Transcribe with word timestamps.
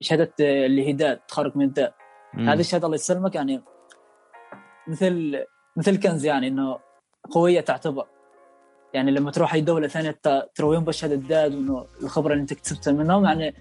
شهادة 0.00 0.32
اللي 0.40 0.86
هي 0.86 0.92
داد 0.92 1.18
تخرج 1.28 1.56
من 1.56 1.64
الداد. 1.64 1.92
هذه 2.34 2.60
الشهادة 2.60 2.86
الله 2.86 2.94
يسلمك 2.94 3.34
يعني 3.34 3.62
مثل 4.88 5.44
مثل 5.76 6.00
كنز 6.00 6.24
يعني 6.24 6.48
إنه 6.48 6.78
قوية 7.30 7.60
تعتبر. 7.60 8.06
يعني 8.94 9.10
لما 9.10 9.30
تروح 9.30 9.54
أي 9.54 9.60
دولة 9.60 9.88
ثانية 9.88 10.18
ترويهم 10.54 10.84
بشهادة 10.84 11.14
داد 11.14 11.54
وانه 11.54 11.86
الخبرة 12.02 12.32
اللي 12.32 12.42
أنت 12.42 12.52
اكتسبتها 12.52 12.92
منهم 12.92 13.24
يعني 13.24 13.54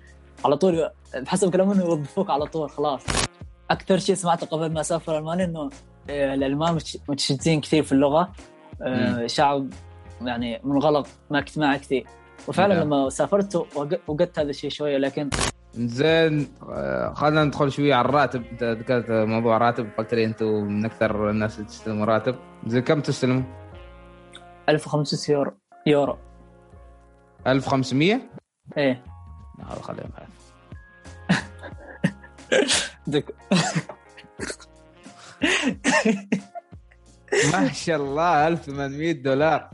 على 0.45 0.57
طول 0.57 0.89
بحسب 1.15 1.51
كلامهم 1.53 1.79
يوظفوك 1.79 2.29
على 2.29 2.45
طول 2.45 2.69
خلاص. 2.69 3.01
أكثر 3.71 3.97
شيء 3.97 4.15
سمعته 4.15 4.47
قبل 4.47 4.73
ما 4.73 4.81
أسافر 4.81 5.17
ألمانيا 5.17 5.45
إنه 5.45 5.69
آه، 6.09 6.33
الألمان 6.33 6.75
متش- 6.79 6.97
متشددين 7.09 7.61
كثير 7.61 7.83
في 7.83 7.91
اللغة. 7.91 8.31
آه، 8.81 9.27
شعب 9.27 9.69
يعني 10.21 10.61
منغلق 10.63 11.07
ما 11.29 11.39
اجتماعي 11.39 11.79
كثير. 11.79 12.05
وفعلا 12.47 12.75
نعم. 12.75 12.83
لما 12.83 13.09
سافرت 13.09 13.55
وجدت 14.07 14.39
هذا 14.39 14.49
الشيء 14.49 14.69
شوية 14.69 14.97
لكن 14.97 15.29
زين 15.75 16.47
آه، 16.69 17.13
خلينا 17.13 17.43
ندخل 17.43 17.71
شوية 17.71 17.95
على 17.95 18.09
الراتب. 18.09 18.43
انت 18.51 18.63
ذكرت 18.63 19.05
موضوع 19.11 19.57
راتب 19.57 19.89
قلت 19.97 20.13
لي 20.13 20.25
أنتم 20.25 20.45
من 20.45 20.85
أكثر 20.85 21.29
الناس 21.29 21.55
اللي 21.57 21.67
تستلموا 21.67 22.05
راتب. 22.05 22.35
زين 22.67 22.81
كم 22.81 23.01
تستلموا؟ 23.01 23.43
1500 24.69 25.37
يورو. 25.37 25.51
يورو. 25.85 26.17
1500 27.47 28.19
إيه. 28.77 29.03
هذا 29.69 29.81
خليهم. 29.81 30.09
دك 33.07 33.35
ما 37.53 37.67
شاء 37.73 37.97
الله 37.97 38.47
1800 38.47 39.11
دولار. 39.11 39.69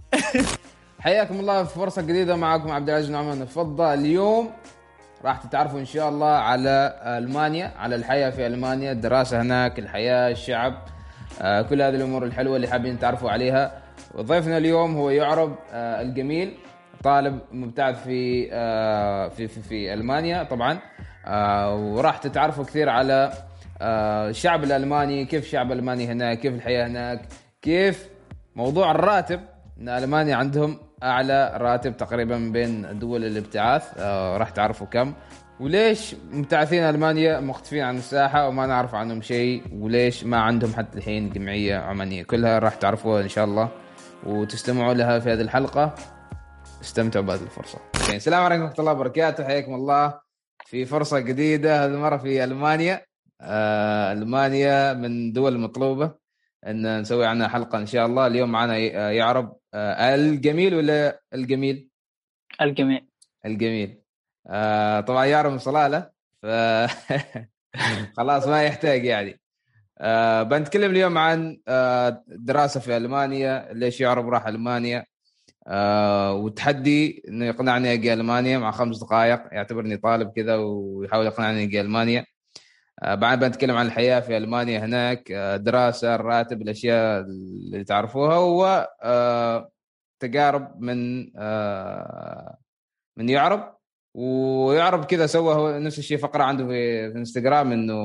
حياكم 1.00 1.39
الله 1.39 1.64
في 1.64 1.75
فرصة 1.75 2.02
جديدة 2.02 2.36
معكم 2.36 2.72
عبد 2.72 2.89
العزيز 2.89 3.12
نعمان. 3.12 3.41
الفضه 3.41 3.94
اليوم 3.94 4.52
راح 5.23 5.38
تتعرفوا 5.38 5.80
إن 5.80 5.86
شاء 5.86 6.09
الله 6.09 6.27
على 6.27 7.00
ألمانيا 7.05 7.72
على 7.77 7.95
الحياة 7.95 8.30
في 8.30 8.48
ألمانيا 8.48 8.91
الدراسة 8.91 9.41
هناك 9.41 9.80
الحياة 9.80 10.31
الشعب 10.31 10.73
آه، 11.42 11.61
كل 11.61 11.81
هذه 11.81 11.95
الأمور 11.95 12.25
الحلوة 12.25 12.56
اللي 12.56 12.67
حابين 12.67 13.00
تعرفوا 13.00 13.31
عليها. 13.31 13.81
وضيفنا 14.16 14.58
اليوم 14.58 14.95
هو 14.95 15.09
يعرب 15.09 15.56
آه، 15.73 16.02
الجميل 16.02 16.53
طالب 17.03 17.39
مبتعث 17.52 18.03
في 18.03 18.50
آه، 18.53 19.28
في 19.28 19.47
في, 19.47 19.62
في 19.62 19.94
ألمانيا 19.94 20.44
طبعا. 20.44 20.80
وراح 21.75 22.17
تتعرفوا 22.17 22.64
كثير 22.64 22.90
على 22.90 23.34
الشعب 23.81 24.64
الألماني 24.64 25.25
كيف 25.25 25.44
الشعب 25.44 25.72
الألماني 25.72 26.08
هناك 26.08 26.40
كيف 26.40 26.53
الحياة 26.53 26.88
هناك 26.88 27.22
كيف 27.62 28.09
موضوع 28.56 28.92
الراتب 28.92 29.40
ان 29.80 29.90
ألمانيا 29.90 30.36
عندهم. 30.36 30.78
أعلى 31.04 31.58
راتب 31.58 31.98
تقريبا 31.98 32.38
بين 32.38 33.00
دول 33.00 33.26
الابتعاث. 33.26 33.84
آه، 33.98 34.38
راح 34.38 34.50
تعرفوا 34.50 34.88
كم. 34.88 35.14
وليش 35.59 36.16
مبتعثين 36.32 36.84
ألمانيا 36.84 37.40
مختفين 37.40 37.84
عن 37.84 37.98
الساحة 37.98 38.48
وما 38.48 38.66
نعرف 38.66 38.96
عنهم 38.96 39.22
شيء؟ 39.22 39.64
وليش 39.72 40.24
ما 40.24 40.38
عندهم 40.38 40.74
حتى 40.74 40.98
الحين 40.98 41.30
جمعية 41.30 41.78
عمانية؟ 41.78 42.24
كلها 42.24 42.59
راح 42.59 42.76
تعرفوها 42.76 43.22
إن 43.22 43.30
شاء 43.30 43.46
الله 43.46 43.70
وتستمعوا 44.24 44.94
لها 44.94 45.20
في 45.20 45.34
هذه 45.34 45.42
الحلقة. 45.42 45.96
استمتعوا 46.81 47.26
بهذه 47.26 47.42
الفرصة. 47.42 47.80
السلام 48.09 48.44
عليكم 48.44 48.62
ورحمة 48.62 48.80
الله 48.80 48.92
وبركاته. 48.92 49.44
حياكم 49.44 49.74
الله. 49.74 50.20
في 50.66 50.86
فرصة 50.86 51.20
جديدة 51.20 51.86
هذه 51.86 51.90
المره 51.90 52.18
في 52.18 52.44
ألمانيا. 52.44 53.02
آه، 53.42 54.14
ألمانيا 54.14 54.94
من 54.94 55.34
دول 55.34 55.56
المطلوبه 55.56 56.12
أن 56.67 57.02
نسوي 57.02 57.25
عنها 57.25 57.47
حلقة 57.47 57.78
إن 57.78 57.86
شاء 57.86 58.06
الله. 58.06 58.28
اليوم 58.28 58.52
معنا 58.52 58.73
آه، 58.75 59.09
يعرب 59.09 59.58
آه، 59.73 60.16
الجميل 60.16 60.75
ولا 60.75 61.22
الجميل؟ 61.33 61.89
الجميع 62.61 63.02
الجميل. 63.45 64.02
آه، 64.47 65.00
طبعا 65.00 65.25
يعرب 65.25 65.58
صلاله 65.58 66.09
ف 66.41 66.45
خلاص 68.17 68.47
ما 68.47 68.64
يحتاج 68.64 69.06
يعني. 69.06 69.39
آه، 70.00 70.44
بنتكلم 70.44 70.91
اليوم 70.91 71.17
عن 71.17 71.59
آه، 71.67 72.23
دراسة 72.28 72.80
في 72.80 72.97
ألمانيا. 72.97 73.69
ليش 73.73 74.02
يعرب 74.02 74.30
راح 74.30 74.47
ألمانيا؟ 74.47 75.06
آه، 75.68 76.34
وتحدي 76.34 77.24
إنه 77.28 77.45
يقنعني 77.45 77.94
أجي 77.94 78.13
ألمانيا 78.13 78.57
مع 78.57 78.72
خمس 78.72 79.00
دقائق. 79.00 79.40
يعتبرني 79.51 79.97
طالب 79.97 80.31
كذا 80.35 80.56
ويحاول 80.56 81.25
يقنعني 81.25 81.63
أجي 81.63 81.81
ألمانيا. 81.81 82.25
آه، 83.03 83.16
بعد 83.16 83.40
بنتكلم 83.40 83.75
عن 83.75 83.86
الحياة 83.86 84.19
في 84.19 84.38
ألمانيا 84.38 84.80
هناك 84.80 85.31
آه، 85.31 85.58
دراسة 85.58 86.16
الراتب 86.16 86.62
الأشياء 86.62 87.22
اللي 87.22 87.84
تعرفوها 87.84 88.38
و 88.38 88.88
آه، 89.03 89.72
تجارب 90.19 90.81
من 90.81 91.19
من 93.18 93.30
يعرب 93.30 93.78
ويعرب 94.13 95.06
كذا 95.06 95.25
سوى 95.25 95.80
نفس 95.80 96.00
الشيء 96.00 96.18
فقرة 96.18 96.44
عنده 96.44 96.68
في, 96.68 97.06
إنستغرام 97.06 97.72
إنه 97.72 97.97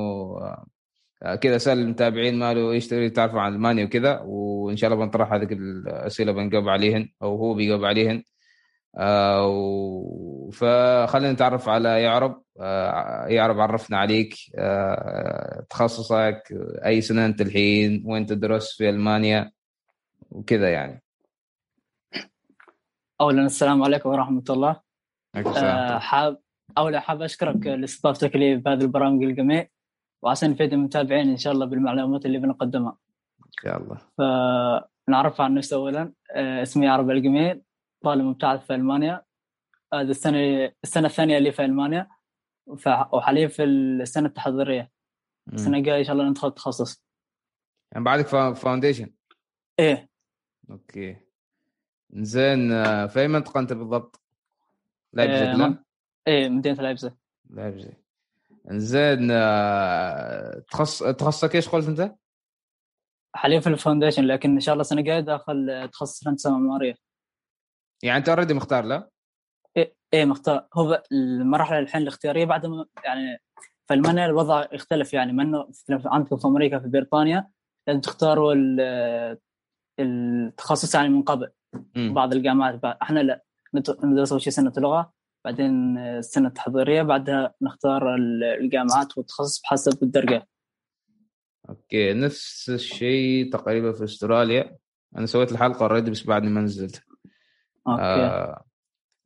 كذا 1.41 1.57
سأل 1.57 1.79
المتابعين 1.79 2.39
ماله 2.39 2.71
إيش 2.71 2.87
تعرفوا 2.87 3.41
عن 3.41 3.53
ألمانيا 3.53 3.85
وكذا 3.85 4.19
وإن 4.25 4.77
شاء 4.77 4.91
الله 4.91 5.05
بنطرح 5.05 5.33
هذه 5.33 5.47
الأسئلة 5.53 6.31
بنجاوب 6.31 6.69
عليهن 6.69 7.09
أو 7.21 7.35
هو 7.35 7.53
بيجاوب 7.53 7.85
عليهن. 7.85 8.23
آه 8.97 10.49
فخلينا 10.53 11.31
نتعرف 11.31 11.69
على 11.69 12.01
يعرب. 12.01 12.43
آه 12.59 13.25
يعرب 13.27 13.59
عرفنا 13.59 13.97
عليك. 13.97 14.35
آه 14.55 15.65
تخصصك 15.69 16.43
أي 16.85 17.01
سنة 17.01 17.25
أنت 17.25 17.41
الحين؟ 17.41 18.03
وين 18.05 18.25
تدرس 18.25 18.77
في 18.77 18.89
ألمانيا؟ 18.89 19.51
وكذا 20.31 20.69
يعني. 20.69 21.03
اولا 23.21 23.45
السلام 23.45 23.83
عليكم 23.83 24.09
ورحمة 24.09 24.43
الله. 24.49 24.81
حاب 25.99 26.39
اولا 26.77 26.99
حاب 26.99 27.21
أشكرك 27.21 27.67
لاستضافتك 27.67 28.35
لي 28.35 28.55
بهذه 28.55 28.81
البرامج 28.81 29.23
الجميع 29.23 29.67
وعشان 30.21 30.51
نفيد 30.51 30.73
المتابعين 30.73 31.29
إن 31.29 31.37
شاء 31.37 31.53
الله 31.53 31.65
بالمعلومات 31.65 32.25
اللي 32.25 32.37
بنقدمها. 32.37 32.97
إن 33.39 33.51
شاء 33.63 33.77
الله. 33.77 33.97
فنعرف 34.17 35.41
عن 35.41 35.53
نفسي 35.53 35.75
اولا. 35.75 36.13
اسمي 36.35 36.87
عرب 36.87 37.09
الجميل. 37.09 37.61
طالب 38.01 38.21
مبتعث 38.23 38.65
في 38.65 38.75
ألمانيا. 38.75 39.23
هذه 39.93 40.01
السنة 40.09 40.71
السنة 40.83 41.07
الثانية 41.07 41.37
اللي 41.37 41.51
في 41.51 41.65
ألمانيا. 41.65 42.07
وحاليا 43.13 43.47
في 43.47 43.63
السنة 43.63 44.27
التحضيرية. 44.27 44.91
السنة. 45.53 45.77
الجاية 45.77 45.99
إن 45.99 46.03
شاء 46.03 46.13
الله 46.13 46.29
ندخل 46.29 46.51
تخصص. 46.51 47.03
يعني 47.91 48.03
بعدك 48.05 48.27
فا- 48.27 48.53
فاونديشن 48.53 49.13
إيه. 49.79 50.09
okay. 50.69 51.17
زين 52.13 52.71
آه، 52.71 53.05
في 53.07 53.19
أي 53.19 53.27
منطقة 53.27 53.59
أنت 53.59 53.73
بالضبط؟ 53.73 54.21
لايبزيج 55.13 55.47
آه، 55.47 55.55
لا؟ 55.55 55.67
من- 55.67 55.77
إيه 56.27 56.49
مدينة 56.49 56.81
لايبزيج 56.81 57.11
لايبزيج 57.49 57.91
زين 58.67 59.29
آه، 59.31 60.59
تخص 60.71 61.03
تخصصك 61.03 61.55
إيش 61.55 61.69
قلت 61.69 61.87
أنت؟ 61.87 62.15
حاليا 63.35 63.59
في 63.59 63.67
ال 63.67 63.72
foundation 63.72 64.23
لكن 64.25 64.53
إن 64.53 64.59
شاء 64.59 64.73
الله 64.73 64.81
السنة 64.81 64.99
الجاية 64.99 65.19
داخل 65.19 65.69
آه، 65.69 65.85
تخصص 65.85 66.27
هندسة 66.27 66.51
معمارية. 66.51 66.95
يعني 68.03 68.17
أنت 68.17 68.29
already 68.29 68.53
مختار 68.53 68.85
لا؟ 68.85 69.09
إيه 69.77 69.95
إيه 70.13 70.25
مختار. 70.25 70.67
هو 70.73 71.03
المرحله 71.11 71.79
الحين 71.79 72.01
الاختيارية 72.01 72.45
بعد 72.45 72.65
ما 72.65 72.85
يعني 73.05 73.37
في 73.87 73.93
ألمانيا 73.93 74.25
الوضع 74.25 74.65
يختلف 74.73 75.13
يعني 75.13 75.33
ما 75.33 75.43
انه 75.43 75.67
عندكم 75.89 76.37
في 76.37 76.47
أمريكا 76.47 76.79
في 76.79 76.87
بريطانيا 76.87 77.49
لازم 77.87 78.01
تختاروا 78.01 78.53
ال- 78.53 79.37
التخصص 79.99 80.95
يعني 80.95 81.09
من 81.09 81.21
قبل. 81.21 81.51
بعض 81.95 82.33
الجامعات 82.33 82.75
بعد 82.83 82.97
إحنا 83.01 83.19
لا. 83.19 83.43
ندرس 84.03 84.31
أول 84.31 84.41
شيء 84.41 84.53
سنة 84.53 84.73
لغة 84.77 85.13
بعدين 85.45 85.97
السنة 85.97 86.47
التحضيرية 86.47 87.01
بعدها 87.01 87.53
نختار 87.61 88.15
ال- 88.15 88.43
الجامعات 88.43 89.17
والتخصص 89.17 89.61
بحسب 89.61 90.03
الدرجة. 90.03 90.47
أوكي 91.69 92.13
نفس 92.13 92.69
الشيء 92.69 93.51
تقريبا 93.51 93.91
في 93.91 94.03
أستراليا. 94.03 94.77
أنا 95.17 95.25
سويت 95.25 95.51
الحلقة 95.51 95.81
already 95.83 96.11
بس 96.11 96.23
بعد 96.23 96.43
ما 96.43 96.61
نزلت. 96.61 97.03
okay. 97.87 98.01
آه 98.01 98.63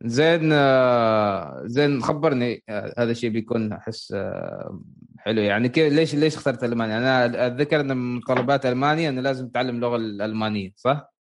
زين 0.04 0.50
آه 0.54 1.62
زين 1.66 2.02
خبرني 2.02 2.64
آه 2.70 2.94
هذا 2.98 3.12
الشيء 3.12 3.30
بيكون 3.30 3.74
أحس 3.74 4.12
آه 4.16 4.82
حلو. 5.18 5.42
يعني 5.42 5.70
كيف 5.70 5.94
ليش 5.94 6.16
ليش 6.16 6.36
اخترت 6.36 6.64
ألمانيا؟ 6.64 6.98
أنا 6.98 7.48
أتذكر 7.48 7.80
إن 7.80 7.98
من 7.98 8.16
متطلبات 8.16 8.66
ألمانيا 8.66 9.10
إنه 9.10 9.22
لازم 9.22 9.48
تتعلم 9.48 9.76
اللغة 9.76 9.96
الألمانية 9.96 10.72
صح؟ 10.76 11.14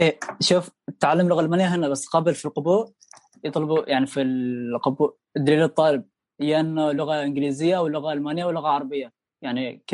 إيه 0.00 0.18
شوف 0.40 0.70
تعلم 1.00 1.20
اللغة 1.20 1.40
الالمانيه 1.40 1.74
هنا 1.74 1.88
بس 1.88 2.06
قبل 2.06 2.34
في 2.34 2.44
القبول 2.44 2.92
يطلبوا 3.44 3.90
يعني 3.90 4.06
في 4.06 4.22
القبول 4.22 5.16
دليل 5.36 5.62
الطالب 5.62 6.04
يا 6.40 6.60
إنه 6.60 6.92
لغة 6.92 7.22
إنجليزية 7.22 7.78
أو 7.78 7.88
لغة 7.88 8.12
ألمانية 8.12 8.44
أو 8.44 8.50
لغة 8.50 8.68
عربية. 8.68 9.12
يعني 9.42 9.82
ك 9.86 9.92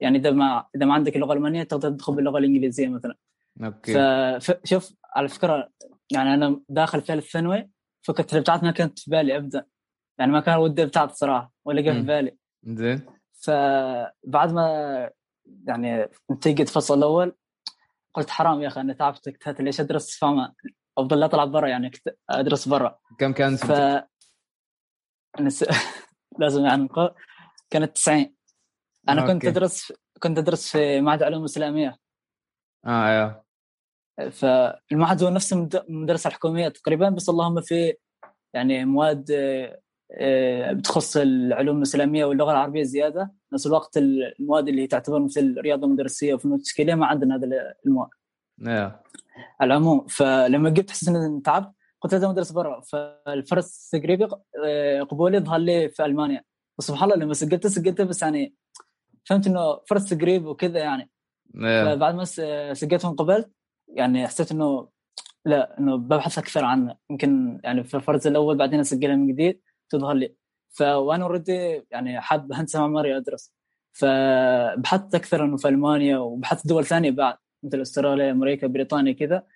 يعني 0.00 0.18
إذا 0.18 0.30
ما 0.30 0.64
إذا 0.76 0.86
ما 0.86 0.94
عندك 0.94 1.16
اللغة 1.16 1.32
الالمانيه 1.32 1.62
تقدر 1.62 1.90
تدخل 1.90 2.14
باللغة 2.14 2.38
الإنجليزية 2.38 2.88
مثلا. 2.88 3.16
أوكي. 3.64 4.40
فشوف 4.40 4.94
على 5.14 5.28
فكرة 5.28 5.70
يعني 6.12 6.34
أنا 6.34 6.60
داخل 6.68 7.02
ثالث 7.02 7.30
ثانوي 7.30 7.70
فكره 8.02 8.26
الابتعاث 8.32 8.64
ما 8.64 8.70
كانت 8.70 8.98
في 8.98 9.10
بالي 9.10 9.36
ابدا. 9.36 9.66
يعني 10.18 10.32
ما 10.32 10.40
كان 10.40 10.58
ودي 10.58 10.82
ابتعاث 10.82 11.12
صراحة 11.12 11.52
ولا 11.64 11.80
جاء 11.80 11.94
في. 11.94 12.00
بالي. 12.00 12.36
زين. 12.64 13.06
فبعد 13.32 14.52
ما 14.52 15.10
يعني 15.66 16.08
انتهيت 16.30 16.60
الفصل 16.60 16.98
الأول 16.98 17.36
قلت 18.14 18.30
حرام 18.30 18.62
يا 18.62 18.68
أخي 18.68 18.80
أنا 18.80 18.92
تعبت 18.92 19.28
اجتهدت 19.28 19.60
ليش 19.60 19.80
أدرس؟ 19.80 20.18
فما 20.18 20.52
أفضل 20.98 21.22
أطلع 21.22 21.44
برا 21.44 21.68
يعني 21.68 21.90
أدرس 22.30 22.68
برا. 22.68 22.98
كم 23.18 23.32
كان 23.32 23.56
ف 23.56 23.72
نس... 25.40 25.64
لازم 26.40 26.64
يعني 26.64 26.82
نقول 26.82 27.14
كانت 27.70 27.96
90 27.96 28.34
أنا 29.08 29.20
أوكي. 29.20 29.32
كنت 29.32 29.44
أدرس 29.44 29.92
كنت 30.22 30.38
أدرس 30.38 30.72
في 30.72 31.00
معهد 31.00 31.22
علوم 31.22 31.44
إسلامية. 31.44 31.98
آه 32.86 33.06
أيوه 33.06 33.43
فالمعهد 34.30 35.22
هو 35.22 35.30
نفس 35.30 35.52
المد- 35.52 35.84
المدرسة 35.88 36.28
الحكومية 36.28 36.68
تقريبا 36.68 37.08
بس 37.08 37.28
اللهم 37.28 37.60
في 37.60 37.94
يعني 38.54 38.84
مواد 38.84 39.30
آه، 40.20 40.72
بتخص 40.72 41.16
العلوم 41.16 41.76
الإسلامية 41.76 42.24
واللغة 42.24 42.52
العربية 42.52 42.82
زيادة. 42.82 43.32
نفس 43.52 43.66
الوقت 43.66 43.96
المواد 43.96 44.68
اللي 44.68 44.86
تعتبر 44.86 45.18
مثل 45.20 45.54
رياضه 45.60 45.86
مدرسيه 45.86 46.34
وفنون 46.34 46.58
تشكيليه 46.62 46.94
ما 46.94 47.06
عندنا 47.06 47.36
هذا 47.36 47.74
المواد. 47.86 48.08
أيوه 48.66 49.00
على 49.60 49.74
العموم 49.74 50.06
فلما 50.06 50.70
قلت 50.70 50.90
حسيت 50.90 51.08
إني 51.08 51.40
تعبت 51.40 51.72
قلت 52.00 52.12
لازم 52.14 52.28
أدرس 52.28 52.52
برا. 52.52 52.80
فالفرص 52.80 53.88
تقريبا 53.92 54.28
آه، 54.64 55.02
قبولي 55.02 55.40
ظهر 55.40 55.58
لي 55.58 55.88
في 55.88 56.04
ألمانيا. 56.04 56.42
وسبحان 56.78 57.04
الله 57.12 57.24
لما 57.24 57.34
سجلت 57.34 57.66
سجلت 57.66 58.00
بس 58.02 58.22
يعني 58.22 58.54
فهمت 59.24 59.46
إنه 59.46 59.80
فرص 59.88 60.04
تقريب 60.04 60.46
وكذا 60.46 60.78
يعني. 60.78 61.10
أيوه 61.56 61.94
فبعد 61.94 62.14
ما 62.14 62.24
سجلت 62.74 63.04
وانقبلت 63.04 63.50
يعني 63.88 64.26
حسيت 64.26 64.52
إنه 64.52 64.88
لا 65.44 65.78
إنه 65.78 65.96
ببحث 65.96 66.38
أكثر 66.38 66.64
عنها 66.64 66.98
يمكن 67.10 67.60
يعني 67.64 67.84
في 67.84 67.96
الفرز 67.96 68.26
الأول 68.26 68.56
بعدين 68.56 68.80
أسجلها 68.80 69.16
من 69.16 69.26
جديد 69.28 69.60
تظهر 69.90 70.14
لي. 70.14 70.34
فوانا 70.70 71.24
اوريدي 71.24 71.86
يعني 71.90 72.20
حاب 72.20 72.52
هندسه 72.52 72.80
معماريه 72.80 73.16
أدرس. 73.16 73.52
فبحثت 73.92 75.14
أكثر 75.14 75.44
إنه 75.44 75.56
في 75.56 75.68
ألمانيا 75.68 76.18
وبحثت 76.18 76.66
دول 76.66 76.84
ثانية 76.84 77.10
بعد 77.10 77.36
مثل 77.62 77.80
أستراليا 77.80 78.30
أمريكا 78.30 78.66
بريطانيا 78.66 79.12
كذا. 79.12 79.46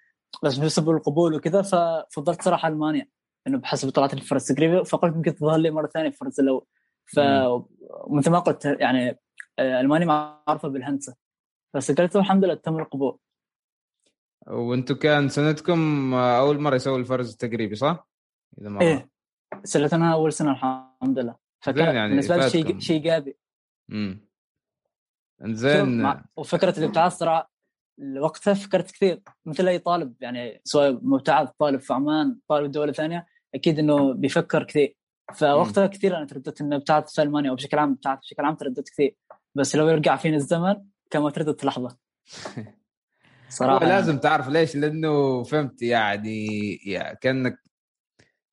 بس 0.42 0.58
بسبب 0.58 0.90
القبول 0.90 1.34
وكذا 1.34 1.62
ففضلت 1.62 2.42
صراحة 2.42 2.68
ألمانيا. 2.68 3.08
إنه 3.46 3.58
بحسب 3.58 3.90
طلعت 3.90 4.14
فرص 4.18 4.46
تقريبا 4.46 4.82
فقلت 4.82 5.16
يمكن 5.16 5.34
تظهر 5.34 5.56
لي 5.56 5.70
مرة 5.70 5.86
ثانية 5.86 6.10
في 6.10 6.14
الفرز 6.14 6.40
الأول. 6.40 6.66
فمثل 7.14 8.30
ما 8.30 8.38
قلت 8.38 8.64
يعني 8.64 9.18
آه، 9.58 9.80
ألمانيا 9.80 10.06
معروفة 10.06 10.68
بالهندسة. 10.68 11.16
فسجلت 11.74 12.16
والحمد 12.16 12.44
لله 12.44 12.54
تم 12.54 12.78
القبول. 12.78 13.18
وأنتم 14.50 14.94
كان 14.94 15.28
سنتكم 15.28 16.14
أول 16.14 16.60
مرة 16.60 16.74
يسوي 16.74 17.00
الفرز 17.00 17.32
التقريبي 17.32 17.74
صح؟ 17.74 18.08
إذا 18.60 18.68
ما 18.68 18.80
إيه. 18.80 19.08
سنتنا 19.64 20.12
أول 20.12 20.32
سنة 20.32 20.52
الحمد 20.52 21.18
لله. 21.18 21.36
فكان 21.60 21.94
يعني 21.94 22.08
بالنسبة 22.08 22.36
لي. 22.36 22.50
شيء 22.50 22.78
شيء 22.78 22.96
ايجابي 22.96 23.36
امم 23.92 24.28
زين 25.42 26.14
وفكرة 26.36 26.78
الابتعاث 26.78 27.12
صراحة 27.12 27.52
وقتها 28.16 28.54
فكرت 28.54 28.90
كثير. 28.90 29.22
مثل 29.46 29.68
أي 29.68 29.78
طالب 29.78 30.14
يعني 30.20 30.60
سواء 30.64 30.98
مبتعث 31.02 31.50
طالب 31.58 31.80
في 31.80 31.92
عمان 31.92 32.36
طالب 32.48 32.70
دولة 32.70 32.92
ثانية 32.92 33.26
أكيد 33.54 33.78
إنه 33.78 34.12
بيفكر 34.12 34.64
كثير. 34.64 34.96
فوقتها 35.34 35.86
كثير 35.86 36.16
أنا 36.16 36.26
ترددت 36.26 36.60
إنه 36.60 36.76
ابتعث 36.76 37.14
في 37.14 37.22
ألمانيا 37.22 37.50
وبشكل 37.50 37.78
عام 37.78 37.92
ابتعث 37.92 38.18
بشكل 38.18 38.44
عام 38.44 38.54
ترددت 38.54 38.88
كثير. 38.88 39.16
بس 39.54 39.76
لو 39.76 39.88
يرجع 39.88 40.16
فيني 40.16 40.36
الزمن 40.36 40.76
كان 41.10 41.22
ما 41.22 41.30
ترددت 41.30 41.64
لحظه 41.64 41.96
صراحة 43.48 43.86
لازم 43.86 44.18
تعرف 44.18 44.48
ليش 44.48 44.76
لأنه 44.76 45.42
فهمت 45.42 45.82
يعني, 45.82 46.74
يعني 46.86 47.18
كأنك 47.20 47.58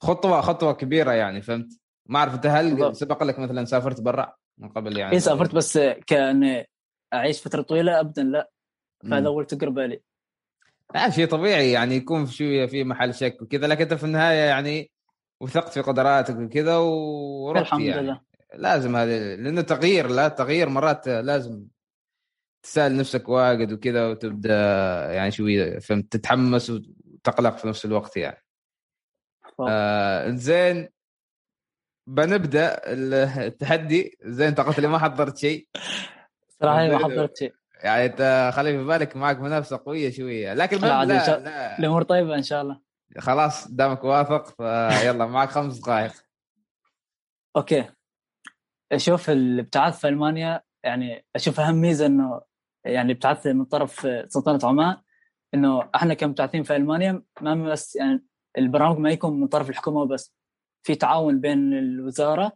خطوة 0.02 0.42
خطوة 0.42 0.74
كبيرة 0.74 1.12
يعني 1.12 1.42
فهمت؟ 1.42 1.80
ما 2.06 2.20
أعرف 2.20 2.34
أنت 2.34 2.46
هل 2.46 2.70
بالضبط. 2.70 2.94
سبق 2.96 3.24
لك 3.24 3.40
مثلا 3.40 3.66
سافرت 3.66 4.02
برا 4.02 4.36
من 4.58 4.70
قبل 4.70 4.98
يعني؟ 4.98 5.14
اي 5.14 5.20
سافرت 5.20 5.56
بس 5.56 5.80
كأن 6.08 6.64
أعيش 7.14 7.42
فترة 7.42 7.62
طويلة؟ 7.62 8.00
ابدا 8.00 8.24
لا. 8.24 8.52
فهذا. 9.04 9.28
اول 9.28 9.46
تجربه 9.46 9.86
لي 9.86 10.02
لا 10.96 11.10
شيء 11.10 11.28
طبيعي 11.28 11.72
يعني 11.72 11.96
يكون 11.96 12.26
في 12.26 12.34
شوية 12.34 12.66
في 12.66 12.84
محل 12.84 13.14
شك 13.14 13.38
وكذا 13.42 13.68
لكن 13.68 13.82
أنت 13.82 13.94
في 13.94 14.04
النهاية 14.04 14.44
يعني 14.50 14.92
وثقت 15.42 15.74
في 15.74 15.82
قدراتك 15.82 16.36
وكذا 16.38 16.78
ورحت 16.78 17.62
الحمد 17.66 17.82
يعني. 17.82 18.02
لله. 18.02 18.22
لازم 18.54 18.96
هذا 18.96 19.36
لأنه 19.36 19.62
تغيير 19.62 20.08
لا 20.08 20.28
تغيير 20.28 20.70
مرات 20.70 21.08
لازم 21.08 21.66
تسأل 22.66 22.98
نفسك 22.98 23.30
واجد 23.30 23.72
وكذا 23.72 24.08
وتبدأ 24.08 24.54
يعني 25.14 25.32
شوية 25.32 25.80
فهمت؟ 25.80 26.12
تتحمس 26.14 26.70
وتقلق 26.70 27.58
في 27.58 27.68
نفس 27.68 27.86
الوقت 27.86 28.18
يعني. 28.18 28.44
آه 29.70 30.30
زين. 30.30 30.90
بنبدأ 32.08 32.82
التحدي. 32.88 34.18
زين 34.22 34.48
انت 34.48 34.60
قلت 34.62 34.80
لي 34.80 34.88
ما 34.88 34.98
حضرت 34.98 35.38
شيء. 35.38 35.68
صراحة 36.62 36.88
ما. 36.88 36.98
حضرت 37.06 37.38
شيء. 37.38 37.54
يعني 37.84 38.06
انت 38.06 38.52
خلي 38.56 38.78
في 38.78 38.84
بالك 38.84 39.16
معك 39.16 39.40
منافسة 39.40 39.82
قوية 39.86 40.12
شوية. 40.12 40.54
لكن 40.54 40.78
لا 40.78 41.06
لا, 41.06 41.40
لا. 41.40 41.80
الأمور 41.80 42.04
طيبة 42.04 42.36
إن 42.36 42.44
شاء 42.44 42.62
الله. 42.62 42.82
خلاص 43.18 43.72
دامك 43.72 44.04
واثق 44.04 44.48
فيلا 44.58 45.26
معك 45.26 45.50
خمس 45.50 45.78
دقائق. 45.78 46.12
أوكي. 47.56 47.86
أشوف 48.92 49.30
الابتعاث 49.30 50.00
في 50.00 50.08
ألمانيا 50.08 50.62
يعني 50.84 51.26
أشوف 51.36 51.60
أهم 51.60 51.76
ميزة 51.76 52.06
إنه 52.06 52.42
يعني 52.86 53.12
ابتعثت 53.12 53.48
من 53.48 53.66
طرف 53.66 54.08
سلطنة 54.28 54.60
عمان 54.64 54.98
إنه 55.54 55.90
إحنا 55.96 56.14
كمبتعثين 56.14 56.64
في 56.64 56.76
ألمانيا 56.76 57.24
ما 57.42 57.56
بس 57.56 57.96
يعني 57.96 58.26
البرامج 58.58 58.98
ما 58.98 59.10
يكون 59.10 59.40
من 59.40 59.48
طرف 59.48 59.70
الحكومة 59.70 60.06
بس 60.06 60.36
في 60.84 60.96
تعاون 60.96 61.42
بين 61.42 61.74
الوزارة 61.74 62.52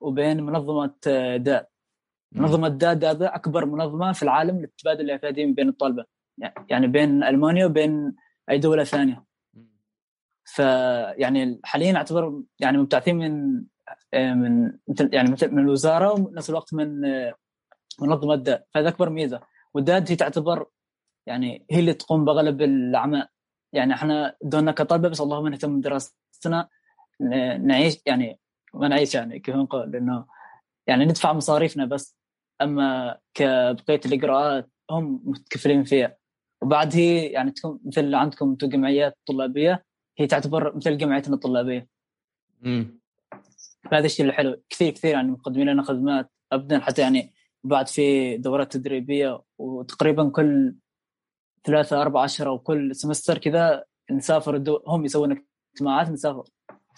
وبين 0.00 0.42
منظمة 0.42 0.94
داد 1.36 1.66
منظمة 2.32 2.68
داد 2.68 3.04
هذا 3.04 3.34
أكبر 3.34 3.66
منظمة 3.66 4.12
في 4.12 4.22
العالم 4.22 4.60
للتبادل 4.60 5.00
الاكاديمي 5.00 5.52
بين 5.52 5.68
الطلبه 5.68 6.04
يعني 6.68 6.86
بين 6.86 7.24
ألمانيا 7.24 7.66
وبين 7.66 8.14
أي 8.50 8.58
دولة 8.58 8.84
ثانية. 8.84 9.24
فيعني 10.44 11.60
حاليا 11.64 11.96
أعتبر 11.96 12.42
يعني 12.60 12.78
مبتعثين 12.78 13.16
من 13.16 13.64
من 14.14 14.72
مثل 14.88 15.10
يعني 15.12 15.30
مثل 15.30 15.54
من 15.54 15.58
الوزارة 15.62 16.12
ونفس 16.12 16.50
الوقت 16.50 16.74
من 16.74 17.00
منظمة 18.00 18.34
داد 18.34 18.64
فهذا 18.74 18.88
أكبر 18.88 19.10
ميزة. 19.10 19.40
والداد 19.74 20.10
هي 20.10 20.16
تعتبر 20.16 20.66
يعني 21.26 21.66
هي 21.70 21.80
اللي 21.80 21.94
تقوم 21.94 22.24
باغلب 22.24 22.62
الأعمال. 22.62 23.28
يعني 23.72 23.94
إحنا 23.94 24.36
دورنا 24.42 24.72
كطلبه 24.72 25.08
بس 25.08 25.20
اللهم 25.20 25.48
نهتم 25.48 25.80
بدراستنا 25.80 26.68
نعيش 27.60 27.98
يعني 28.06 28.40
ما 28.74 28.88
نعيش 28.88 29.14
يعني 29.14 29.38
كيف 29.38 29.54
نقول 29.54 29.90
لأنه 29.90 30.26
يعني 30.86 31.04
ندفع 31.04 31.32
مصاريفنا 31.32 31.84
بس. 31.84 32.18
أما 32.62 33.18
كبقية 33.34 34.00
الإجراءات 34.06 34.70
هم 34.90 35.22
متكفلين 35.24 35.84
فيها. 35.84 36.16
وبعد 36.62 36.94
هي 36.94 37.26
يعني 37.26 37.50
تكون 37.50 37.80
مثل 37.84 38.14
عندكم 38.14 38.50
أنتم 38.50 38.68
جمعيات 38.68 39.18
طلابية 39.26 39.84
هي 40.18 40.26
تعتبر 40.26 40.76
مثل 40.76 40.98
جمعيتنا 40.98 41.34
الطلابية. 41.34 41.88
امم 42.64 43.00
فهذا 43.90 44.06
الشيء 44.06 44.26
الحلو. 44.26 44.62
كثير 44.70 44.92
كثير 44.92 45.10
يعني 45.10 45.30
مقدمين 45.30 45.68
لنا 45.68 45.82
خدمات 45.82 46.30
ابدا 46.52 46.78
حتى 46.78 47.02
يعني 47.02 47.34
بعد 47.68 47.88
في 47.88 48.36
دورات 48.36 48.72
تدريبية 48.72 49.42
وتقريبا 49.58 50.30
كل 50.30 50.76
ثلاثة 51.64 52.02
أربعة 52.02 52.24
أشهر 52.24 52.48
أو 52.48 52.58
كل 52.58 52.96
سمستر 52.96 53.38
كذا 53.38 53.84
نسافر 54.10 54.54
الدو... 54.54 54.80
هم 54.86 55.04
يسوون 55.04 55.44
اجتماعات 55.74 56.08
نسافر. 56.08 56.44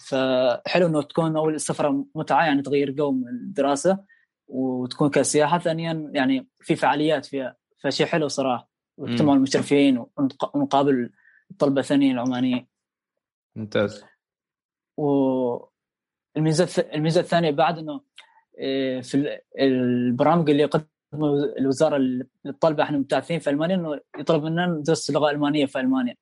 فحلو 0.07 0.87
إنه 0.87 1.01
تكون 1.01 1.37
أول 1.37 1.55
السفره 1.55 2.05
متعة 2.15 2.45
يعني 2.45 2.61
تغير 2.61 2.91
جو 2.91 3.11
من 3.11 3.27
الدراسة 3.27 4.03
وتكون 4.47 5.09
كسياحة. 5.09 5.59
ثانيا 5.59 6.11
يعني 6.13 6.47
في 6.59 6.75
فعاليات 6.75 7.25
فيها 7.25 7.55
فشيء 7.83 8.05
حلو 8.05 8.27
صراحة. 8.27 8.69
واجتماع 8.97 9.35
المشرفين 9.35 9.97
ونق- 9.97 10.55
ونقابل 10.55 11.11
الطلبه 11.51 11.81
الثانيين 11.81 12.11
العمانيين. 12.11 12.67
ممتاز. 13.55 14.03
والميزة 14.97 16.83
الميزة 16.93 17.21
الثانية 17.21 17.51
بعد 17.51 17.77
إنه 17.77 18.01
في 19.01 19.15
ال- 19.15 19.39
البرامج 19.59 20.49
اللي 20.49 20.63
يقدمها 20.63 20.87
الوزارة 21.59 21.97
للطلبه 22.45 22.83
إحنا 22.83 22.97
مبتعثين 22.97 23.39
في 23.39 23.49
ألمانيا 23.49 23.75
إنه 23.75 23.99
يطلب 24.19 24.43
مننا 24.43 24.65
ندرس 24.65 25.09
اللغة 25.09 25.29
الالمانيه 25.29 25.65
في 25.65 25.79
ألمانيا. 25.79 26.15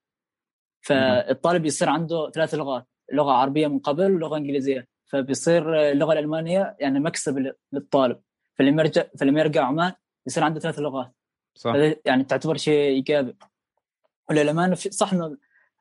فالطالب 0.82 1.66
يصير 1.66 1.90
عنده 1.90 2.30
ثلاث 2.30 2.54
لغات 2.56 2.88
لغة 3.14 3.32
عربية 3.32 3.68
من 3.68 3.80
قبل 3.80 4.12
ولغة 4.16 4.38
إنجليزية. 4.38 4.88
فبيصير 5.06 5.92
اللغة 5.92 6.14
الألمانية 6.14 6.76
يعني 6.80 7.00
مكسب 7.00 7.54
للطالب. 7.74 8.20
فلما 8.56 8.82
يرجع 8.84 9.04
فلما 9.20 9.40
يرجع 9.40 9.64
عمان 9.66 9.94
يصير 10.28 10.44
عنده 10.44 10.60
ثلاث 10.60 10.80
لغات. 10.80 11.12
صح. 11.56 11.74
يعني 12.06 12.24
تعتبر 12.24 12.58
شيء 12.58 12.90
إيجابي. 12.90 13.36
وللامانه 14.30 14.76
في- 14.76 14.92
صح 14.92 15.14
إنه 15.14 15.38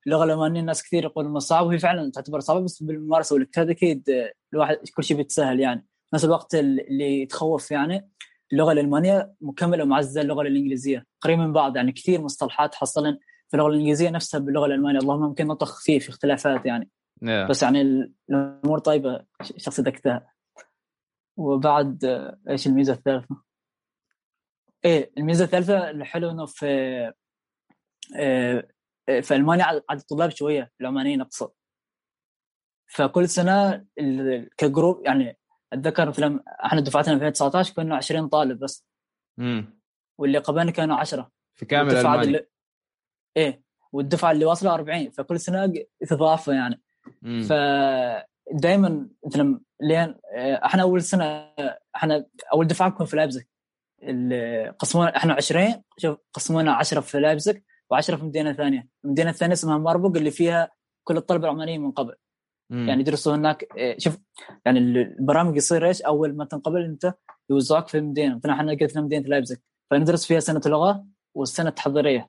اللغة 0.06 0.24
الألمانية 0.24 0.60
الناس 0.60 0.82
كثير 0.82 1.04
يقولون 1.04 1.30
انها 1.30 1.40
صعبه 1.40 1.66
وهي 1.66 1.78
فعلا 1.78 2.10
تعتبر 2.10 2.40
صعبة 2.40 2.60
بس 2.60 2.82
بالممارسة 2.82 3.34
والاجتهاد 3.34 3.70
أكيد 3.70 4.10
الواحد 4.52 4.76
كل 4.96 5.04
شيء 5.04 5.16
بيتسهل 5.16 5.60
يعني. 5.60 5.86
في 6.10 6.14
نفس 6.14 6.24
الوقت 6.24 6.54
اللي 6.54 7.22
يتخوف 7.22 7.70
يعني 7.70 8.10
اللغة 8.52 8.72
الألمانية 8.72 9.34
مكملة 9.40 9.84
ومعززة 9.84 10.20
اللغة 10.20 10.42
الإنجليزية 10.42 11.06
قريب 11.20 11.38
من 11.38 11.52
بعض 11.52 11.76
يعني 11.76 11.92
كثير 11.92 12.20
مصطلحات 12.20 12.74
حصلا 12.74 13.18
في 13.48 13.54
اللغة 13.54 13.68
الإنجليزية 13.68 14.10
نفسها 14.10 14.40
باللغة 14.40 14.66
الألمانية 14.66 14.98
اللهم 14.98 15.20
ممكن 15.20 15.46
نطق 15.46 15.74
فيه 15.78 15.98
في 15.98 16.08
اختلافات 16.08 16.66
يعني 16.66 16.90
yeah. 17.24 17.50
بس 17.50 17.62
يعني 17.62 17.80
ال- 17.80 18.12
الأمور 18.30 18.78
طيبة 18.78 19.24
شخص 19.42 19.80
ذكتها 19.80 20.32
وبعد 21.36 22.04
آه، 22.04 22.38
إيش 22.48 22.66
الميزة 22.66 22.92
الثالثة؟ 22.92 23.36
إيه 24.84 25.10
الميزة 25.18 25.44
الثالثة 25.44 25.90
الحلو 25.90 26.30
إنه 26.30 26.46
في 26.46 26.66
آه، 28.16 28.68
آه، 29.08 29.20
في 29.20 29.34
ألمانيا 29.34 29.64
عدد 29.64 30.00
الطلاب 30.00 30.30
شوية 30.30 30.70
العمانيين 30.80 31.20
اقصد 31.20 31.50
فكل 32.86 33.28
سنة 33.28 33.84
كجروب 34.56 35.02
يعني 35.06 35.38
أتذكر 35.72 36.08
مثلا 36.08 36.42
إحنا 36.64 36.80
دفعتنا 36.80 37.14
2019 37.14 37.75
كنا 37.75 37.96
20 37.96 38.28
طالب 38.28 38.58
بس. 38.58 38.87
امم 39.38 39.80
واللي 40.18 40.38
قبلنا 40.38 40.70
كانوا 40.70 40.96
10 40.96 41.30
في 41.54 41.66
كامل 41.66 41.96
ألمانيا. 41.96 42.22
اللي... 42.22 42.46
إيه. 43.37 43.62
والدفعة 43.92 44.30
اللي 44.30 44.44
واصلة 44.44 44.75
40 44.75 45.10
فكل 45.10 45.40
سنة 45.40 45.72
يتضافوا 46.02 46.54
يعني. 46.54 46.82
مم. 47.22 47.42
فدائما 47.42 49.08
مثلا 49.26 49.60
لين 49.80 50.14
إحنا 50.37 50.82
أول 50.82 51.02
سنة 51.02 51.54
إحنا 51.96 52.26
أول 52.52 52.66
دفعة 52.66 52.88
نكون 52.88 53.06
في 53.06 53.16
لايبزيج 53.16 53.44
قسمونا 54.78 55.16
إحنا 55.16 55.34
20 55.34 55.82
شوف 55.96 56.18
قسمونا 56.32 56.72
10 56.72 57.00
في 57.00 57.20
لايبزيج 57.20 57.56
و10 57.94 58.14
في 58.14 58.25
مدينة 58.25 58.52
ثانية، 58.52 58.88
المدينة 59.04 59.30
الثانية 59.30 59.52
اسمها 59.52 59.78
ماربورغ 59.78 60.16
اللي 60.16 60.30
فيها 60.30 60.70
كل 61.04 61.16
الطلبة 61.16 61.44
العمانيين 61.44 61.80
من 61.80 61.90
قبل، 61.90 62.14
مم. 62.70 62.88
يعني 62.88 63.00
يدرسوا 63.00 63.34
هناك 63.34 63.76
إيه، 63.76 63.98
شوف 63.98 64.18
يعني 64.66 64.78
البرامج 64.78 65.56
يصير 65.56 65.87
إيش 65.87 66.02
أول 66.02 66.37
ما 66.37 66.44
تنقبل 66.44 66.84
أنت 66.84 67.14
يوزعوك 67.50 67.88
في 67.88 67.98
المدينة، 67.98 68.37
مثلا 68.37 68.52
إحنا 68.52 68.72
قلت 68.72 68.98
مدينة 68.98 69.28
لايبزيج 69.28 69.58
فندرس 69.90 70.26
فيها 70.26 70.40
سنة 70.40 70.60
لغة 70.66 71.06
والسنة 71.34 71.68
التحضيرية. 71.68 72.28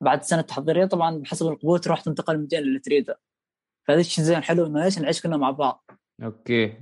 بعد 0.00 0.18
السنة 0.18 0.40
التحضيرية 0.40 0.84
طبعا 0.84 1.18
بحسب 1.18 1.46
القبول 1.46 1.78
تروح 1.78 2.00
تنتقل 2.00 2.34
المدينة 2.34 2.62
اللي 2.62 2.78
تريدها. 2.78 3.16
فهذا 3.88 4.00
الشيء 4.00 4.24
زين 4.24 4.42
حلو 4.42 4.66
إنه 4.66 4.84
إيش 4.84 4.98
نعيش 4.98 5.22
كلنا 5.22 5.36
مع 5.36 5.50
بعض. 5.50 5.90
أوكي 6.24 6.78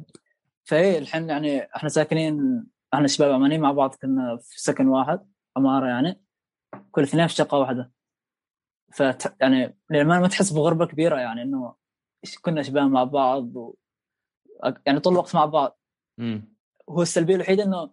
فإيه 0.65 0.99
الحين 0.99 1.29
يعني 1.29 1.63
إحنا 1.77 1.89
ساكنين 1.89 2.67
إحنا 2.95 3.07
شباب 3.07 3.33
عمانيين 3.33 3.61
مع 3.61 3.73
بعض 3.73 3.95
كنا 3.95 4.37
في 4.37 4.61
سكن 4.63 4.89
واحد 4.89 5.21
عمارة 5.57 5.87
يعني 5.87 6.21
كل 6.91 7.03
اثنين 7.03 7.27
في 7.27 7.35
شقة 7.35 7.59
واحدة 7.59 7.93
ف 8.93 9.01
يعني 9.41 9.79
للأمانة 9.91 10.21
ما 10.21 10.29
تحس 10.29 10.53
بغربة 10.53 10.87
كبيرة 10.87 11.19
يعني 11.19 11.43
إنه 11.43 11.75
كنا 12.43 12.63
شباب 12.63 12.91
مع 12.91 13.05
بعض 13.05 13.57
و... 13.57 13.75
يعني 14.87 15.01
طول 15.01 15.13
الوقت 15.13 15.35
مع 15.35 15.45
بعض. 15.45 15.79
مم. 16.19 16.55
هو 16.89 17.03
السلبية 17.03 17.35
الوحيدة 17.35 17.65
إنه 17.65 17.93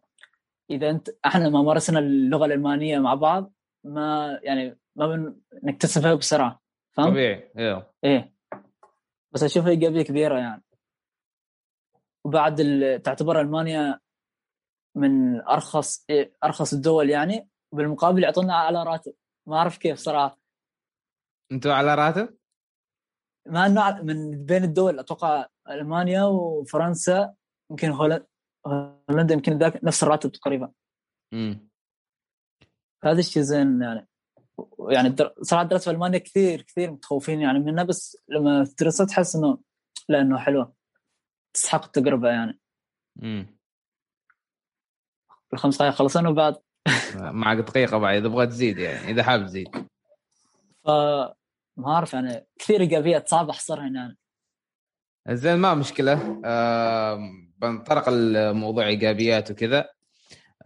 إذا 0.69 0.89
أنت 0.89 1.09
إحنا 1.25 1.49
ما 1.49 1.61
مارسنا 1.61 1.99
اللغة 1.99 2.45
الألمانية 2.45 2.99
مع 2.99 3.13
بعض 3.13 3.53
ما 3.83 4.39
يعني 4.43 4.79
ما 4.95 5.07
بن... 5.07 5.41
نكتسبها 5.63 6.13
بسرعة. 6.15 6.61
فهمت؟ 6.91 7.09
طبيعي. 7.09 7.51
أيوه 7.57 7.93
إيه. 8.03 8.33
بس 9.31 9.43
اشوفها 9.43 9.69
ايجابيه 9.69 10.01
كبيرة 10.01 10.37
يعني. 10.37 10.63
وبعد 12.25 12.59
ال... 12.59 13.01
تعتبر 13.01 13.41
ألمانيا 13.41 13.99
من 14.95 15.41
أرخص 15.41 16.05
إيه 16.09 16.37
أرخص 16.43 16.73
الدول 16.73 17.09
يعني. 17.09 17.49
بالمقابل 17.71 18.23
يعطونا 18.23 18.55
على 18.55 18.83
راتب. 18.83 19.13
ما 19.47 19.57
أعرف 19.57 19.77
كيف 19.77 19.97
صراحة. 19.97 20.39
أنتوا 21.51 21.73
على 21.73 21.95
راتب؟ 21.95 22.36
مع 23.47 23.65
إنه 23.65 24.01
من 24.01 24.45
بين 24.45 24.63
الدول 24.63 24.99
أتوقع 24.99 25.45
ألمانيا 25.69 26.23
وفرنسا 26.23 27.33
يمكن 27.71 27.89
هولندا 27.91 28.25
هولندا 29.09 29.33
يمكن 29.33 29.57
ذاك 29.57 29.83
نفس 29.83 30.03
الراتب 30.03 30.31
تقريبا. 30.31 30.71
مم. 31.33 31.69
هذا 33.03 33.19
الشيء 33.19 33.43
زين 33.43 33.81
يعني. 33.81 34.07
يعني 34.89 35.07
الدر... 35.07 35.33
صراحة 35.41 35.63
دراسه 35.63 35.83
في 35.83 35.91
ألمانيا 35.91 36.19
كثير 36.19 36.61
كثير 36.61 36.91
متخوفين 36.91 37.41
يعني 37.41 37.59
منها 37.59 37.83
بس 37.83 38.17
لما 38.29 38.65
تدرسها 38.77 39.05
تحس 39.05 39.35
إنه 39.35 39.57
لا 40.09 40.21
إنه 40.21 40.37
حلوة. 40.37 40.73
تستحق 41.53 41.85
التجربة 41.85 42.29
يعني. 42.29 42.59
مم. 43.15 43.57
الخمس 45.53 45.77
دقائق 45.77 45.93
خلصنا 45.93 46.29
وبعد. 46.29 46.55
معك 47.15 47.57
دقيقة 47.57 47.97
بعد 47.97 48.15
إذا 48.15 48.27
تبغى 48.27 48.47
تزيد 48.47 48.77
يعني 48.77 49.11
إذا 49.11 49.23
حاب 49.23 49.45
تزيد. 49.45 49.87
ف 50.83 50.89
ما 51.77 51.87
أعرف 51.91 52.13
يعني 52.13 52.47
كثير 52.59 52.81
ايجابيات 52.81 53.27
صعب 53.27 53.49
احصرها 53.49 53.83
يعني 53.83 54.17
زين 55.29 55.55
ما 55.55 55.73
مشكلة. 55.73 56.41
آه 56.45 57.19
بنطرق 57.57 58.03
الموضوع 58.09 58.87
إيجابيات 58.87 59.51
وكذا. 59.51 59.89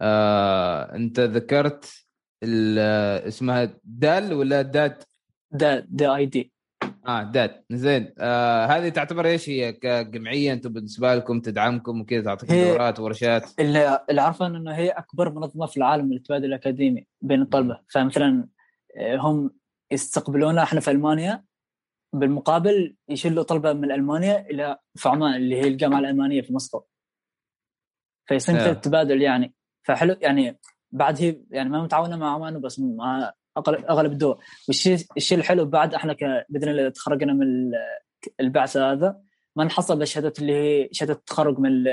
آه 0.00 0.94
أنت 0.94 1.20
ذكرت 1.20 2.06
اسمها 2.44 3.70
دال 3.84 4.32
ولا 4.32 4.62
داد؟ 4.62 5.02
ده 5.50 5.86
ده 5.88 6.16
آي 6.16 6.26
دي. 6.26 6.52
آه 7.06 7.22
داد. 7.22 7.64
زين. 7.70 8.14
آه 8.18 8.66
هذه 8.66 8.88
تعتبر 8.88 9.26
إيش 9.26 9.48
هي؟ 9.48 9.72
كجمعية 9.72 10.52
أنتم 10.52 10.72
بالنسبة 10.72 11.14
لكم 11.14 11.40
تدعمكم 11.40 12.00
وكذا 12.00 12.22
تعطيكم 12.22 12.54
دورات 12.54 13.00
ورشات؟ 13.00 13.60
اللي 13.60 14.04
اللي 14.10 14.20
عارفه 14.20 14.46
إنه 14.46 14.74
هي 14.74 14.88
أكبر 14.88 15.32
منظمة 15.32 15.66
في 15.66 15.76
العالم 15.76 16.12
للتبادل 16.12 16.44
الأكاديمي 16.44 17.06
بين 17.22 17.42
الطلبة. 17.42 17.80
فمثلا 17.88 18.48
آه، 18.96 19.16
هم 19.16 19.50
يستقبلونا 19.92 20.62
إحنا 20.62 20.80
في 20.80 20.90
ألمانيا 20.90 21.44
بالمقابل 22.12 22.96
يشيلوا 23.08 23.42
طلبة 23.44 23.72
من 23.72 23.92
ألمانيا 23.92 24.40
إلى 24.50 24.78
في 24.94 25.08
عمان 25.08 25.34
اللي 25.34 25.56
هي 25.56 25.68
الجامعة 25.68 25.98
الألمانية 25.98 26.42
في 26.42 26.52
مسقط 26.54 26.88
فيصير 28.26 28.54
مثل. 28.54 28.70
التبادل 28.70 29.22
يعني. 29.22 29.54
فحلو 29.82 30.16
يعني 30.20 30.58
بعد 30.90 31.22
هي 31.22 31.40
يعني 31.50 31.68
ما 31.68 31.82
متعاونة 31.82 32.16
مع 32.16 32.34
عمان 32.34 32.60
بس 32.60 32.80
مع 32.80 33.32
أغلب 33.68 34.12
الدول. 34.12 34.38
والشيء 34.68 34.98
الشيء 35.16 35.38
الحلو 35.38 35.64
بعد 35.64 35.94
إحنا 35.94 36.16
بإذن 36.48 36.68
الله 36.68 36.88
تخرجنا 36.88 37.32
من 37.32 37.42
ال- 37.42 37.72
البعثة 38.40 38.92
هذا 38.92 39.20
ما 39.56 39.64
نحصل 39.64 39.98
بالشهادات 39.98 40.38
اللي 40.38 40.52
هي 40.52 40.88
شهادة 40.92 41.12
التخرج 41.12 41.58
من 41.58 41.68
ال- 41.72 41.88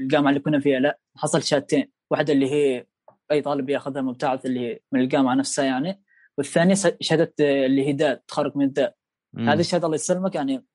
الجامعة 0.00 0.30
اللي 0.30 0.40
كنا 0.40 0.60
فيها 0.60 0.80
لا 0.80 0.98
نحصل 1.16 1.42
شهادتين. 1.42 1.90
واحدة 2.10 2.32
اللي 2.32 2.50
هي 2.50 2.86
أي 3.32 3.40
طالب 3.42 3.70
ياخذها 3.70 4.02
مبتعث 4.02 4.46
اللي 4.46 4.60
هي 4.60 4.80
من 4.92 5.00
الجامعة 5.00 5.34
نفسها 5.34 5.64
يعني. 5.64 6.02
والثانية 6.38 6.74
شهادة 7.00 7.34
اللي 7.40 7.86
هي 7.86 7.92
داد 7.92 8.18
تخرج 8.18 8.56
من 8.56 8.64
الداد. 8.64 8.94
هذه 9.38 9.60
الشهادة 9.60 9.86
الله 9.86 9.94
يسلمك 9.94 10.34
يعني 10.34 10.66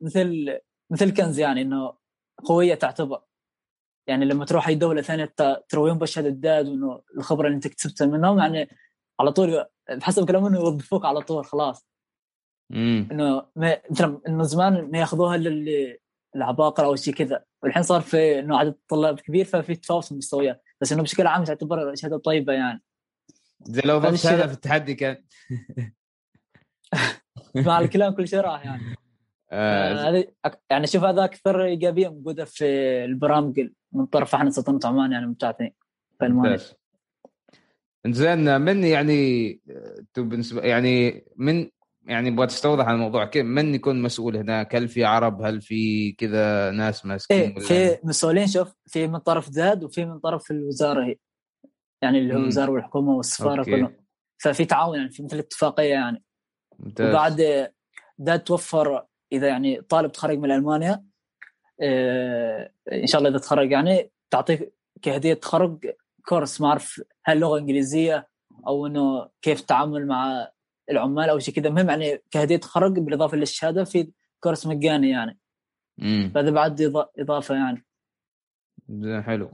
مثل 0.00 0.58
مثل 0.90 1.14
كنز 1.14 1.38
يعني 1.38 1.62
إنه 1.62 1.96
قوية 2.44 2.74
تعتبر. 2.74 3.22
يعني 4.06 4.24
لما 4.24 4.44
تروح 4.44 4.68
أي 4.68 4.74
دولة 4.74 5.02
ثانية 5.02 5.34
ترويهم 5.68 5.98
بشهادة 5.98 6.28
داد 6.28 6.68
وانه 6.68 7.02
الخبرة 7.16 7.46
اللي 7.46 7.56
أنت 7.56 7.68
كسبتها 7.68 8.06
منهم 8.06 8.38
يعني 8.38 8.68
على 9.20 9.32
طول 9.32 9.64
بحسب 9.90 10.28
كلامهم 10.28 10.46
إنه 10.46 10.58
يوظفوك 10.58 11.04
على 11.04 11.20
طول 11.20 11.44
خلاص. 11.44 11.86
مم. 12.70 13.08
إنه 13.12 13.46
ما 13.56 13.80
مثلا 13.90 14.20
إنه 14.28 14.42
زمان 14.42 14.90
ما 14.90 14.98
ياخذوها 14.98 15.36
إلا 15.36 15.48
اللي 15.48 15.98
العباقرة 16.36 16.86
أو 16.86 16.96
شيء 16.96 17.14
كذا. 17.14 17.44
والحين 17.62 17.82
صار 17.82 18.00
في 18.00 18.38
إنه 18.38 18.58
عدد 18.58 18.70
الطلاب 18.70 19.20
كبير 19.20 19.44
ففي 19.44 19.76
تفاوت 19.76 20.04
في 20.04 20.12
المستويات. 20.12 20.62
بس 20.80 20.92
إنه 20.92 21.02
بشكل 21.02 21.26
عام 21.26 21.44
تعتبر 21.44 21.94
شهادة 21.94 22.18
طيبة 22.18 22.52
يعني. 22.52 22.82
زين 23.64 23.82
لو 23.84 23.98
ضفت 23.98 24.26
هذا 24.26 24.46
في 24.46 24.52
التحدي 24.52 24.94
كان. 24.94 25.16
مع 27.54 27.80
الكلام 27.80 28.14
كل 28.14 28.28
شيء 28.28 28.40
راح 28.40 28.64
يعني. 28.64 28.82
آه 29.50 30.24
أك- 30.46 30.56
يعني 30.70 30.86
شوف 30.86 31.04
هذا 31.04 31.24
أكثر 31.24 31.64
إيجابية 31.64 32.08
موجودة 32.08 32.44
في 32.44 32.64
البرامج 33.04 33.60
من 33.92 34.06
طرف 34.06 34.34
إحنا 34.34 34.50
سلطنه 34.50 34.80
عمان 34.84 35.12
يعني 35.12 35.26
مبتعثين 35.26 35.72
في 36.18 36.26
ألمانيا. 36.26 36.58
زين 38.06 38.60
من 38.60 38.84
يعني 38.84 39.60
أنتوا 39.98 40.24
بالنسبة 40.24 40.62
يعني 40.62 41.24
من 41.36 41.70
يعني 42.06 42.28
أبغى 42.28 42.46
تستوضح 42.46 42.84
عن 42.84 42.94
الموضوع. 42.94 43.24
كيف 43.24 43.46
من 43.46 43.74
يكون 43.74 44.02
مسؤول 44.02 44.36
هناك؟ 44.36 44.74
هل 44.74 44.88
في 44.88 45.04
عرب؟ 45.04 45.42
هل 45.42 45.60
في 45.60 46.12
كذا 46.12 46.70
ناس 46.70 47.06
ماسكين؟ 47.06 47.36
إيه 47.38 47.58
في 47.58 47.98
مسؤولين 48.04 48.46
شوف 48.46 48.74
في 48.86 49.06
من 49.08 49.18
طرف 49.18 49.50
زاد 49.50 49.84
وفي 49.84 50.04
من 50.04 50.18
طرف 50.18 50.50
الوزارة 50.50 51.04
هي. 51.04 51.16
يعني 52.02 52.18
اللي 52.18 52.34
هو. 52.34 52.38
الوزاره 52.38 52.70
والحكومة 52.70 53.12
والسفاره. 53.12 53.64
كلهم 53.64 53.96
ففي 54.42 54.64
تعاون 54.64 54.96
يعني 54.98 55.10
في 55.10 55.22
مثل 55.22 55.38
اتفاقية 55.38 55.90
يعني. 55.90 56.24
ممتاز. 56.78 57.10
وبعد 57.10 57.68
ده 58.18 58.36
توفر 58.36 59.06
إذا 59.32 59.48
يعني 59.48 59.80
طالب 59.82 60.12
تخرج 60.12 60.38
من 60.38 60.50
ألمانيا 60.50 61.04
آه، 61.80 62.72
إن 62.92 63.06
شاء 63.06 63.18
الله 63.18 63.30
إذا 63.30 63.38
تخرج 63.38 63.70
يعني 63.70 64.10
تعطيك 64.30 64.74
كهدية 65.02 65.34
تخرج 65.34 65.86
كورس 66.28 66.60
ما 66.60 66.68
أعرف 66.68 67.02
هل 67.24 67.38
لغة 67.40 67.58
إنجليزية 67.58 68.28
أو 68.66 68.86
إنه 68.86 69.28
كيف 69.42 69.60
التعامل 69.60 70.06
مع 70.06 70.48
العمال 70.90 71.30
أو 71.30 71.38
شيء 71.38 71.54
كذا. 71.54 71.68
المهم 71.68 71.90
يعني 71.90 72.18
كهدية 72.30 72.56
تخرج 72.56 72.98
بالإضافة 72.98 73.36
للشهادة 73.36 73.84
في 73.84 74.12
كورس 74.40 74.66
مجاني 74.66 75.10
يعني. 75.10 75.38
امم 76.02 76.30
فهذا 76.34 76.50
بعد 76.50 76.82
إضافة 77.18 77.54
يعني. 77.54 77.86
زين 78.88 79.22
حلو. 79.22 79.50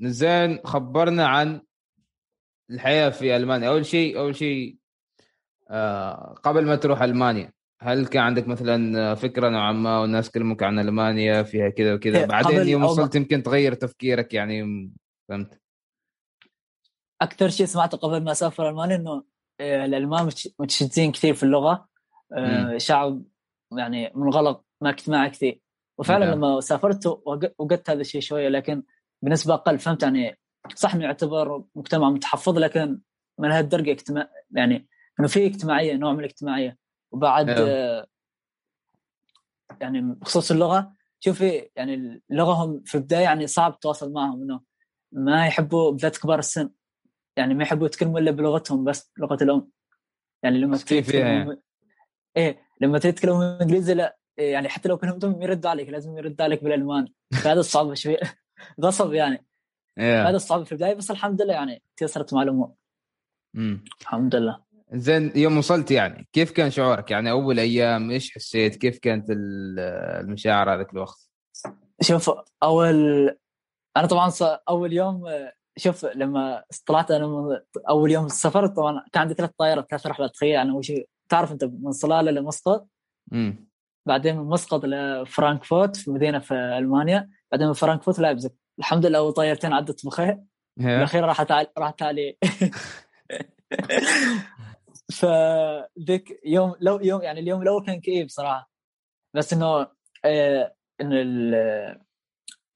زين 0.00 0.58
خبرنا 0.64 1.26
عن 1.26 1.60
الحياة 2.70 3.08
في 3.10 3.36
ألمانيا. 3.36 3.68
أول 3.68 3.86
شيء 3.86 4.18
أول 4.18 4.36
شيء 4.36 4.76
آه، 5.70 6.34
قبل 6.42 6.66
ما 6.66 6.76
تروح 6.76 7.02
ألمانيا 7.02 7.52
هل 7.80 8.06
كان 8.06 8.22
عندك 8.22 8.48
مثلا 8.48 9.14
فكرة 9.14 9.48
نوعا 9.48 9.72
ما 9.72 9.98
والناس 10.00 10.30
كلموك 10.30 10.62
عن 10.62 10.78
ألمانيا 10.78 11.42
فيها 11.42 11.68
كذا 11.68 11.94
وكذا؟ 11.94 12.26
بعدين 12.42 12.68
يوم 12.68 12.84
وصلت 12.84 13.14
يمكن 13.14 13.42
تغير 13.42 13.74
تفكيرك 13.74 14.34
يعني 14.34 14.90
فهمت؟ 15.28 15.60
أكثر 17.22 17.48
شيء 17.48 17.66
سمعته 17.66 17.98
قبل 17.98 18.24
ما 18.24 18.32
أسافر 18.32 18.68
ألمانيا 18.68 18.96
إنه 18.96 19.24
آه، 19.60 19.84
الألمان 19.84 20.26
متش- 20.30 20.48
متشددين 20.58 21.12
كثير 21.12 21.34
في 21.34 21.42
اللغة. 21.42 21.88
آه، 22.32 22.64
مم. 22.72 22.78
شعب 22.78 23.22
يعني 23.78 24.12
منغلق 24.14 24.62
ما 24.80 24.90
اجتماعي 24.90 25.30
كثير. 25.30 25.60
وفعلا 25.98 26.26
نعم. 26.26 26.34
لما 26.34 26.60
سافرت 26.60 27.20
وجدت 27.58 27.90
هذا 27.90 28.00
الشيء 28.00 28.20
شوية 28.20 28.48
لكن 28.48 28.82
بنسبه 29.22 29.54
أقل 29.54 29.78
فهمت 29.78 30.02
يعني 30.02 30.38
صح 30.74 30.94
إنه 30.94 31.04
يعتبر 31.04 31.64
مجتمع 31.74 32.10
متحفظ 32.10 32.58
لكن 32.58 33.00
ما 33.38 33.46
لهالدرجه 33.46 33.90
اجتماع 33.90 34.30
يعني 34.50 34.88
إنه 35.20 35.28
في 35.28 35.46
اجتماعية 35.46 35.94
نوع 35.94 36.12
من 36.12 36.18
الاجتماعية 36.20 36.78
وبعد 37.12 37.48
أيوه. 37.48 37.68
آه، 37.70 38.06
يعني 39.80 40.00
بخصوص 40.00 40.50
اللغة 40.50 40.92
شوفي 41.20 41.70
يعني 41.76 42.22
لغهم 42.30 42.82
في 42.84 42.94
البداية 42.94 43.22
يعني 43.22 43.46
صعب 43.46 43.72
التواصل 43.72 44.12
معهم 44.12 44.42
إنه 44.42 44.60
ما 45.12 45.46
يحبوا 45.46 45.90
بالذات 45.90 46.16
كبار 46.16 46.38
السن 46.38 46.70
يعني 47.36 47.54
ما 47.54 47.62
يحبوا 47.62 47.86
يتكلموا 47.86 48.20
إلا 48.20 48.30
بلغتهم 48.30 48.84
بس 48.84 49.12
لغة 49.18 49.38
الأم 49.42 49.70
يعني 50.42 50.58
لما 50.58 50.78
يعني؟ 50.90 51.62
إيه 52.36 52.60
لما 52.80 52.98
تتكلموا 52.98 53.62
إنجليزي 53.62 53.94
لا 53.94 54.04
إيه 54.04 54.18
يعني 54.38 54.68
حتى 54.68 54.88
لو 54.88 54.98
كلمتهم 54.98 55.42
يرد 55.42 55.66
عليك 55.66 55.88
لازم 55.88 56.18
يرد 56.18 56.40
عليك 56.40 56.64
بالالماني 56.64 57.14
فهذا 57.42 57.60
الصعب 57.60 57.94
شوي. 57.94 58.16
غصب 58.82 59.12
يعني. 59.12 59.46
yeah. 60.00 60.02
هذا 60.02 60.36
الصعب 60.36 60.62
في 60.62 60.72
البداية 60.72 60.94
بس 60.94 61.10
الحمد 61.10 61.42
لله 61.42 61.54
يعني 61.54 61.82
تيسرت 61.96 62.34
مع 62.34 62.42
الأمور 62.42 62.72
الحمد 64.00 64.36
لله. 64.36 64.68
زين 64.92 65.32
يوم 65.36 65.58
وصلت 65.58 65.90
يعني 65.90 66.28
كيف 66.32 66.50
كان 66.50 66.70
شعورك؟ 66.70 67.10
يعني 67.10 67.30
أول 67.30 67.58
أيام 67.58 68.10
إيش 68.10 68.34
حسيت؟ 68.34 68.76
كيف 68.76 68.98
كانت 68.98 69.26
المشاعر 69.30 70.74
هذاك 70.74 70.92
الوقت؟ 70.92 71.30
شوف 72.00 72.30
أول 72.62 73.28
أنا 73.96 74.06
طبعا 74.06 74.32
أول 74.68 74.92
يوم 74.92 75.24
شوف 75.76 76.04
لما 76.04 76.64
طلعت 76.86 77.10
أنا 77.10 77.60
أول 77.88 78.10
يوم 78.10 78.26
السفر 78.26 78.66
طبعا 78.66 79.04
كان 79.12 79.20
عندي 79.20 79.34
ثلاث 79.34 79.50
طائرات 79.58 79.90
ثلاث 79.90 80.06
رحلات. 80.06 80.30
تخيل 80.30 80.50
يعني 80.50 80.70
أول 80.70 80.84
شيء 80.84 81.08
تعرف 81.28 81.52
أنت 81.52 81.64
من 81.64 81.92
صلاله 81.92 82.30
لمسقط 82.30 82.88
بعدين 84.08 84.36
من 84.36 84.44
مسقط 84.44 84.84
لفرانكفورت 84.84 85.96
في 85.96 86.10
مدينة 86.10 86.38
في 86.38 86.54
ألمانيا. 86.54 87.30
بعدين 87.52 87.66
من 87.66 87.72
فرانكفورت 87.72 88.18
لايبزيج 88.18 88.50
الحمد 88.78 89.06
لله 89.06 89.30
طيارتين 89.30 89.72
عدت 89.72 90.06
بخير 90.06 90.38
الاخيره 90.80 91.26
راحت 91.26 91.50
علي 91.50 91.66
راحت 91.78 92.02
علي. 92.02 92.38
فذيك 95.12 96.40
يوم 96.44 96.74
لو 96.80 97.00
يوم 97.00 97.22
يعني 97.22 97.40
اليوم 97.40 97.62
الأول 97.62 97.86
كان 97.86 98.00
كئيب 98.00 98.28
صراحة. 98.28 98.70
بس 99.34 99.52
إنه 99.52 99.86
آه 100.24 100.74
إنه 101.00 101.16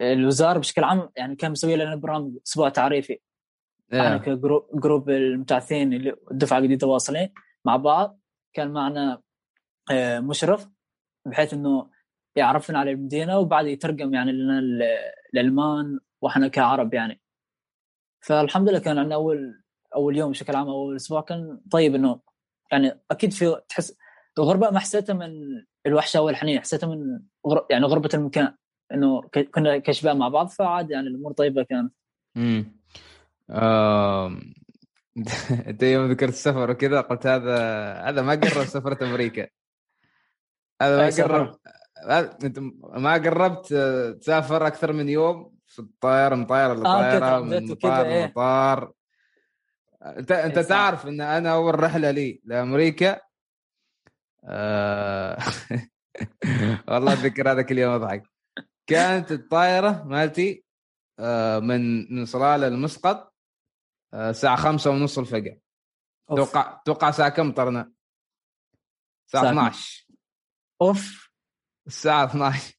الوزارة 0.00 0.58
بشكل 0.58 0.84
عام 0.84 1.08
يعني 1.16 1.36
كان 1.36 1.50
مسوي 1.50 1.76
لنا 1.76 1.96
برنامج 1.96 2.32
أسبوع 2.46 2.68
تعريفي. 2.68 3.18
يعني 3.90 4.18
ك 4.18 4.29
group 4.29 4.80
group 4.80 5.10
المبتعثين 5.10 5.92
اللي 5.92 6.16
الدفعة 6.30 6.58
الجديدة 6.58 6.86
واصلين 6.86 7.28
مع 7.64 7.76
بعض. 7.76 8.20
كان 8.52 8.72
معنا 8.72 9.22
آه 9.90 10.20
مشرف. 10.20 10.68
بحيث 11.26 11.54
إنه 11.54 11.90
يعرفنا 12.36 12.78
على 12.78 12.90
المدينة 12.90 13.38
وبعد 13.38 13.66
يترجم 13.66 14.14
يعني 14.14 14.32
لنا 14.32 14.58
الألمان 15.34 15.98
وإحنا 16.20 16.48
كعرب 16.48 16.94
يعني. 16.94 17.20
فالحمد 18.20 18.68
لله 18.68 18.78
كان 18.78 18.98
عندنا 18.98 19.14
اول 19.14 19.62
أول 19.94 20.16
يوم 20.16 20.30
بشكل 20.30 20.56
عام 20.56 20.68
أول 20.68 20.96
أسبوع 20.96 21.20
كان 21.20 21.60
طيب 21.70 21.94
إنه 21.94 22.20
يعني 22.72 23.00
أكيد 23.10 23.32
في 23.32 23.56
تحس 23.68 23.96
الغربة 24.38 24.70
ما 24.70 24.78
حسيتها 24.78 25.14
من 25.14 25.32
الوحشة 25.86 26.20
والحنين 26.20 26.60
حسيتها 26.60 26.86
من 26.86 27.20
غر... 27.46 27.66
يعني 27.70 27.86
غربة 27.86 28.08
المكان. 28.14 28.54
إنه 28.92 29.22
كنا 29.54 29.78
كشباب 29.78 30.16
مع 30.16 30.28
بعض 30.28 30.48
فعاد 30.48 30.90
يعني 30.90 31.08
الأمور 31.08 31.32
طيبة 31.32 31.62
كانت. 31.62 31.92
امم 32.36 32.82
أنت 35.68 35.82
يوم 35.82 36.10
ذكرت 36.10 36.32
السفر 36.32 36.70
وكذا 36.70 37.00
قلت 37.00 37.26
هذا 37.26 37.56
هذا 37.92 38.22
ما 38.22 38.32
قرب 38.32 38.64
سفرة 38.64 39.04
أمريكا. 39.04 39.48
هذا 40.82 40.96
ما 40.96 41.24
قرب 41.24 41.58
أنت 42.44 42.58
ما 42.82 43.12
قربت 43.12 43.74
تسافر 44.20 44.66
أكثر 44.66 44.92
من 44.92 45.08
يوم 45.08 45.52
في 45.66 45.78
الطائره 45.78 46.34
من 46.34 46.46
طائره 46.46 46.74
لطائره 46.74 47.36
آه 47.36 47.40
من 47.40 47.70
مطار 47.70 48.06
لمطار. 48.06 48.92
إيه. 50.02 50.18
انت 50.18 50.32
أنت 50.32 50.58
إيه 50.58 50.64
تعرف 50.64 51.06
إن 51.06 51.20
أنا 51.20 51.52
أول 51.52 51.80
رحلة 51.80 52.10
لي 52.10 52.40
لأمريكا 52.44 53.20
آه... 54.44 55.38
والله 56.88 57.12
أتذكر 57.12 57.52
هذاك 57.52 57.72
اليوم 57.72 57.92
أضحك. 57.92 58.22
كانت 58.86 59.32
الطائره 59.32 60.02
مالتي 60.02 60.64
آه 61.18 61.58
من 61.58 62.14
من 62.14 62.24
صلالة 62.24 62.68
لمسقط 62.68 63.34
آه 64.14 64.30
الساعة 64.30 64.56
خمسة 64.56 64.90
ونص 64.90 65.18
الفجر. 65.18 65.56
توقع 66.28 66.80
توقع 66.84 67.08
الساعة 67.08 67.28
كم 67.28 67.52
طرنا؟ 67.52 67.92
الساعة 69.26 69.52
12 69.52 70.11
أوف 70.82 71.32
الساعة 71.86 72.24
12 72.24 72.74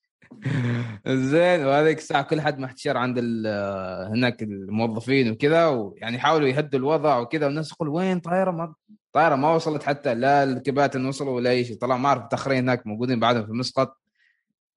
زين 1.07 1.65
وهذيك 1.65 1.97
الساعة 1.97 2.23
كل 2.23 2.41
حد 2.41 2.59
محتشر 2.59 2.97
عند 2.97 3.19
هناك 4.09 4.43
الموظفين 4.43 5.31
وكذا 5.31 5.67
ويعني 5.67 6.15
يحاولوا 6.15 6.47
يهدوا 6.47 6.79
الوضع 6.79 7.17
وكذا 7.19 7.45
والناس 7.45 7.69
تقول 7.69 7.89
وين 7.89 8.19
طائره 8.19 8.51
ما 8.51 8.73
طائره 9.13 9.35
ما 9.35 9.53
وصلت 9.53 9.83
حتى 9.83 10.15
لا 10.15 10.43
الكباتن 10.43 11.05
وصلوا 11.05 11.35
ولا 11.35 11.49
اي 11.49 11.65
شيء 11.65 11.77
طلع 11.77 11.97
ما 11.97 12.09
أعرف 12.09 12.23
متاخرين 12.23 12.57
هناك 12.57 12.87
موجودين 12.87 13.19
بعدهم 13.19 13.45
في 13.45 13.51
مسقط 13.51 13.97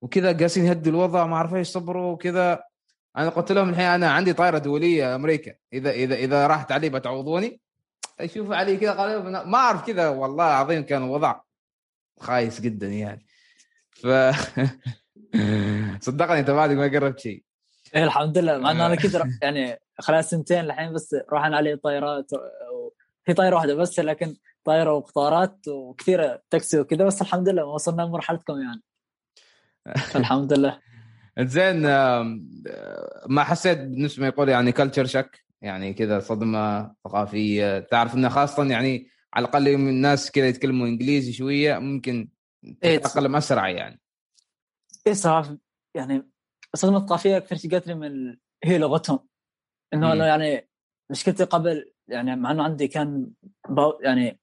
وكذا 0.01 0.37
قاسين 0.37 0.65
يهدوا 0.65 0.91
الوضع 0.91 1.25
ما 1.25 1.35
أعرف 1.35 1.55
إيش 1.55 1.67
صبروا 1.67 2.11
وكذا. 2.11 2.63
أنا 3.17 3.29
قلت 3.29 3.51
لهم 3.51 3.69
الحين 3.69 3.85
أنا 3.85 4.11
عندي 4.11 4.33
طائره 4.33 4.57
دولية 4.57 5.15
أمريكا. 5.15 5.53
إذا 5.73 5.91
إذا 5.91 6.15
إذا 6.15 6.47
راحت 6.47 6.71
علي 6.71 6.89
بتعوضوني. 6.89 7.59
يشوفوا 8.19 8.55
علي 8.55 8.77
كذا 8.77 8.91
قالوا 8.91 9.45
ما 9.45 9.57
أعرف 9.57 9.87
كذا 9.87 10.09
والله 10.09 10.47
العظيم 10.47 10.83
كان 10.83 11.03
الوضع 11.03 11.39
خايس 12.19 12.61
جدا 12.61 12.87
يعني. 12.87 13.25
ف 13.91 14.07
صدقني 16.05 16.39
أنت 16.39 16.51
بعدك 16.51 16.75
ما 16.75 16.83
قربت 16.83 17.19
شيء. 17.19 17.43
إيه 17.95 18.03
الحمد 18.03 18.37
لله. 18.37 18.57
مع 18.57 18.71
إنه 18.71 18.85
أنا 18.85 18.95
كثر 18.95 19.23
يعني 19.41 19.79
خلاص 19.99 20.29
سنتين 20.29 20.59
الحين 20.59 20.93
بس 20.93 21.15
روحنا 21.31 21.57
علي 21.57 21.75
طائرات 21.75 22.31
في 23.25 23.33
طائرة 23.33 23.55
واحدة 23.55 23.75
بس 23.75 23.99
لكن 23.99 24.35
طائرة 24.63 24.93
وقطارات 24.93 25.67
وكثيرة 25.67 26.41
تاكسي 26.49 26.79
وكذا 26.79 27.05
بس 27.05 27.21
الحمد 27.21 27.49
لله 27.49 27.65
وصلنا 27.65 28.01
لمرحلتكم 28.01 28.61
يعني. 28.61 28.81
الحمد 30.15 30.53
لله. 30.53 30.79
زين 31.39 31.81
ما 33.29 33.43
حسيت 33.43 33.77
بالنسبة 33.77 34.21
ما 34.21 34.27
يقول 34.27 34.49
يعني 34.49 34.71
كلتشر 34.71 35.05
شك 35.05 35.45
يعني 35.61 35.93
كذا 35.93 36.19
صدمة 36.19 36.93
ثقافية. 37.03 37.79
تعرف 37.79 38.15
إنه 38.15 38.29
خاصة 38.29 38.65
يعني 38.65 39.07
على 39.37 39.45
الأقل 39.45 39.67
يوم 39.67 39.87
الناس 39.87 40.31
كذا 40.31 40.47
يتكلموا 40.47 40.87
إنجليزي 40.87 41.33
شوية 41.33 41.79
ممكن 41.79 42.29
إيه، 42.83 42.97
تتأقلم 42.97 43.35
أسرع 43.35 43.69
يعني. 43.69 44.01
إيه 45.07 45.13
صراحة 45.13 45.57
يعني 45.95 46.29
الصدمه 46.73 46.97
الثقافيه 46.97 47.37
أكثر 47.37 47.55
شيء 47.55 47.71
قالت 47.71 47.87
لي 47.87 47.95
من 47.95 48.37
هي 48.63 48.77
لغتهم 48.77 49.19
إنه 49.93 50.13
أنا 50.13 50.27
يعني 50.27 50.69
مشكلتي 51.11 51.43
قبل 51.43 51.93
يعني 52.07 52.35
مع 52.35 52.51
إنه 52.51 52.63
عندي 52.63 52.87
كان 52.87 53.31
يعني 54.01 54.39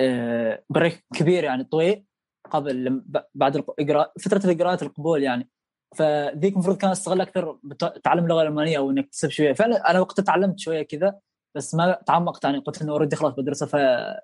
آه، 0.00 0.64
بريك 0.70 1.04
كبير 1.14 1.44
يعني 1.44 1.64
طويل 1.64 2.04
قبل 2.50 3.02
بعد 3.34 3.56
الاقراء 3.56 4.12
فترة 4.20 4.50
الإقراءات 4.50 4.82
القبول 4.82 5.22
يعني. 5.22 5.50
فذيك 5.96 6.52
المفروض 6.52 6.76
كان 6.76 6.90
أستغل 6.90 7.20
أكثر 7.20 7.58
بتعلم 7.64 8.24
اللغة 8.24 8.42
الألمانية 8.42 8.78
أو 8.78 8.90
انك 8.90 9.04
تكتسب 9.04 9.30
شوية. 9.30 9.52
فعلا 9.52 9.90
أنا 9.90 10.00
وقت 10.00 10.20
تعلمت 10.20 10.58
شوية 10.58 10.82
كذا 10.82 11.20
بس 11.54 11.74
ما 11.74 11.92
تعمقت 12.06 12.44
يعني 12.44 12.58
قلت 12.58 12.82
إنه 12.82 12.92
اوريدي 12.92 13.16
خلاص 13.16 13.34
بدرسها 13.34 13.66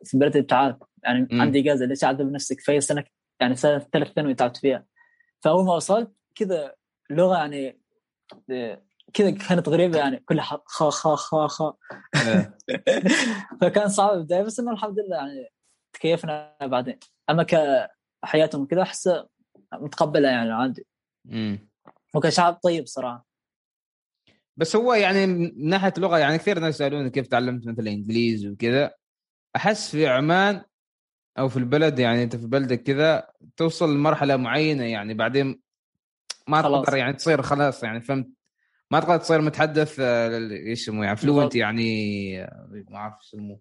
في 0.04 0.18
بلد 0.18 0.36
الابتعاث 0.36 0.76
يعني 1.04 1.28
م. 1.30 1.40
عندي 1.40 1.60
إجازة. 1.60 1.86
ليش 1.86 2.04
أعذب 2.04 2.32
نفسك 2.32 2.60
فهي 2.60 2.80
سنة؟ 2.80 3.04
يعني 3.40 3.56
سنة 3.56 3.78
ثلاث 3.78 4.12
ثانوي 4.12 4.34
تعبت 4.34 4.56
فيها. 4.56 4.84
فأول 5.40 5.64
ما 5.64 5.74
وصلت 5.74 6.12
كذا 6.34 6.74
لغة 7.10 7.36
يعني 7.36 7.80
كذا 9.12 9.30
كانت 9.30 9.68
غريبة 9.68 9.98
يعني. 9.98 10.16
كلها 10.16 10.62
خا 10.66 10.90
خا 10.90 11.16
خا 11.16 11.46
خا. 11.46 11.74
فكان 13.60 13.88
صعب 13.88 14.18
البدايه 14.18 14.42
بس 14.42 14.60
إنه 14.60 14.72
الحمد 14.72 14.98
لله 14.98 15.16
يعني 15.16 15.48
تكيفنا 15.92 16.56
بعدين. 16.62 16.98
أما 17.30 17.42
كحياتهم 18.22 18.66
كذا 18.66 18.82
احس 18.82 19.10
متقبلة 19.74 20.28
يعني 20.28 20.52
عندي. 20.52 20.86
وكشعب 22.14 22.54
طيب 22.62 22.86
صراحة. 22.86 23.27
بس 24.58 24.76
هو 24.76 24.94
يعني 24.94 25.26
من 25.26 25.68
ناحية 25.68 25.92
لغه 25.98 26.18
يعني 26.18 26.38
كثير 26.38 26.58
ناس 26.58 26.74
يسالوني 26.74 27.10
كيف 27.10 27.26
تعلمت 27.26 27.66
مثلا 27.66 27.90
انجليزي 27.90 28.48
وكذا. 28.48 28.94
أحس 29.56 29.90
في 29.90 30.06
عمان 30.06 30.62
أو 31.38 31.48
في 31.48 31.56
البلد 31.56 31.98
يعني 31.98 32.22
أنت 32.22 32.36
في 32.36 32.46
بلدك 32.46 32.82
كذا 32.82 33.30
توصل 33.56 33.94
لمرحلة 33.94 34.36
معينة 34.36 34.84
يعني 34.84 35.14
بعدين 35.14 35.60
ما 36.48 36.62
تقدر 36.62 36.96
يعني 36.96 37.12
تصير 37.12 37.42
خلاص 37.42 37.82
يعني 37.82 38.00
فهمت؟ 38.00 38.28
ما 38.90 39.00
تقدر 39.00 39.16
تصير 39.16 39.40
متحدث 39.40 39.96
آه، 40.00 40.38
إيش 40.50 40.82
يسموه 40.82 41.04
يعني 41.04 41.16
فلوينت 41.16 41.54
يعني 41.54 42.42
آه، 42.42 42.84
ما 42.90 42.96
أعرف 42.96 43.14
يسموه. 43.22 43.60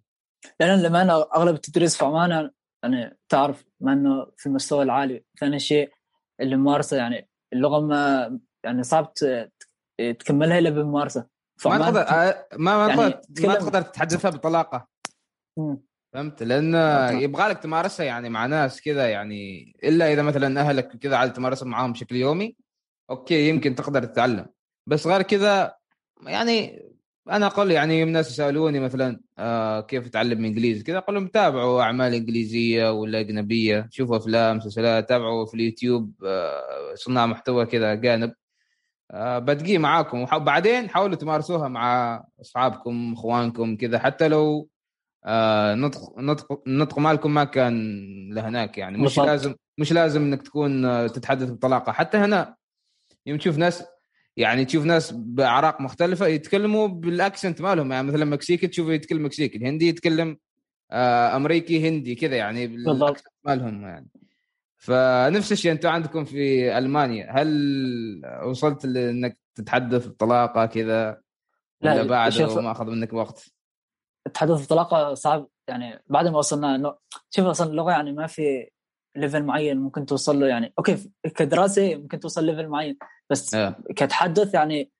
لأن 0.59 0.81
لما 0.81 1.01
أنا 1.01 1.25
أغلب 1.35 1.55
التدريس 1.55 1.97
في 1.97 2.05
عمان 2.05 2.51
يعني 2.83 3.17
تعرف 3.29 3.65
ما 3.79 3.93
إنه 3.93 4.25
في 4.37 4.45
المستوى 4.45 4.83
العالي. 4.83 5.23
ثاني 5.39 5.59
شيء 5.59 5.89
الممارسه 6.41 6.97
يعني 6.97 7.29
اللغة 7.53 7.79
ما 7.79 8.39
يعني 8.63 8.83
صعب 8.83 9.13
تكملها 9.97 10.59
إلا 10.59 10.69
بالممارسه 10.69 11.25
ما 11.65 11.77
تقدر 11.77 12.01
آه، 12.01 12.47
ما 12.53 12.87
ما, 12.87 13.03
يعني 13.03 13.47
ما 13.47 13.55
تقدر 13.55 13.81
تتحدثها 13.81 14.31
بطلاقة. 14.31 14.87
فهمت؟ 16.13 16.43
لأن 16.43 16.75
يبغى 17.21 17.49
لك 17.49 17.57
تمارسها 17.57 18.05
يعني 18.05 18.29
مع 18.29 18.45
ناس 18.45 18.81
كذا 18.81 19.09
يعني 19.09 19.73
إلا 19.83 20.13
إذا 20.13 20.21
مثلا 20.21 20.61
أهلك 20.61 20.87
كذا 20.87 21.15
عاد 21.15 21.33
تمارسها 21.33 21.67
معاهم 21.67 21.91
بشكل 21.91 22.15
يومي 22.15 22.55
أوكي 23.09 23.49
يمكن 23.49 23.75
تقدر 23.75 24.03
تتعلم. 24.03 24.45
بس 24.87 25.07
غير 25.07 25.21
كذا 25.21 25.77
يعني 26.25 26.83
أنا 27.29 27.45
أقول 27.45 27.71
يعني 27.71 28.03
الناس 28.03 28.31
يسألوني 28.31 28.79
مثلا 28.79 29.19
آه 29.37 29.81
كيف 29.81 30.05
اتعلم 30.05 30.45
إنجليزي 30.45 30.83
كذا 30.83 30.97
أقول 30.97 31.15
لهم 31.15 31.27
تابعوا 31.27 31.81
أعمال 31.81 32.13
إنجليزية 32.13 32.91
ولا 32.91 33.19
أجنبية 33.19 33.87
شوفوا 33.91 34.17
أفلام 34.17 34.57
مسلسلات 34.57 35.09
تابعوا 35.09 35.45
في 35.45 35.53
اليوتيوب 35.53 36.13
آه 36.25 36.93
صناع 36.95 37.25
محتوى 37.25 37.65
كذا 37.65 37.93
جانب 37.95 38.33
آه 39.11 39.39
بتقي 39.39 39.77
معاكم. 39.77 40.21
وبعدين 40.33 40.89
حاولوا 40.89 41.15
تمارسوها 41.15 41.67
مع 41.67 42.23
أصحابكم 42.41 43.13
إخوانكم 43.13 43.75
كذا. 43.75 43.99
حتى 43.99 44.27
لو 44.27 44.69
آه 45.25 45.75
نطق 45.75 46.19
نطق 46.19 46.63
نطق 46.67 46.99
مالكم 46.99 47.33
ما 47.33 47.43
كان 47.43 47.95
لهناك 48.33 48.77
يعني. 48.77 48.97
مش 48.97 49.03
بالضبط. 49.03 49.25
لازم 49.27 49.55
مش 49.77 49.91
لازم 49.93 50.21
إنك 50.21 50.41
تكون 50.41 50.85
آه، 50.85 51.07
تتحدث 51.07 51.49
بطلاقة. 51.51 51.91
حتى 51.91 52.17
هنا 52.17 52.55
يوم 53.25 53.37
تشوف 53.37 53.57
ناس 53.57 53.83
يعني 54.37 54.65
تشوف 54.65 54.85
ناس 54.85 55.11
بأعراق 55.11 55.81
مختلفة 55.81 56.27
يتكلموا 56.27 56.87
بالأكسنت 56.87 57.61
مالهم. 57.61 57.91
يعني 57.91 58.07
مثلا 58.07 58.25
مكسيكي 58.25 58.67
تشوفه 58.67 58.91
يتكلم 58.93 59.25
مكسيكي 59.25 59.57
الهندي 59.57 59.87
يتكلم 59.87 60.37
آه 60.91 61.35
أمريكي 61.35 61.89
هندي 61.89 62.15
كذا 62.15 62.35
يعني 62.35 62.67
بالضبط. 62.67 62.95
بالأكسنت 62.99 63.33
مالهم 63.45 63.81
يعني. 63.81 64.07
فنفس 64.77 65.51
الشيء 65.51 65.71
أنتم 65.71 65.89
عندكم 65.89 66.25
في 66.25 66.77
ألمانيا. 66.77 67.31
هل 67.31 68.21
وصلت 68.43 68.85
لأنك 68.85 69.39
تتحدث 69.55 70.07
بطلاقة 70.07 70.65
كذا 70.65 71.21
لا، 71.81 71.93
ولا 71.93 72.03
بعد 72.03 72.31
شوف- 72.31 72.57
وما 72.57 72.71
أخذ 72.71 72.85
منك 72.85 73.13
وقت؟ 73.13 73.45
التحدث 74.27 74.65
بطلاقة 74.65 75.13
صعب. 75.13 75.47
يعني 75.67 76.03
بعد 76.07 76.27
ما 76.27 76.37
وصلنا 76.37 76.75
إنه 76.75 76.95
شوف 77.29 77.45
أصلا 77.45 77.69
اللغة 77.69 77.91
يعني 77.91 78.11
ما 78.11 78.27
في 78.27 78.69
level 79.15 79.43
معين 79.43 79.77
ممكن 79.77 80.05
توصل 80.05 80.39
له 80.39 80.47
يعني. 80.47 80.73
okay 80.79 81.11
كدراسة 81.35 81.95
ممكن 81.95 82.19
توصل 82.19 82.43
level 82.45 82.67
معين 82.67 82.97
بس 83.29 83.55
آه. 83.55 83.75
كتحدث 83.95 84.53
يعني 84.53 84.91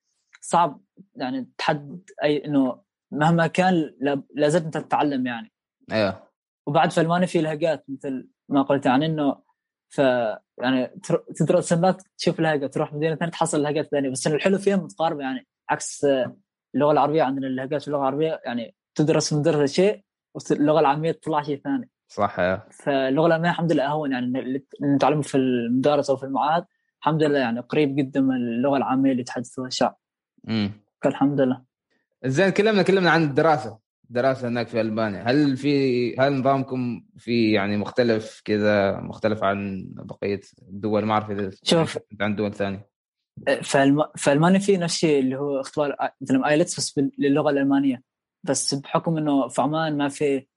صعب. 0.41 0.81
يعني 1.15 1.49
تحدد 1.57 2.09
أي 2.23 2.45
إنه 2.45 2.81
مهما 3.11 3.47
كان 3.47 3.73
لا- 4.01 4.23
لازلت 4.35 4.63
أنت 4.65 4.77
تتعلم 4.77 5.27
يعني. 5.27 5.51
أيوه 5.91 6.27
وبعد 6.67 6.91
في 6.91 7.01
ألمانيا 7.01 7.27
في 7.27 7.41
لهجات 7.41 7.85
مثل 7.87 8.27
ما 8.49 8.61
قلت 8.61 8.85
يعني 8.85 9.05
إنه 9.05 9.46
ف 9.89 9.97
يعني 10.57 10.87
تدرس 11.35 11.69
سنات 11.69 12.01
تشوف 12.17 12.39
لهجه 12.39 12.67
تروح 12.67 12.93
مدينة 12.93 13.15
ثانية 13.15 13.31
تحصل 13.31 13.63
لهجات 13.63 13.85
ثانية. 13.85 14.09
بس 14.09 14.27
الحلو 14.27 14.57
فيها 14.57 14.75
متقاربة 14.75 15.21
يعني 15.21 15.47
عكس 15.69 16.07
اللغة 16.75 16.91
العربية 16.91 17.23
عندنا 17.23 17.47
اللهجات 17.47 17.81
في 17.81 17.87
اللغة 17.87 18.01
العربية 18.01 18.41
يعني 18.45 18.75
تدرس 18.95 19.27
في 19.27 19.31
المدرسة 19.31 19.65
شيء 19.65 20.01
واللغة 20.33 20.79
العامية 20.79 21.11
تطلع 21.11 21.41
شيء 21.41 21.61
ثاني. 21.63 21.89
صح 22.07 22.35
فاللغة 22.71 23.27
الالمانيه 23.27 23.49
الحمد 23.49 23.71
لله 23.71 23.83
أهون 23.83 24.11
يعني 24.11 24.39
اللي 24.39 24.63
نتعلمه 24.83 25.21
في 25.21 25.37
المدارس 25.37 26.09
أو 26.09 26.17
في 26.17 26.23
المعاهد 26.23 26.65
الحمد 26.99 27.23
لله 27.23 27.39
يعني 27.39 27.59
قريب 27.59 27.95
جدا 27.95 28.21
من 28.21 28.35
اللغة 28.35 28.77
العامية 28.77 29.11
اللي 29.11 29.21
يتحدثها 29.21 29.67
الشعب. 29.67 29.97
امم 30.49 30.71
فالحمد 31.03 31.41
لله. 31.41 31.63
زين 32.25 32.49
كلمنا 32.49 32.81
كلمنا 32.81 33.11
عن 33.11 33.23
الدراسة. 33.23 33.79
الدراسه 34.07 34.47
هناك 34.47 34.67
في 34.67 34.81
المانيا 34.81 35.23
هل 35.23 35.57
في 35.57 36.15
هل 36.19 36.33
نظامكم 36.33 37.03
في 37.17 37.51
يعني 37.51 37.77
مختلف 37.77 38.41
كذا 38.45 38.99
مختلف 38.99 39.43
عن 39.43 39.87
بقية 39.91 40.41
الدول؟ 40.61 41.05
ما 41.05 41.13
أعرف 41.13 41.31
إذا 41.31 41.51
شوف. 41.63 41.97
كنت 41.97 42.21
عن 42.21 42.35
دول 42.35 42.53
ثانية. 42.53 42.89
فالم... 43.63 44.03
في 44.15 44.31
ألمانيا 44.31 44.59
في 44.59 44.77
نفس 44.77 44.93
الشيء 44.93 45.19
اللي 45.19 45.35
هو 45.35 45.59
اختبار 45.59 45.95
مثلا 46.21 46.49
ايلتس 46.49 46.77
بس 46.77 46.99
للغة 47.17 47.49
الألمانية. 47.49 48.03
بس 48.43 48.73
بحكم 48.73 49.17
إنه 49.17 49.47
في 49.47 49.61
عمان 49.61 49.97
ما 49.97 50.09
في 50.09 50.47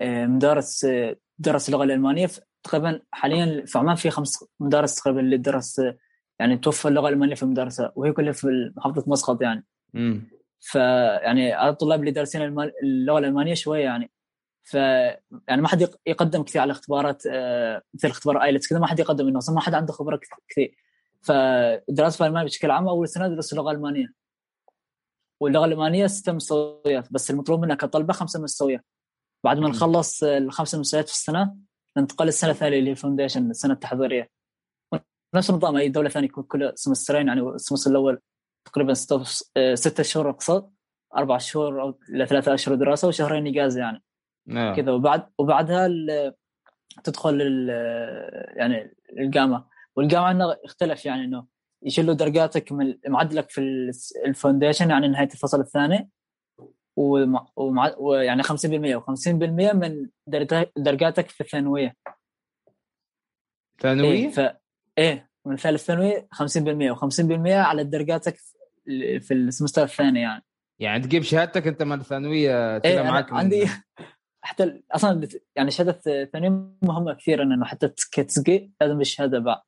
آه، 0.00 0.26
مدارس 0.26 0.84
آه، 0.84 1.16
درس 1.38 1.68
اللغة 1.68 1.84
الألمانية 1.84 2.30
تقريبا 2.62 3.00
حاليا 3.12 3.64
في 3.66 3.78
عمان 3.78 3.96
في 3.96 4.10
خمس 4.10 4.44
مدارس 4.60 4.94
تقريبا 4.94 5.20
اللي 5.20 5.36
درس 5.36 5.80
آه، 5.80 5.98
يعني 6.40 6.58
توفر 6.58 6.88
اللغة 6.88 7.08
الألمانية 7.08 7.34
في 7.34 7.46
مدارسها 7.46 7.92
وهي 7.96 8.12
كلها 8.12 8.32
في 8.32 8.72
محافظة 8.76 9.04
مسقط 9.06 9.42
يعني. 9.42 9.64
امم 9.94 10.28
فيعني 10.64 11.68
الطلاب 11.68 12.00
اللي 12.00 12.10
دارسين 12.10 12.42
اللغة 12.82 13.18
الألمانية 13.18 13.54
شوية 13.54 13.84
يعني. 13.84 14.10
ف 14.62 14.74
يعني 14.74 15.62
ما 15.62 15.68
حد 15.68 15.80
يق- 15.80 16.00
يقدم 16.06 16.42
كثير 16.42 16.62
على 16.62 16.70
اختبارات 16.72 17.22
آه، 17.30 17.82
مثل 17.94 18.08
اختبار 18.08 18.42
آيلتس 18.42 18.68
كذا 18.68 18.78
ما 18.78 18.86
حد 18.86 18.98
يقدم 19.00 19.28
انه 19.28 19.38
أصلا 19.38 19.54
ما 19.54 19.60
حد 19.60 19.74
عنده 19.74 19.92
خبرة 19.92 20.16
كث- 20.16 20.38
كثير. 20.48 20.76
فالدراسه 21.22 22.16
في 22.18 22.26
المانيا 22.26 22.46
بشكل 22.46 22.70
عام 22.70 22.88
أول 22.88 23.08
سنة 23.08 23.26
ادرس 23.26 23.52
اللغة 23.52 23.70
الألمانية. 23.70 24.06
واللغة 25.40 25.64
الألمانية 25.64 26.06
ست 26.06 26.30
مستويات 26.30 27.12
بس 27.12 27.30
المطلوب 27.30 27.60
منك 27.60 27.80
كطلبة 27.80 28.12
خمسة 28.12 28.40
مستويات. 28.42 28.84
بعد 29.44 29.58
ما. 29.58 29.68
نخلص 29.68 30.22
الخمسة 30.22 30.78
مستويات 30.78 31.08
في 31.08 31.14
السنة 31.14 31.56
ننتقل 31.96 32.24
للسنة 32.26 32.50
الثانية 32.50 32.78
اللي 32.78 32.88
هي 32.88 32.92
ال 32.92 32.97
foundation 32.97 33.50
السنة 33.50 33.74
التحضيرية. 33.74 34.28
نفس 35.34 35.50
النظام 35.50 35.76
أي 35.76 35.88
دولة 35.88 36.08
ثانية 36.08 36.28
كل 36.28 36.72
سمسترين 36.74 37.26
يعني 37.28 37.40
ال 37.40 37.46
semester 37.46 37.90
الأول. 37.90 38.20
تقريبا 38.64 38.94
ستة 38.94 39.22
آه، 39.56 39.74
ستة 39.74 40.02
شهور 40.02 40.30
اقتصاد 40.30 40.70
أربع 41.16 41.38
شهور 41.38 41.82
أو 41.82 41.98
ثلاثة 42.28 42.54
أشهر 42.54 42.74
دراسة 42.74 43.08
وشهرين 43.08 43.46
اجازه 43.46 43.80
يعني. 43.80 44.02
آه. 44.50 44.74
كذا. 44.74 44.92
وبعد 44.92 45.28
وبعدها 45.38 45.88
تدخل 47.04 47.42
ال- 47.42 48.56
يعني 48.58 48.94
الجامعة. 49.18 49.68
والجامعة 49.96 50.30
انه 50.30 50.56
اختلف 50.64 51.06
يعني 51.06 51.24
إنه 51.24 51.46
يشيلوا 51.82 52.14
درجاتك 52.14 52.72
من 52.72 52.94
معدلك 53.08 53.50
في 53.50 53.60
ال 54.26 54.32
foundation 54.32 54.90
يعني 54.90 55.08
نهاية 55.08 55.28
الفصل 55.32 55.60
الثاني. 55.60 56.10
ومع 56.96 57.94
ويعني 57.98 58.42
50% 58.42 58.46
و50% 58.96 59.74
من 59.74 60.08
درجا- 60.26 60.70
درجاتك 60.76 61.28
في 61.28 61.40
الثانوية. 61.40 61.96
ثانويه 63.80 64.08
إيه 64.12 64.28
ف 64.30 64.40
إيه. 64.98 65.30
من 65.46 65.56
ثالث 65.56 65.84
ثانوي 65.84 66.28
50% 66.34 66.94
و50% 66.94 67.48
على 67.48 67.84
درجاتك 67.84 68.36
في- 69.20 69.34
السمستر 69.34 69.82
الثاني 69.82 70.20
يعني. 70.20 70.44
يعني 70.78 71.02
تجيب 71.02 71.22
شهادتك 71.22 71.66
انت 71.66 71.82
من 71.82 72.00
الثانوية 72.00 72.76
إيه 72.76 73.02
من- 73.02 73.24
عندي 73.30 73.66
حتى 74.44 74.82
أصلا 74.92 75.28
يعني 75.56 75.70
شهادة 75.70 76.00
الثانوية 76.06 76.76
مهمة 76.82 77.14
كثير 77.14 77.42
إنه 77.42 77.64
حتى 77.64 77.88
كتسقي 78.12 78.70
لازم 78.80 78.98
بالشهادة 78.98 79.38
بعد. 79.38 79.60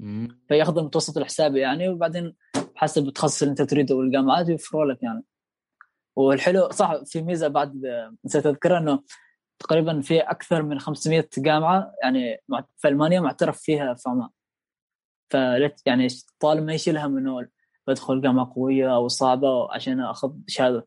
مم. 0.00 0.40
فياخذ 0.48 0.78
المتوسط 0.78 1.18
الحسابي 1.18 1.60
يعني 1.60 1.88
وبعدين 1.88 2.36
حسب 2.74 3.08
التخصص 3.08 3.42
اللي 3.42 3.50
أنت 3.50 3.62
تريده 3.62 3.94
والجامعات 3.94 4.48
يوفروا 4.48 4.84
لك 4.92 5.02
يعني. 5.02 5.24
والحلو 6.16 6.70
صح 6.70 6.94
في 7.04 7.22
ميزة 7.22 7.48
بعد 7.48 7.82
نسيت 8.24 8.46
أذكرها 8.46 8.78
إنه 8.78 9.02
تقريبا 9.58 10.00
في 10.00 10.20
أكثر 10.20 10.62
من 10.62 10.78
500 10.78 11.28
جامعة 11.38 11.92
يعني 12.02 12.36
في 12.76 12.88
ألمانيا 12.88 13.20
معترف 13.20 13.60
فيها 13.60 13.94
في 13.94 14.08
عمان 14.08 14.28
فلت 15.30 15.82
يعني 15.86 16.06
الطالب 16.06 16.62
ما 16.64 16.74
يشيل 16.74 16.98
هم 16.98 17.16
انه 17.18 17.48
بدخل 17.86 18.20
جامعه 18.20 18.52
قوية 18.54 18.94
أو 18.94 19.08
صعبة 19.08 19.72
عشان 19.72 20.00
أخذ 20.00 20.32
شهادة. 20.46 20.86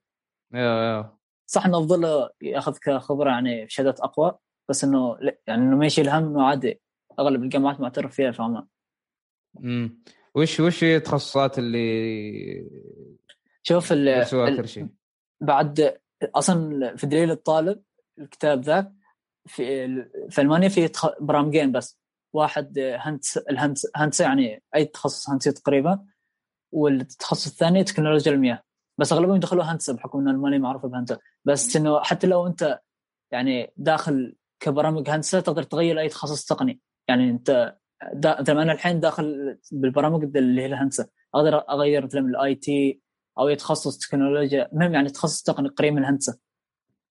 أيوه 0.55 0.81
أيوه 0.81 1.17
صح 1.49 1.65
إنه 1.65 1.77
أفضل 1.77 2.29
ياخذ 2.41 2.77
كخبره 2.77 3.29
يعني 3.29 3.69
شهادات 3.69 3.99
أقوى 3.99 4.37
بس 4.69 4.83
إنه 4.83 5.17
يعني 5.47 5.61
إنه 5.63 5.75
ما 5.77 5.85
يشيل 5.85 6.09
هم 6.09 6.25
إنه 6.25 6.43
عادي. 6.43 6.81
أغلب 7.19 7.43
الجامعات 7.43 7.79
معترف 7.79 8.15
فيها 8.15 8.31
في 8.31 8.41
عمان. 8.41 8.65
مم. 9.53 10.03
وش 10.35 10.59
وش 10.59 10.83
هي 10.83 10.95
التخصصات 10.95 11.59
اللي 11.59 12.69
شوف 13.63 13.91
ال- 13.91 14.67
شيء؟ 14.69 14.87
بعد 15.41 15.97
أصلا 16.23 16.95
في 16.95 17.07
دليل 17.07 17.31
الطالب 17.31 17.81
الكتاب 18.19 18.61
ذاك 18.61 18.93
في 19.47 19.87
في 20.29 20.41
ألمانيا 20.41 20.69
في 20.69 20.89
برامجين 21.19 21.71
بس. 21.71 21.99
واحد 22.33 22.79
هندس 22.79 23.37
الهندس 23.37 23.87
هندسه 23.95 24.25
يعني 24.25 24.63
أي 24.75 24.85
تخصص 24.85 25.29
هندسي 25.29 25.51
تقريبا 25.51 26.05
والتخصص 26.71 27.47
الثاني 27.47 27.83
تكنولوجيا 27.83 28.31
المياه 28.31 28.63
بس 28.97 29.13
أغلبهم 29.13 29.35
يدخلوا 29.35 29.63
هندسه 29.63 29.93
بحكم 29.93 30.19
ان 30.19 30.27
المانيا 30.27 30.57
معروفة 30.57 30.87
بهندسه 30.87 31.19
بس 31.45 31.75
إنه 31.75 31.99
حتى 32.03 32.27
لو 32.27 32.47
أنت 32.47 32.79
يعني 33.31 33.73
داخل 33.77 34.35
كبرامج 34.59 35.09
هندسه 35.09 35.39
تقدر 35.39 35.63
تغير 35.63 35.99
أي 35.99 36.09
تخصص 36.09 36.45
تقني. 36.45 36.81
يعني 37.07 37.29
أنت 37.29 37.77
دا 38.13 38.41
مثلا 38.41 38.61
أنا 38.61 38.71
الحين 38.71 38.99
داخل 38.99 39.57
بالبرامج 39.71 40.37
اللي 40.37 40.61
هي 40.61 40.65
الهندسه 40.65 41.09
أقدر 41.35 41.57
أغير 41.69 42.05
مثلا 42.05 42.21
ال 42.21 42.55
IT 42.55 43.01
أو 43.39 43.53
تخصص 43.53 43.97
تكنولوجيا. 43.97 44.69
المهم 44.73 44.93
يعني 44.93 45.09
تخصص 45.09 45.43
تقني 45.43 45.69
قريب 45.69 45.93
من 45.93 45.99
الهندسه 45.99 46.39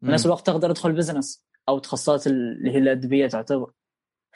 في 0.00 0.06
نفس. 0.06 0.26
الوقت 0.26 0.46
تقدر 0.46 0.72
تدخل 0.72 0.92
business 0.92 1.44
أو 1.68 1.78
تخصصات 1.78 2.26
اللي 2.26 2.70
هي 2.70 2.78
الأدبية 2.78 3.26
تعتبر. 3.26 3.72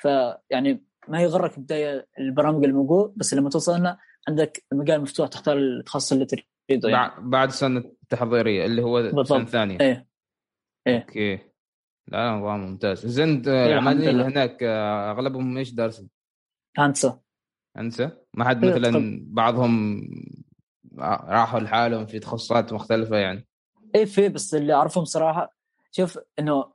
فيعني 0.00 0.84
ما 1.08 1.22
يغرك 1.22 1.58
بداية 1.58 2.08
البرامج 2.18 2.64
الموجود 2.64 3.14
بس 3.16 3.34
لما 3.34 3.50
توصل 3.50 3.72
هنا 3.72 3.98
عندك 4.28 4.64
المجال 4.72 5.00
مفتوح 5.02 5.28
تختار 5.28 5.58
التخصص 5.58 6.12
اللي 6.12 6.26
تريده 6.26 6.88
يعني. 6.88 7.10
بع- 7.10 7.20
بعد 7.20 7.48
السنة 7.48 7.78
التحضيرية 7.78 8.66
اللي 8.66 8.82
هو 8.82 8.98
السنة. 8.98 9.38
الثانية 9.38 9.78
إيه. 9.80 10.06
إيه. 10.86 10.98
okay. 11.00 11.38
لا 12.08 12.30
نظام 12.30 12.60
ممتاز. 12.60 13.06
زين 13.06 13.28
الحمد 13.30 13.48
العمانيين 13.48 14.08
اللي 14.08 14.22
لله. 14.22 14.28
هناك 14.32 14.62
آه، 14.62 15.10
أغلبهم 15.10 15.56
إيش 15.58 15.70
دارسين؟ 15.72 16.10
هندسة. 16.78 17.20
انسى 17.78 18.10
ما 18.34 18.44
حد 18.44 18.64
إيه، 18.64 18.74
مثلا 18.78 19.20
بعضهم 19.26 20.00
راحوا 20.98 21.60
لحالهم 21.60 22.06
في 22.06 22.18
تخصصات 22.18 22.72
مختلفة 22.72 23.16
يعني؟ 23.16 23.48
إيه 23.94 24.04
في 24.04 24.28
بس 24.28 24.54
اللي 24.54 24.74
أعرفهم 24.74 25.04
صراحة 25.04 25.56
شوف 25.90 26.18
إنه 26.38 26.72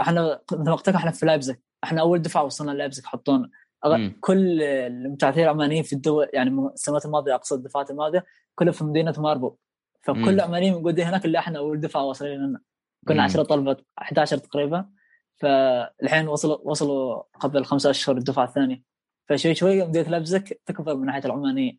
إحنا 0.00 0.40
لك 0.88 0.94
إحنا 0.94 1.10
في 1.10 1.26
لايبزيج 1.26 1.56
إحنا 1.84 2.00
اول 2.00 2.22
دفعه 2.22 2.44
وصلنا 2.44 2.70
لايبزيج 2.70 3.04
حطونا. 3.04 3.50
كل 4.20 4.62
المبتعثين 4.62 5.44
العمانيين 5.44 5.82
في 5.82 5.92
الدول 5.92 6.28
يعني 6.32 6.68
السنوات 6.74 7.04
الماضية 7.06 7.34
اقصد 7.34 7.56
الدفعات 7.56 7.90
الماضية 7.90 8.24
كلها 8.54 8.72
في 8.72 8.84
مدينة 8.84 9.14
ماربو. 9.18 9.56
فكل. 10.02 10.28
العمانيين 10.28 10.74
موجودين 10.74 11.06
هناك 11.06 11.24
اللي 11.24 11.38
إحنا 11.38 11.58
أول 11.58 11.80
دفعة 11.80 12.04
واصلين 12.04 12.38
لنا. 12.38 12.60
كنا 13.08 13.16
مم. 13.16 13.20
10 13.20 13.42
طلبة 13.42 13.76
11 13.98 14.38
تقريبا. 14.38 14.88
فالحين 15.36 16.28
وصلوا 16.28 16.58
وصلوا 16.64 17.22
قبل 17.40 17.64
خمسة 17.64 17.90
أشهر 17.90 18.16
الدفعة 18.16 18.44
الثانية. 18.44 18.82
فشوي 19.28 19.54
شوي 19.54 19.84
بديت 19.84 20.08
لبزك 20.08 20.60
تكبر 20.66 20.96
من 20.96 21.06
ناحية 21.06 21.24
العمانيين 21.24 21.78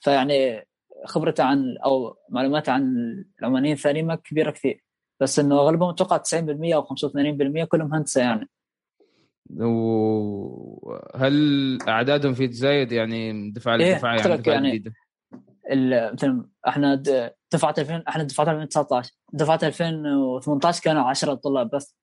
فيعني 0.00 0.68
خبرته 1.06 1.44
عن 1.44 1.76
أو 1.84 2.16
معلوماته 2.28 2.72
عن 2.72 2.94
العمانيين 3.40 3.74
الثانيين 3.74 4.06
ما 4.06 4.14
كبيرة 4.14 4.50
كثير. 4.50 4.84
بس 5.20 5.38
إنه 5.38 5.58
أغلبهم 5.58 5.88
أتوقع 5.90 6.16
90% 6.16 6.74
أو 6.74 6.82
85% 6.82 7.64
كلهم 7.64 7.94
هندسة 7.94 8.20
يعني. 8.20 8.48
وهل 9.50 11.32
أعدادهم 11.88 12.34
في 12.34 12.48
تزايد 12.48 12.92
يعني 12.92 13.50
دفعه 13.50 13.76
إيه، 13.76 13.94
لدفعه 13.94 14.14
يعني 14.14 14.36
دفعه 14.36 14.52
يعني 14.52 14.78
جديدة؟ 14.78 14.94
مثلا 16.12 16.48
إحنا 16.68 16.94
دفعة 17.52 17.74
2000 17.78 18.04
إحنا 18.08 18.22
دفعة 18.22 18.44
2019 18.44 19.12
دفعة 19.32 19.60
2018 19.62 20.82
كانوا 20.82 21.02
10 21.02 21.34
طلاب 21.34 21.70
بس. 21.70 21.96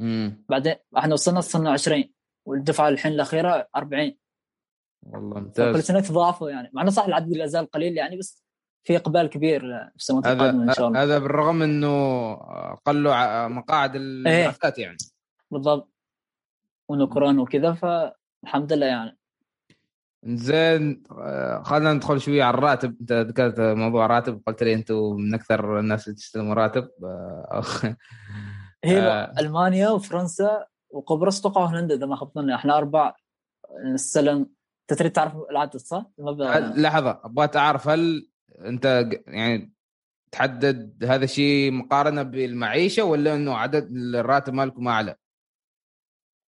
امم 0.00 0.44
بعدين 0.48 0.74
إحنا 0.98 1.12
وصلنا 1.12 1.38
وصلنا 1.38 1.70
20 1.70 2.04
والدفعة 2.46 2.88
الحين 2.88 3.12
الأخيرة 3.12 3.68
40 3.76 4.16
والله 5.02 5.40
ممتاز. 5.40 5.76
سنة 5.76 6.00
تضافوا 6.00 6.50
يعني. 6.50 6.70
مع 6.72 6.82
إنه 6.82 6.90
صح 6.90 7.04
العدد 7.04 7.36
لا 7.36 7.46
زال 7.46 7.70
قليل 7.70 7.96
يعني 7.96 8.16
بس 8.16 8.44
في 8.86 8.96
إقبال 8.96 9.26
كبير 9.26 9.60
في 9.60 9.96
السنوات 9.96 10.26
هذا 10.26 10.34
القادمة 10.34 10.62
إن 10.62 10.72
شاء 10.72 10.88
الله. 10.88 11.02
هذا 11.02 11.18
بالرغم 11.18 11.62
إنه 11.62 12.34
قلوا 12.74 13.48
مقاعد 13.48 13.96
البعثات 13.96 14.78
يعني. 14.78 14.96
بالضبط. 15.50 15.92
وانه 16.88 17.06
كورونا 17.06 17.42
وكذا 17.42 17.72
فالحمد 17.72 18.72
لله 18.72 18.86
يعني 18.86 19.18
زين 20.24 21.02
آه، 21.10 21.62
خلينا 21.62 21.92
ندخل 21.92 22.20
شوية 22.20 22.44
على 22.44 22.54
الراتب 22.54 22.96
أنت 23.00 23.12
ذكرت 23.12 23.60
موضوع 23.60 24.06
راتب 24.06 24.42
قلت 24.46 24.62
لي 24.62 24.74
أنتم 24.74 25.14
من 25.16 25.34
أكثر 25.34 25.78
الناس 25.78 26.06
اللي 26.06 26.16
تستلموا 26.16 26.54
راتب 26.54 26.88
آه، 27.04 27.62
هي 28.84 29.00
آه. 29.00 29.32
ألمانيا 29.38 29.88
وفرنسا 29.88 30.66
وقبرص 30.90 31.38
أتوقع 31.38 31.62
وهولندا 31.62 31.94
إذا 31.94 32.06
ما 32.06 32.16
خاب 32.16 32.30
ظني 32.34 32.54
إحنا 32.54 32.78
أربع 32.78 33.14
نستلم 33.84 34.46
أنت 34.90 34.98
تريد 34.98 35.12
تعرف 35.12 35.32
العدد 35.50 35.76
صح؟ 35.76 36.10
المبلغ 36.18 36.58
لحظة 36.58 37.20
أبغى 37.24 37.48
اعرف 37.56 37.88
هل 37.88 38.28
أنت 38.58 39.08
يعني 39.26 39.72
تحدد 40.32 41.04
هذا 41.04 41.24
الشيء 41.24 41.72
مقارنة 41.72 42.22
بالمعيشة 42.22 43.04
ولا 43.04 43.34
إنه 43.34 43.54
عدد 43.54 43.90
الراتب 44.14 44.54
مالكم 44.54 44.88
أعلى؟ 44.88 45.16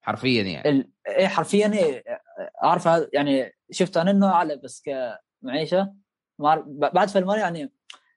حرفيا 0.07 0.43
يعني. 0.43 0.69
ال... 0.69 0.91
إيه 1.09 1.27
حرفيا 1.27 1.73
إيه 1.73 2.05
اعرف 2.65 2.89
هذا؟ 2.89 3.11
يعني 3.13 3.53
شفت 3.71 3.97
أنا 3.97 4.11
إنه 4.11 4.27
أعلى 4.27 4.57
بس 4.57 4.83
كمعيشه 4.83 5.95
ما 6.39 6.65
بعد 6.67 7.09
في 7.09 7.19
المانيا 7.19 7.41
يعني 7.41 7.73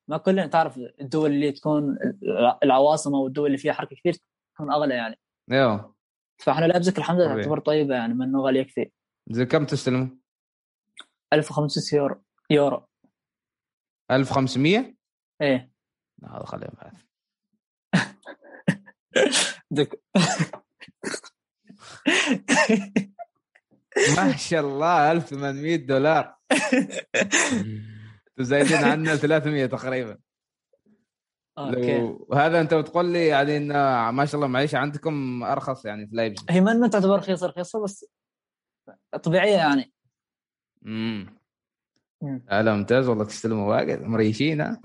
ما 0.08 0.17
كلنا 0.17 0.47
تعرف 0.47 0.78
الدول 0.78 1.32
اللي 1.32 1.52
تكون 1.52 1.97
العواصم 2.63 3.15
أو 3.15 3.28
الدول 3.28 3.45
اللي 3.45 3.58
فيها 3.58 3.73
حركة 3.73 3.95
كثير 3.95 4.15
تكون 4.56 4.71
أغلى 4.71 4.95
يعني. 4.95 5.19
أيوه. 5.52 5.95
فإحنا 6.38 6.65
لابزك 6.65 6.97
الحمد 6.97 7.19
لله. 7.19 7.36
تعتبر 7.36 7.60
طيبة 7.60 7.95
يعني 7.95 8.13
ما 8.13 8.25
إنه 8.25 8.41
غالية 8.41 8.63
كثير. 8.63 8.91
زي 9.30 9.45
كم 9.45 9.65
تستلموا؟ 9.65 10.08
1500 11.34 12.02
يورو 12.02 12.23
يورو. 12.49 12.88
1500 14.12 14.95
إيه. 15.41 15.71
لا 16.21 16.38
هذا 16.38 16.45
خليهم 16.45 16.71
بعد 16.82 16.93
دك 19.71 20.04
ما 24.18 24.36
شاء 24.36 24.62
الله 24.62 25.12
1800 25.12 25.76
دولار. 25.76 26.36
زايدين 28.40 28.78
عنا 28.78 29.16
300 29.16 29.66
تقريبا. 29.66 30.18
أوكي. 31.58 31.98
لو 31.98 32.28
هذا 32.34 32.62
أنت 32.62 32.74
بتقول 32.74 33.06
لي 33.06 33.28
يعني 33.28 33.58
إن 33.58 33.68
ما 34.10 34.26
شاء 34.26 34.36
الله 34.36 34.48
معيشة 34.48 34.78
عندكم 34.78 35.44
أرخص 35.44 35.86
يعني 35.86 36.08
في 36.08 36.16
لايبزيج 36.16 36.46
هي 36.50 36.62
ما 36.62 36.88
تعتبر 36.88 37.16
رخيصة 37.16 37.48
رخيصة 37.48 37.84
بس 37.84 38.06
طبيعية 39.24 39.56
يعني. 39.56 39.94
امم 40.86 41.40
مم. 42.22 42.44
لا 42.52 42.76
ممتاز 42.76 43.08
والله 43.08 43.26
تستلموا 43.26 43.76
واجد 43.76 44.02
مريشين 44.02 44.62
ها 44.62 44.82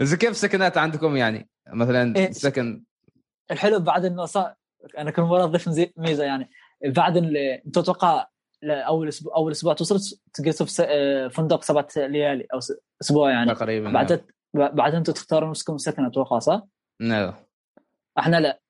بس 0.00 0.14
كيف 0.14 0.30
السكنات 0.30 0.78
عندكم 0.78 1.16
يعني؟ 1.16 1.48
مثلا 1.68 2.16
إيه. 2.16 2.30
سكن. 2.30 2.84
الحلو 3.50 3.80
بعد 3.80 4.04
إنه 4.04 4.24
صار 4.24 4.54
أنا 4.98 5.10
كل 5.10 5.22
مرة 5.22 5.44
أضيف 5.44 5.68
ميزه 5.96 6.24
يعني. 6.24 6.50
بعد 6.86 7.16
اللي 7.16 7.54
أنت 7.66 7.78
تتوقع 7.78 8.26
أول 8.64 9.08
أسبوع 9.08 9.36
أول 9.36 9.52
أسبوع 9.52 9.74
توصل 9.74 9.98
في 10.34 10.52
س- 10.66 10.80
آه، 10.86 11.28
فندق 11.28 11.62
سبعة 11.62 11.88
ليالي 11.96 12.46
أو 12.54 12.58
أسبوع 13.02 13.30
يعني. 13.30 13.54
تقريبا 13.54 13.92
بعد 13.92 14.24
بعد 14.54 14.94
أنتم 14.94 15.12
تختاروا 15.12 15.50
نفسكم 15.50 15.78
سكن 15.78 16.04
أتوقع 16.04 16.38
صح؟ 16.38 16.62
نعم. 17.00 17.34
إحنا 18.18 18.40
لا. 18.40 18.60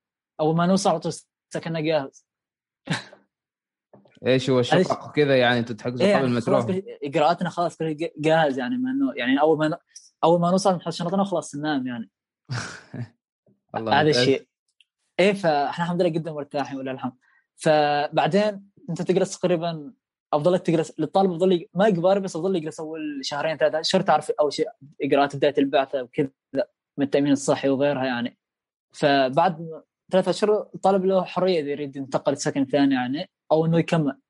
أول 0.40 0.56
ما 0.56 0.66
نوصل 0.66 0.90
على 0.90 1.00
طول 1.00 1.12
سكننا 1.54 1.80
جاهز. 1.80 2.26
إيش 4.26 4.50
هو 4.50 4.60
الشقق 4.60 5.12
كذا 5.12 5.36
يعني؟ 5.36 5.58
أنتم 5.58 5.74
تحجزوا 5.74 6.06
إيه 6.06 6.16
قبل 6.16 6.28
ما 6.30 6.40
تروحوا 6.40 6.66
كل- 6.72 6.82
اجراءاتنا 7.04 7.48
خلاص 7.48 7.82
جا- 7.82 8.10
جاهز 8.18 8.58
يعني 8.58 8.76
ما 8.76 8.90
انه 8.90 9.12
يعني 9.16 9.40
أول 9.40 9.58
ما 9.58 9.68
ن- 9.68 9.76
أول 10.24 10.40
ما 10.40 10.50
نوصل 10.50 10.76
نحط 10.76 10.92
شنطنا 10.92 11.22
وخلاص 11.22 11.54
ننام 11.56 11.86
يعني. 11.86 12.10
هذا. 13.76 14.10
الشيء. 14.10 14.48
إيه 15.20 15.32
فإحنا 15.32 15.84
الحمد 15.84 16.00
لله 16.00 16.10
جدا 16.10 16.32
مرتاحين 16.32 16.78
ولله 16.78 16.92
الحمد. 16.92 17.12
فبعدين 17.56 18.70
أنت 18.90 19.02
تجلس 19.02 19.38
تقريبا 19.38 19.92
أفضل 20.32 20.58
تجلس 20.58 21.00
للطالب 21.00 21.30
أفضل 21.30 21.66
ما 21.74 21.88
يقبل 21.88 22.20
بس 22.20 22.36
أفضل 22.36 22.56
يجلس 22.56 22.80
اول 22.80 23.20
شهرين 23.22 23.56
ثلاثة 23.56 23.82
شهر 23.82 24.00
تعرف 24.00 24.30
أول 24.30 24.52
شيء 24.52 24.68
اجراءات 25.02 25.36
بداية 25.36 25.54
البعثة 25.58 26.02
وكذا 26.02 26.30
من 26.98 27.04
التامين 27.04 27.32
الصحي 27.32 27.68
وغيرها 27.68 28.04
يعني. 28.04 28.38
فبعد 28.92 29.82
ثلاثة 30.12 30.30
أشهر 30.30 30.68
الطالب 30.74 31.04
له 31.04 31.24
حرية 31.24 31.60
إذا 31.60 31.70
يريد 31.70 31.96
ينتقل 31.96 32.36
سكن 32.36 32.64
ثاني 32.64 32.94
يعني 32.94 33.30
أو 33.52 33.66
إنه 33.66 33.78
يكمل. 33.78 34.20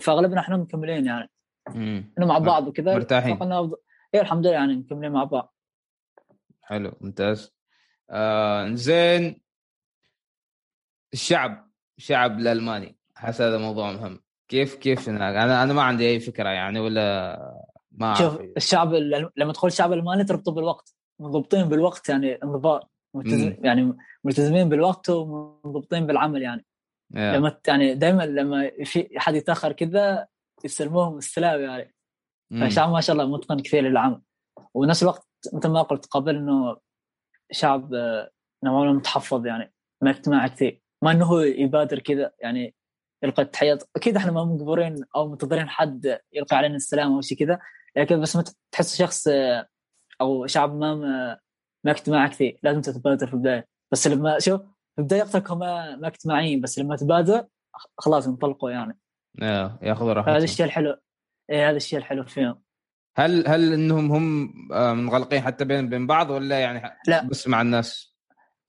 فأغلبنا 0.00 0.40
إحنا 0.40 0.56
مكملين 0.56 1.06
يعني. 1.06 1.30
إنه 1.68 2.26
مع 2.26 2.38
بعض 2.38 2.68
وكذا 2.68 2.94
مرتاحين. 2.94 3.32
أفضل... 3.32 3.76
إيه 4.14 4.20
الحمد 4.20 4.46
لله 4.46 4.54
يعني 4.54 4.76
مكملين 4.76 5.12
مع 5.12 5.24
بعض. 5.24 5.54
حلو 6.62 6.92
ممتاز. 7.00 7.54
آه 8.10 8.74
زين 8.74 9.41
الشعب 11.12 11.70
الشعب 11.98 12.38
الألماني. 12.38 12.96
أحس 13.16 13.40
هذا 13.40 13.58
موضوع 13.58 13.92
مهم. 13.92 14.20
كيف 14.48 14.74
كيف 14.74 15.08
هناك؟ 15.08 15.36
أنا 15.36 15.62
أنا 15.62 15.72
ما 15.72 15.82
عندي 15.82 16.08
أي 16.08 16.20
فكرة 16.20 16.48
يعني 16.48 16.80
ولا 16.80 17.36
ما 17.92 18.14
شوف 18.14 18.36
اعرف 18.36 18.50
الشعب 18.56 18.94
ال- 18.94 19.30
لما 19.36 19.52
تدخل 19.52 19.68
الشعب 19.68 19.92
الألماني 19.92 20.24
تربطه 20.24 20.52
بالوقت. 20.52 20.94
منضبطين 21.20 21.68
بالوقت 21.68 22.08
يعني 22.08 22.34
انضباط. 22.34 22.90
ملتزم. 23.14 23.56
يعني 23.60 23.96
ملتزمين 24.24 24.68
بالوقت 24.68 25.10
ومنضبطين 25.10 26.06
بالعمل 26.06 26.42
يعني. 26.42 26.64
يا. 27.14 27.36
لما 27.36 27.58
يعني 27.68 27.94
دائما 27.94 28.22
لما 28.26 28.70
في 28.84 29.08
حد 29.16 29.34
يتأخر 29.34 29.72
كذا 29.72 30.26
يستلموهم 30.64 31.16
استلام 31.18 31.60
يعني. 31.60 31.94
مم. 32.50 32.60
فالشعب 32.60 32.90
ما 32.92 33.00
شاء 33.00 33.16
الله 33.16 33.26
متقن 33.36 33.60
كثير 33.60 33.82
للعمل. 33.84 34.20
ونفس 34.74 35.02
الوقت 35.02 35.28
مثل 35.52 35.68
ما 35.68 35.82
قلت 35.82 36.06
قبل 36.06 36.36
إنه 36.36 36.76
شعب 37.52 37.94
آه، 37.94 38.30
نوعا 38.64 38.84
ما 38.84 38.92
متحفظ 38.92 39.46
يعني 39.46 39.72
ما 40.02 40.10
اجتماعي 40.10 40.48
كثير. 40.48 40.81
ما 41.02 41.10
إنه 41.10 41.24
هو 41.24 41.40
يبادر 41.40 41.98
كذا 41.98 42.32
يعني 42.40 42.74
يلقى 43.22 43.42
التحيات. 43.42 43.84
أكيد 43.96 44.16
إحنا 44.16 44.32
ما 44.32 44.44
مجبورين 44.44 45.04
أو 45.16 45.28
منتظرين 45.28 45.68
حد 45.68 46.18
يلقي 46.32 46.56
علينا 46.56 46.76
السلام 46.76 47.12
أو 47.12 47.20
شيء 47.20 47.38
كذا 47.38 47.58
لكن 47.96 48.20
بس 48.20 48.36
مت- 48.36 48.56
تحس 48.72 48.96
شخص 48.96 49.28
أو 50.20 50.46
شعب 50.46 50.74
ما 50.74 50.94
ما, 50.94 51.38
ما 51.84 51.90
اجتماعي 51.90 52.28
كثير 52.28 52.58
لازم 52.62 52.80
تتبادر 52.80 53.26
في 53.26 53.34
البداية. 53.34 53.66
بس 53.92 54.06
لما 54.06 54.38
شوف 54.38 54.60
في 54.60 54.98
البداية 54.98 55.22
وقتك 55.22 55.50
هم 55.50 55.58
ما 55.58 55.96
ما 55.96 56.08
اجتماعيين 56.08 56.60
بس 56.60 56.78
لما 56.78 56.96
تبادر 56.96 57.46
خلاص 57.98 58.26
انطلقوا 58.26 58.70
يعني. 58.70 58.98
يا. 59.42 59.78
ياخذوا 59.82 60.10
هذا 60.12 60.20
راحتهم 60.20 60.36
الشيء 60.36 60.66
الحلو 60.66 60.96
إيه 61.50 61.68
هذا 61.70 61.76
الشيء 61.76 61.98
الحلو 61.98 62.24
فيهم. 62.24 62.62
هل 63.16 63.48
هل 63.48 63.72
إنهم 63.72 64.12
هم 64.12 64.54
آه، 64.72 64.92
منغلقين 64.92 65.40
حتى 65.40 65.64
بين 65.64 65.88
بين 65.88 66.06
بعض 66.06 66.30
ولا 66.30 66.60
يعني 66.60 66.98
لا. 67.08 67.22
بس 67.24 67.48
مع 67.48 67.62
الناس؟ 67.62 68.11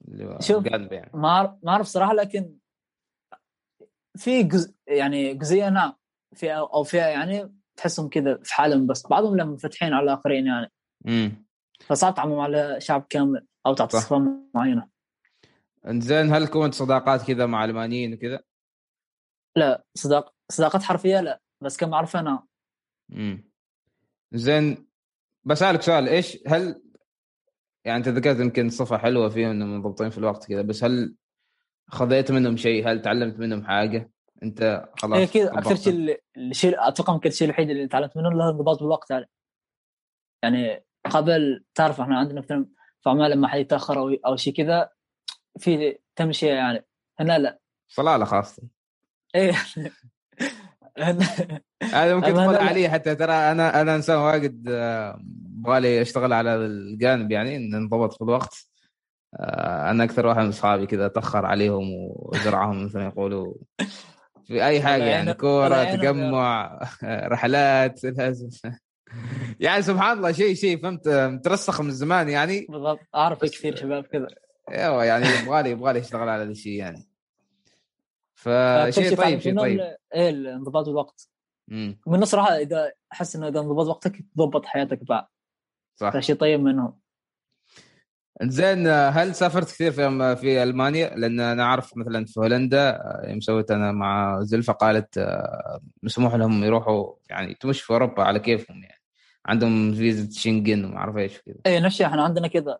اللي 0.07 0.37
شوف. 0.41 0.67
قلب 0.67 0.93
يعني 0.93 1.11
ما 1.13 1.57
اعرف 1.67 1.87
صراحة 1.87 2.13
لكن 2.13 2.55
في 4.15 4.43
جزء 4.43 4.73
يعني 4.87 5.33
جزئية 5.33 5.69
نعم 5.69 5.93
في 6.35 6.55
أو 6.55 6.83
فيها 6.83 7.07
يعني 7.07 7.55
تحسهم 7.77 8.09
كذا 8.09 8.39
في 8.43 8.53
حالهم 8.53 8.87
بس 8.87 9.07
بعضهم 9.07 9.37
لما 9.37 9.51
منفتحين 9.51 9.93
على 9.93 10.03
الآخرين 10.03 10.47
يعني 10.47 10.71
امم 11.07 11.45
فصعب 11.79 12.15
تعمم 12.15 12.39
على 12.39 12.75
شعب 12.81 13.05
كامل 13.09 13.47
أو 13.65 13.73
تعطي. 13.73 13.97
صفة 13.97 14.19
معينة 14.55 14.87
زين 15.87 16.33
هل 16.33 16.47
كونت 16.47 16.73
صداقات 16.73 17.27
كذا 17.27 17.45
مع 17.45 17.65
ألمانيين 17.65 18.13
وكذا؟ 18.13 18.43
لا 19.55 19.83
صداق 19.95 20.33
صداقات 20.49 20.83
حرفية 20.83 21.21
لا 21.21 21.41
بس 21.61 21.77
كمعرفه 21.77 22.21
نعم 22.21 22.47
امم 23.11 23.51
زين 24.33 24.87
بسألك 25.43 25.81
سؤال 25.81 26.07
إيش 26.09 26.37
هل 26.47 26.82
يعني 27.85 27.97
أنت 27.97 28.07
ذكرت 28.07 28.39
يمكن 28.39 28.69
صفة 28.69 28.97
حلوة 28.97 29.29
فيهم 29.29 29.49
إنهم 29.49 29.73
منضبطين 29.73 30.09
في 30.09 30.17
الوقت 30.17 30.45
كذا 30.45 30.61
بس 30.61 30.83
هل 30.83 31.15
خذيت 31.87 32.31
منهم 32.31 32.57
شيء؟ 32.57 32.91
هل 32.91 33.01
تعلمت 33.01 33.39
منهم 33.39 33.65
حاجة؟ 33.65 34.11
أنت 34.43 34.89
خلاص 34.97 35.17
هي 35.17 35.27
كذا 35.27 35.53
أكثر؟ 35.53 35.75
شيء 35.75 36.21
الشيء 36.37 36.87
أتوقع 36.87 37.13
يمكن 37.13 37.29
الشيء 37.29 37.45
الوحيد 37.47 37.69
اللي 37.69 37.87
تعلمت 37.87 38.17
منه 38.17 38.29
اللي 38.29 38.43
هو 38.43 38.49
الانضباط 38.49 38.79
بالوقت 38.79 39.11
يعني 39.11 39.29
يعني 40.43 40.83
قبل 41.11 41.65
تعرف 41.75 42.01
إحنا 42.01 42.19
عندنا 42.19 42.41
مثلا 42.41 42.65
في 43.01 43.09
عمان 43.09 43.31
لما 43.31 43.47
حد 43.47 43.59
يتأخر 43.59 43.99
أو 43.99 44.09
أو 44.25 44.35
شيء 44.35 44.53
كذا 44.53 44.89
في 45.59 45.97
تمشيه 46.15 46.51
يعني 46.51 46.85
هنا 47.19 47.39
لا 47.39 47.59
صلالة 47.87 48.25
خاصة 48.25 48.63
إيه 49.35 49.53
هذا 51.93 52.15
ممكن 52.15 52.33
تقول 52.33 52.55
علي 52.55 52.89
حتى 52.89 53.15
ترى 53.15 53.33
أنا 53.33 53.81
أنا 53.81 53.95
إنسان 53.95 54.17
واجد 54.17 54.69
آه، 55.63 55.69
يبغالي 55.69 56.01
أشتغل 56.01 56.33
على 56.33 56.55
الجانب 56.55 57.31
يعني 57.31 57.55
إن 57.55 57.75
انضبط 57.75 58.13
في 58.13 58.21
الوقت 58.21 58.67
آه، 59.39 59.91
أنا 59.91 60.03
أكثر 60.03 60.27
واحد 60.27 60.41
من 60.41 60.49
اصحابي 60.49 60.85
كذا 60.85 61.05
أتأخر 61.05 61.45
عليهم 61.45 61.89
وازرعهم 61.91 62.85
مثل 62.85 62.97
ما 62.97 63.05
يقولوا 63.05 63.53
في 64.47 64.65
أي 64.65 64.81
حاجة 64.81 65.03
يعني 65.03 65.33
كورة 65.33 65.83
تجمع 65.83 66.79
رحلات 67.03 68.03
لازم. 68.03 68.49
يعني 69.59 69.81
سبحان 69.81 70.17
الله 70.17 70.31
شيء 70.31 70.55
شيء 70.55 70.81
فهمت؟ 70.81 71.07
مترسخ 71.07 71.81
من 71.81 71.91
زمان 71.91 72.29
يعني. 72.29 72.65
بالضبط. 72.69 72.99
أعرف 73.15 73.45
كثير 73.45 73.75
شباب 73.75 74.03
كذا. 74.03 74.27
أيوه 74.71 75.03
يعني 75.03 75.25
يبغالي 75.25 75.69
يبغالي 75.69 75.99
اشتغل 75.99 76.29
على 76.29 76.43
هذا 76.43 76.51
الشيء 76.51 76.73
يعني. 76.73 77.07
فأكثر 78.35 79.01
فشيء 79.01 79.09
شيء 79.09 79.17
طيب 79.17 79.39
شيء 79.39 79.59
طيب. 79.59 79.79
إيه 80.15 80.29
الانضباط 80.29 80.85
بالوقت 80.85 81.29
امم 81.71 81.99
من 82.07 82.21
الصراحة 82.23 82.55
إذا 82.57 82.91
أحس 83.13 83.35
إنه 83.35 83.47
إذا 83.47 83.59
انضبط 83.59 83.87
وقتك 83.87 84.25
تضبط 84.35 84.65
حياتك 84.65 85.03
بعد. 85.03 85.25
صح. 85.95 86.13
فشيء 86.13 86.35
طيب 86.35 86.59
منهم. 86.59 87.03
زين 88.41 88.87
هل 88.87 89.35
سافرت 89.35 89.67
كثير 89.67 89.91
في 89.91 90.35
في 90.35 90.63
ألمانيا؟ 90.63 91.15
لأن 91.15 91.39
أنا 91.39 91.63
أعرف 91.63 91.97
مثلا 91.97 92.25
في 92.25 92.39
هولندا 92.39 92.89
آه، 92.89 93.29
يوم 93.29 93.39
سويت 93.39 93.71
أنا 93.71 93.91
مع 93.91 94.39
زلفة 94.41 94.73
قالت 94.73 95.17
آه، 95.17 95.81
مسموح 96.03 96.35
لهم 96.35 96.63
يروحوا 96.63 97.13
يعني 97.29 97.53
تمش 97.53 97.81
في 97.81 97.93
أوروبا 97.93 98.23
على 98.23 98.39
كيفهم 98.39 98.83
يعني. 98.83 99.01
عندهم 99.45 99.93
فيزا 99.93 100.39
شنغن 100.39 100.85
وما 100.85 100.97
أعرف 100.97 101.17
إيش 101.17 101.41
كذا 101.41 101.55
إيه 101.65 101.79
نفس 101.79 101.93
الشيء 101.93 102.07
إحنا 102.07 102.23
عندنا 102.23 102.47
كذا. 102.47 102.79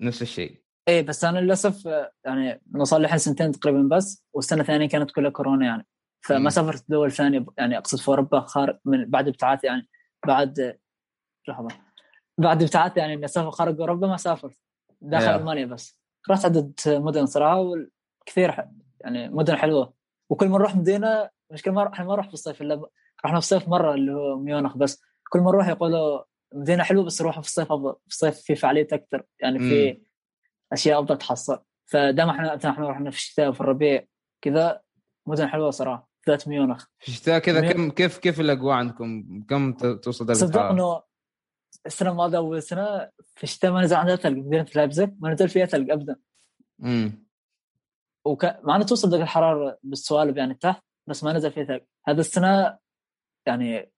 نفس 0.00 0.22
الشيء. 0.22 0.62
إيه 0.88 1.02
بس 1.02 1.24
أنا 1.24 1.38
للأسف 1.38 1.88
آه، 1.88 2.12
يعني 2.24 2.60
صار 2.82 3.00
لي 3.00 3.04
الحين 3.04 3.18
سنتين 3.18 3.52
تقريبا 3.52 3.96
بس 3.96 4.24
والسنة 4.32 4.60
الثانية 4.60 4.88
كانت 4.88 5.10
كلها 5.10 5.30
كورونا 5.30 5.66
يعني. 5.66 5.86
فما 6.20 6.50
سافرت 6.50 6.84
دول 6.88 7.12
ثانية 7.12 7.46
يعني 7.58 7.78
أقصد 7.78 7.98
في 7.98 8.08
أوروبا 8.08 8.40
خارج 8.40 8.78
من 8.84 9.10
بعد 9.10 9.28
ابتعاث 9.28 9.64
يعني 9.64 9.88
بعد 10.26 10.78
لحظة. 11.48 11.89
بعد 12.40 12.62
ابتعاث 12.62 12.96
يعني 12.96 13.14
إني 13.14 13.24
أسافر 13.24 13.50
خارج 13.50 13.80
أوروبا 13.80 14.06
ما 14.08 14.16
سافرت. 14.16 14.56
داخل 15.00 15.26
Yeah. 15.26 15.28
ألمانيا 15.28 15.66
بس. 15.66 16.00
رحت 16.30 16.44
عدد 16.44 16.72
مدن 16.86 17.26
صراحة 17.26 17.60
وكثير 17.60 18.64
يعني 19.00 19.28
مدن 19.28 19.56
حلوة. 19.56 19.94
وكل 20.30 20.48
ما 20.48 20.58
نروح 20.58 20.76
مدينة 20.76 21.30
مشكلة 21.52 21.74
ما 21.74 21.92
إحنا 21.92 22.04
ما 22.04 22.12
نروح 22.12 22.28
في 22.28 22.34
الصيف 22.34 22.62
إلا 22.62 22.86
رحنا 23.24 23.40
في 23.40 23.44
الصيف 23.44 23.68
مرة 23.68 23.94
اللي 23.94 24.12
هو 24.12 24.38
ميونخ 24.38 24.76
بس. 24.76 25.02
كل 25.30 25.38
ما 25.38 25.50
نروح 25.50 25.68
يقولوا 25.68 26.22
مدينة 26.54 26.82
حلوة 26.82 27.04
بس 27.04 27.22
نروح 27.22 27.40
في 27.40 27.46
الصيف 27.46 27.72
أفضل 27.72 27.92
في 27.92 28.08
الصيف 28.08 28.40
في 28.40 28.54
فعاليات 28.54 28.92
أكثر 28.92 29.22
يعني 29.40 29.58
في 29.58 30.00
أشياء 30.72 31.00
أفضل 31.00 31.18
تحصل. 31.18 31.58
فدام 31.86 32.28
إحنا 32.30 32.70
إحنا 32.70 32.90
رحنا 32.90 33.10
في 33.10 33.16
الشتاء 33.16 33.48
وفي 33.48 33.60
الربيع 33.60 34.04
كذا 34.42 34.80
مدن 35.26 35.46
حلوة 35.46 35.70
صراحة 35.70 36.10
ذات 36.28 36.48
ميونخ. 36.48 36.84
في 36.98 37.08
الشتاء 37.08 37.38
كذا 37.38 37.72
كم 37.72 37.90
كيف 37.90 38.18
كيف 38.18 38.40
الأجواء 38.40 38.74
عندكم؟ 38.74 39.42
كم 39.48 39.72
توصل 39.72 40.26
درجة 40.26 40.38
صدق؟ 40.38 40.60
إنه 40.60 41.02
السنة 41.86 42.10
الماضية 42.10 42.38
اول 42.38 42.62
سنه 42.62 43.10
في 43.34 43.44
الشتاء 43.44 43.72
ما 43.72 43.82
نزل 43.82 43.96
عندنا 43.96 44.16
ثلج 44.16 44.38
مدينة 44.38 44.66
لايبزيج 44.74 45.10
ما 45.18 45.32
نزل 45.32 45.48
فيها 45.48 45.66
ثلج 45.66 45.90
ابدا. 45.90 46.16
امم 46.82 47.26
وك... 48.24 48.44
مع 48.44 48.76
انه 48.76 48.84
توصل 48.84 49.10
درجة 49.10 49.22
الحرارة 49.22 49.78
بالسوالب 49.82 50.36
يعني 50.36 50.54
تحت 50.54 50.84
بس 51.06 51.24
ما 51.24 51.32
نزل 51.32 51.52
فيها 51.52 51.64
ثلج 51.64 51.80
هذا 52.08 52.20
السنة 52.20 52.78
يعني 53.46 53.92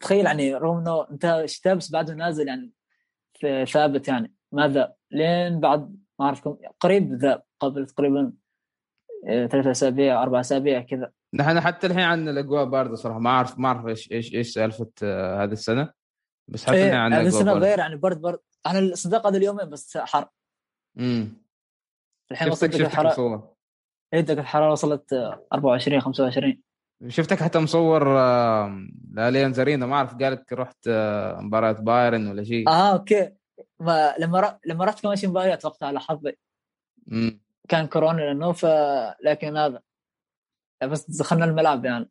تخيل 0.00 0.24
يعني 0.24 0.54
رغم 0.54 0.78
إنه 0.78 1.10
انتهى 1.10 1.44
الشتاء 1.44 1.74
بس 1.74 1.90
بعده 1.90 2.14
نازل 2.14 2.48
يعني 2.48 2.72
في 3.34 3.66
ثابت 3.66 4.08
يعني. 4.08 4.34
ما 4.52 4.68
ذاب 4.68 4.94
لين 5.10 5.60
بعد 5.60 5.96
ما 6.18 6.26
أعرف 6.26 6.48
قريب 6.80 7.14
ذاب 7.14 7.42
قبل 7.60 7.86
تقريبا 7.86 8.32
آه، 9.28 9.46
ثلاثة 9.46 9.70
أسابيع 9.70 10.22
أربع 10.22 10.40
أسابيع 10.40 10.80
كذا. 10.80 11.12
نحن 11.34 11.60
حتى 11.60 11.86
الحين 11.86 12.02
عندنا 12.02 12.30
الأجواء 12.30 12.64
باردة 12.64 12.94
صراحة. 12.94 13.18
ما 13.18 13.30
أعرف 13.30 13.58
ما 13.58 13.68
أعرف 13.68 13.86
إيش 13.86 14.12
إيش 14.12 14.34
إيش 14.34 14.52
سالفة 14.52 14.90
آه، 15.02 15.44
هذه 15.44 15.52
السنة. 15.52 15.92
بس 16.48 16.64
حتى 16.64 16.76
هذه 16.76 17.06
اجواء 17.06 17.26
السنة 17.26 17.52
غير 17.52 17.78
يعني 17.78 17.96
برد 17.96 18.20
برد 18.20 18.38
أنا 18.66 18.78
الصدق 18.78 19.26
هذا 19.26 19.36
اليومين 19.36 19.70
بس 19.70 19.98
حر. 19.98 20.28
امم 20.98 21.44
الحين 22.30 22.50
وصلت 22.50 22.72
شفتك 22.72 22.84
الحراره 22.84 23.08
مصور. 23.08 23.54
درجه 24.14 24.40
الحرارة 24.40 24.72
وصلت 24.72 25.12
آه، 25.12 25.46
24 25.52 26.00
25 26.00 26.62
شفتك 27.08 27.42
حتى 27.42 27.58
مصور 27.58 28.04
لاليان 29.12 29.52
زارينا 29.52 29.86
ما 29.86 29.96
أعرف 29.96 30.14
قالك 30.14 30.52
رحت 30.52 30.88
مباراة 31.38 31.72
بايرن 31.72 32.26
ولا 32.28 32.44
شيء. 32.44 32.68
آه 32.68 32.92
أوكي. 32.92 33.32
ما 33.80 34.14
لما 34.18 34.40
ر... 34.40 34.58
لما 34.66 34.84
رحت 34.84 35.02
كمان 35.02 35.16
شي 35.16 35.26
مباريات 35.26 35.64
وقتها 35.64 35.86
على 35.86 36.00
حظي. 36.00 36.36
امم 37.12 37.40
كان 37.68 37.86
كورونا 37.86 38.22
لأنه 38.22 38.52
ف 38.52 38.66
لكن 39.24 39.56
هذا. 39.56 39.82
بس 40.82 41.10
دخلنا 41.10 41.44
الملعب 41.44 41.84
يعني. 41.84 42.10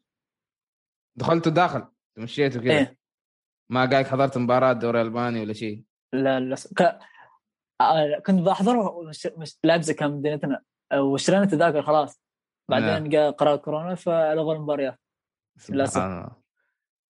دخلتوا 1.15 1.51
داخل 1.51 1.85
مشيتوا 2.17 2.61
كذا 2.61 2.73
إيه. 2.73 3.02
ما 3.69 3.85
قاعد 3.85 4.07
حضرت 4.07 4.37
مباراة 4.37 4.73
دوري 4.73 5.01
الباني 5.01 5.41
ولا 5.41 5.53
شيء 5.53 5.83
لا 6.13 6.39
لا 6.39 6.55
ك... 6.55 6.99
آه 7.81 8.19
كنت 8.25 8.39
بحضر 8.41 9.03
مش... 9.09 9.27
مش... 9.37 9.57
لايبزيج 9.63 9.95
كان 9.95 10.11
مدينتنا. 10.11 10.61
آه، 10.91 11.01
واشترينا 11.01 11.45
تذاكر 11.45 11.81
خلاص. 11.81 12.21
بعدين 12.69 13.09
جاء 13.09 13.31
قرار 13.31 13.57
كورونا 13.57 13.95
فلغوا 13.95 14.53
المباريات. 14.53 14.99
زين. 15.55 16.25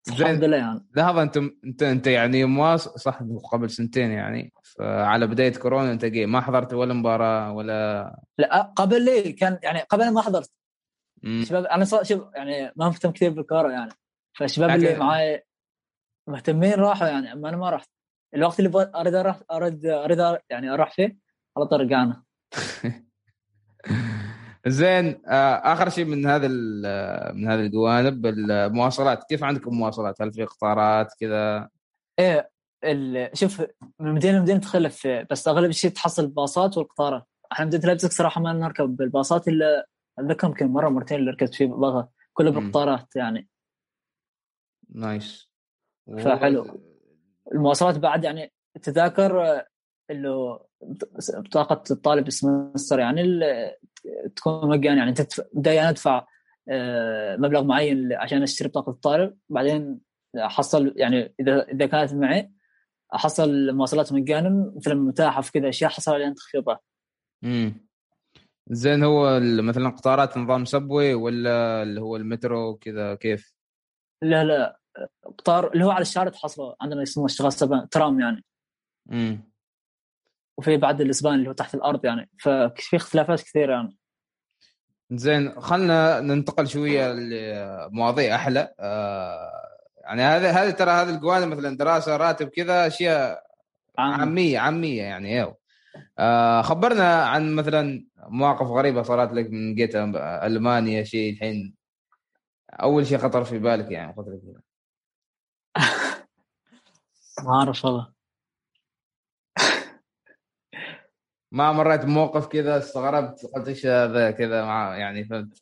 الحمد 0.09 0.43
لله 0.43 0.57
يعني. 0.57 0.85
لحظه 0.95 1.21
أنت 1.21 1.37
أنت 1.37 1.83
أنت 1.83 2.07
يعني 2.07 2.45
مواص 2.45 2.87
صح 2.87 3.19
قبل 3.51 3.69
سنتين 3.69 4.11
يعني. 4.11 4.53
على 4.79 5.27
بداية 5.27 5.53
كورونا 5.53 5.91
أنت 5.91 6.05
جاي 6.05 6.25
ما 6.25 6.41
حضرت 6.41 6.73
ولا 6.73 6.93
مباراة 6.93 7.51
ولا؟ 7.51 8.21
لا 8.37 8.59
آه، 8.59 8.61
قبل 8.61 9.05
لي 9.05 9.31
كان 9.31 9.59
يعني 9.63 9.79
قبل 9.79 10.13
ما 10.13 10.21
حضرت. 10.21 10.51
شباب 11.43 11.65
أنا 11.65 11.85
شوف 11.85 12.21
يعني 12.35 12.73
ما 12.75 12.85
مهتم 12.85 13.11
كثير 13.11 13.29
بالكورة 13.29 13.71
يعني. 13.71 13.91
فالشباب 14.37 14.69
اللي 14.69 14.95
معاي 14.95 15.45
مهتمين 16.27 16.73
راحوا 16.73 17.07
يعني 17.07 17.33
اما 17.33 17.49
أنا 17.49 17.57
ما 17.57 17.69
رحت. 17.69 17.89
الوقت 18.35 18.59
اللي 18.59 18.69
بغ- 18.69 18.99
أريد 18.99 19.15
أروح 19.15 19.39
أريد 19.51 19.85
أريد 19.85 20.37
يعني 20.49 20.73
أروح 20.73 20.91
فيه 20.95 21.17
على 21.57 21.65
طول 21.67 21.79
رجعنا 21.81 22.23
زين 24.67 25.21
آه، 25.27 25.73
آخر 25.73 25.89
شيء 25.89 26.05
من 26.05 26.25
هذا 26.25 26.47
من 27.33 27.47
هذه 27.47 27.59
الجوانب 27.59 28.25
المواصلات. 28.25 29.23
كيف 29.23 29.43
عندكم 29.43 29.75
مواصلات؟ 29.75 30.21
هل 30.21 30.33
في 30.33 30.43
قطارات 30.45 31.13
كذا؟ 31.19 31.69
إيه 32.19 32.51
ال- 32.83 33.37
شوف 33.37 33.61
من 33.99 34.13
مدينة 34.13 34.37
لمدينة 34.37 34.59
تختلف 34.59 35.07
بس 35.07 35.47
أغلب 35.47 35.69
الشيء 35.69 35.91
تحصل 35.91 36.23
الباصات 36.23 36.77
والقطارات 36.77 37.23
إحنا 37.51 37.65
مدينة 37.65 37.83
لايبزيج 37.85 38.11
صراحة 38.11 38.41
ما 38.41 38.53
نركب 38.53 38.95
بالباصات 38.95 39.47
إلا 39.47 39.87
اتذكر 40.19 40.47
يمكن 40.47 40.67
مرة 40.67 40.89
مرتين 40.89 41.19
اللي 41.19 41.31
ركبت 41.31 41.55
فيه 41.55 41.65
باصات 41.65 42.11
كله. 42.33 42.51
بالقطارات 42.51 43.15
يعني. 43.15 43.47
nice. 44.89 45.50
فحلو. 46.17 46.65
المواصلات 47.51 47.97
بعد 47.97 48.23
يعني 48.23 48.53
التذاكر 48.75 49.41
آه، 49.45 49.67
اللي 50.11 50.59
بطاقه 51.37 51.83
الطالب 51.91 52.27
ال 52.27 52.35
semester 52.35 52.99
يعني 52.99 53.21
ال- 53.21 53.75
تكون 54.35 54.69
مجاني 54.69 54.99
يعني 54.99 55.13
تدفع- 55.13 55.43
بدايه 55.53 55.89
أدفع 55.89 56.27
آه، 56.69 57.35
مبلغ 57.35 57.63
معين 57.63 58.13
عشان 58.13 58.43
أشتري 58.43 58.67
بطاقه 58.69 58.89
الطالب 58.89 59.37
بعدين 59.49 59.99
أحصل 60.37 60.93
يعني 60.97 61.33
إذا 61.39 61.63
إذا 61.67 61.85
كانت 61.85 62.13
معي 62.13 62.51
أحصل 63.15 63.49
المواصلات 63.49 64.13
مجانا 64.13 64.73
مثل 64.75 64.95
متاحف 64.95 65.49
كذا 65.49 65.69
أشياء 65.69 65.89
حصل 65.91 66.13
عليها 66.13 66.33
تخفيضات 66.33 66.83
امم 67.43 67.87
زين 68.69 69.03
هو 69.03 69.37
ال- 69.37 69.63
مثلا 69.65 69.89
قطارات 69.89 70.37
نظام 70.37 70.65
سبوي 70.65 71.13
ولا 71.13 71.83
اللي 71.83 72.01
هو 72.01 72.15
المترو 72.15 72.75
كذا 72.77 73.15
كيف؟ 73.15 73.53
لا 74.23 74.43
لا 74.43 74.79
قطار 75.37 75.73
اللي 75.73 75.85
هو 75.85 75.91
على 75.91 76.01
الشارع 76.01 76.29
تحصله 76.29 76.75
عندنا 76.81 77.03
اسمه 77.03 77.25
اشتغال 77.25 77.53
سبان 77.53 77.89
ترام 77.89 78.19
يعني. 78.19 78.43
امم 79.11 79.51
وفي 80.57 80.77
بعد 80.77 81.01
الاسبان 81.01 81.33
اللي 81.33 81.49
هو 81.49 81.53
تحت 81.53 81.75
الأرض 81.75 82.05
يعني. 82.05 82.29
ففي 82.39 82.95
اختلافات 82.95 83.41
كثيرة 83.41 83.73
يعني. 83.73 83.97
زين 85.11 85.61
خلنا 85.61 86.19
ننتقل 86.19 86.67
شوية 86.67 87.13
لمواضيع 87.13 88.35
أحلى. 88.35 88.73
آه 88.79 89.51
يعني 90.03 90.21
هذا 90.21 90.51
هذه 90.51 90.69
ترى 90.69 90.91
هذه 90.91 91.09
الجوانب 91.09 91.57
مثلا 91.57 91.77
دراسة 91.77 92.17
راتب 92.17 92.47
كذا 92.47 92.87
أشياء 92.87 93.43
عام 93.97 94.21
عاميه 94.21 94.59
عامية 94.59 95.03
يعني 95.03 95.35
أيوه 95.35 95.57
آه 96.19 96.61
خبرنا 96.61 97.23
عن 97.23 97.55
مثلا 97.55 98.05
مواقف 98.17 98.67
غريبة 98.67 99.01
صارت 99.01 99.33
لك 99.33 99.49
من 99.49 99.75
جيت 99.75 99.95
ألمانيا 99.95 101.03
شيء 101.03 101.33
الحين. 101.33 101.75
أول 102.73 103.07
شيء 103.07 103.17
خطر 103.17 103.43
في 103.43 103.59
بالك 103.59 103.91
يعني 103.91 104.13
فترة 104.13 104.39
كذا. 104.43 104.61
ما 107.43 107.53
أعرف 107.53 107.85
والله. 107.85 108.13
ما 111.51 111.71
مريت 111.71 112.05
بموقف 112.05 112.47
كذا 112.47 112.77
استغربت 112.77 113.45
قلت 113.45 113.67
إيش 113.67 113.85
هذا 113.85 114.31
كذا 114.31 114.65
مع 114.65 114.97
يعني 114.97 115.25
فهمت. 115.25 115.61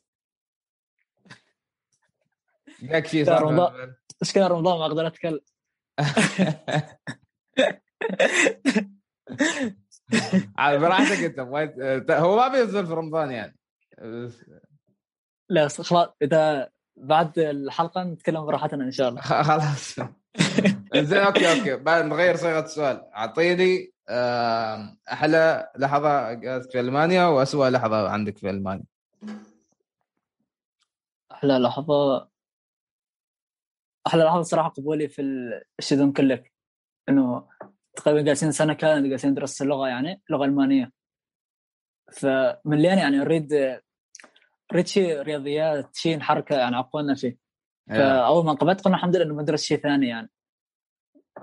جاك 2.82 3.06
شيء 3.06 3.26
صار 3.26 3.42
رمضان. 3.42 3.94
مشكله 4.22 4.46
رمضان؟ 4.46 4.78
ما 4.78 4.86
أقدر 4.86 5.06
أتكلم. 5.06 5.40
عاد 10.58 10.80
براحتك 10.80 11.38
أنت 11.38 12.10
هو 12.10 12.36
ما 12.36 12.48
بينزل 12.48 12.86
في 12.86 12.92
رمضان 12.92 13.30
يعني. 13.30 13.56
لا 15.48 15.68
خلاص 15.68 16.14
إذا 16.22 16.70
بعد 16.96 17.38
الحلقة 17.38 18.02
نتكلم 18.04 18.46
براحتنا 18.46 18.84
إن 18.84 18.90
شاء 18.92 19.08
الله. 19.08 19.20
خلاص. 19.20 19.96
زين 20.94 21.18
okay 21.18 21.50
okay. 21.50 21.76
بعد 21.76 22.04
نغير 22.04 22.36
صيغة 22.36 22.60
السؤال. 22.60 23.10
أعطيني 23.14 23.92
أحلى 25.12 25.70
لحظة 25.76 26.36
في 26.60 26.80
ألمانيا 26.80 27.24
واسوء 27.24 27.68
لحظة 27.68 28.08
عندك 28.08 28.38
في 28.38 28.50
ألمانيا. 28.50 28.84
أحلى 31.32 31.58
لحظة. 31.58 32.28
أحلى 34.06 34.24
لحظة 34.24 34.42
صراحة 34.42 34.68
قبولي 34.68 35.08
في 35.08 35.22
الشذون 35.78 36.12
كلك 36.12 36.52
إنه 37.08 37.48
تقريبا 37.96 38.22
جالسين 38.22 38.52
سنة 38.52 38.72
كاملة 38.72 39.08
جالسين 39.08 39.30
ندرس 39.30 39.62
اللغة 39.62 39.88
يعني 39.88 40.22
اللغة 40.30 40.44
ألمانية. 40.44 40.92
فمن 42.12 42.78
لين 42.78 42.98
يعني 42.98 43.16
نريد 43.16 43.80
نريد 44.72 44.86
شيء 44.86 45.20
رياضيات 45.20 45.96
شيء 45.96 46.16
نحركه 46.16 46.56
يعني 46.56 46.76
عقولنا 46.76 47.14
فيه. 47.14 47.36
فأول 47.88 48.44
ما 48.44 48.52
قبلت 48.52 48.80
قلنا 48.80 48.96
الحمد 48.96 49.16
لله 49.16 49.24
إنه 49.24 49.34
مدرس 49.34 49.62
شيء 49.62 49.78
ثاني 49.78 50.08
يعني. 50.08 50.30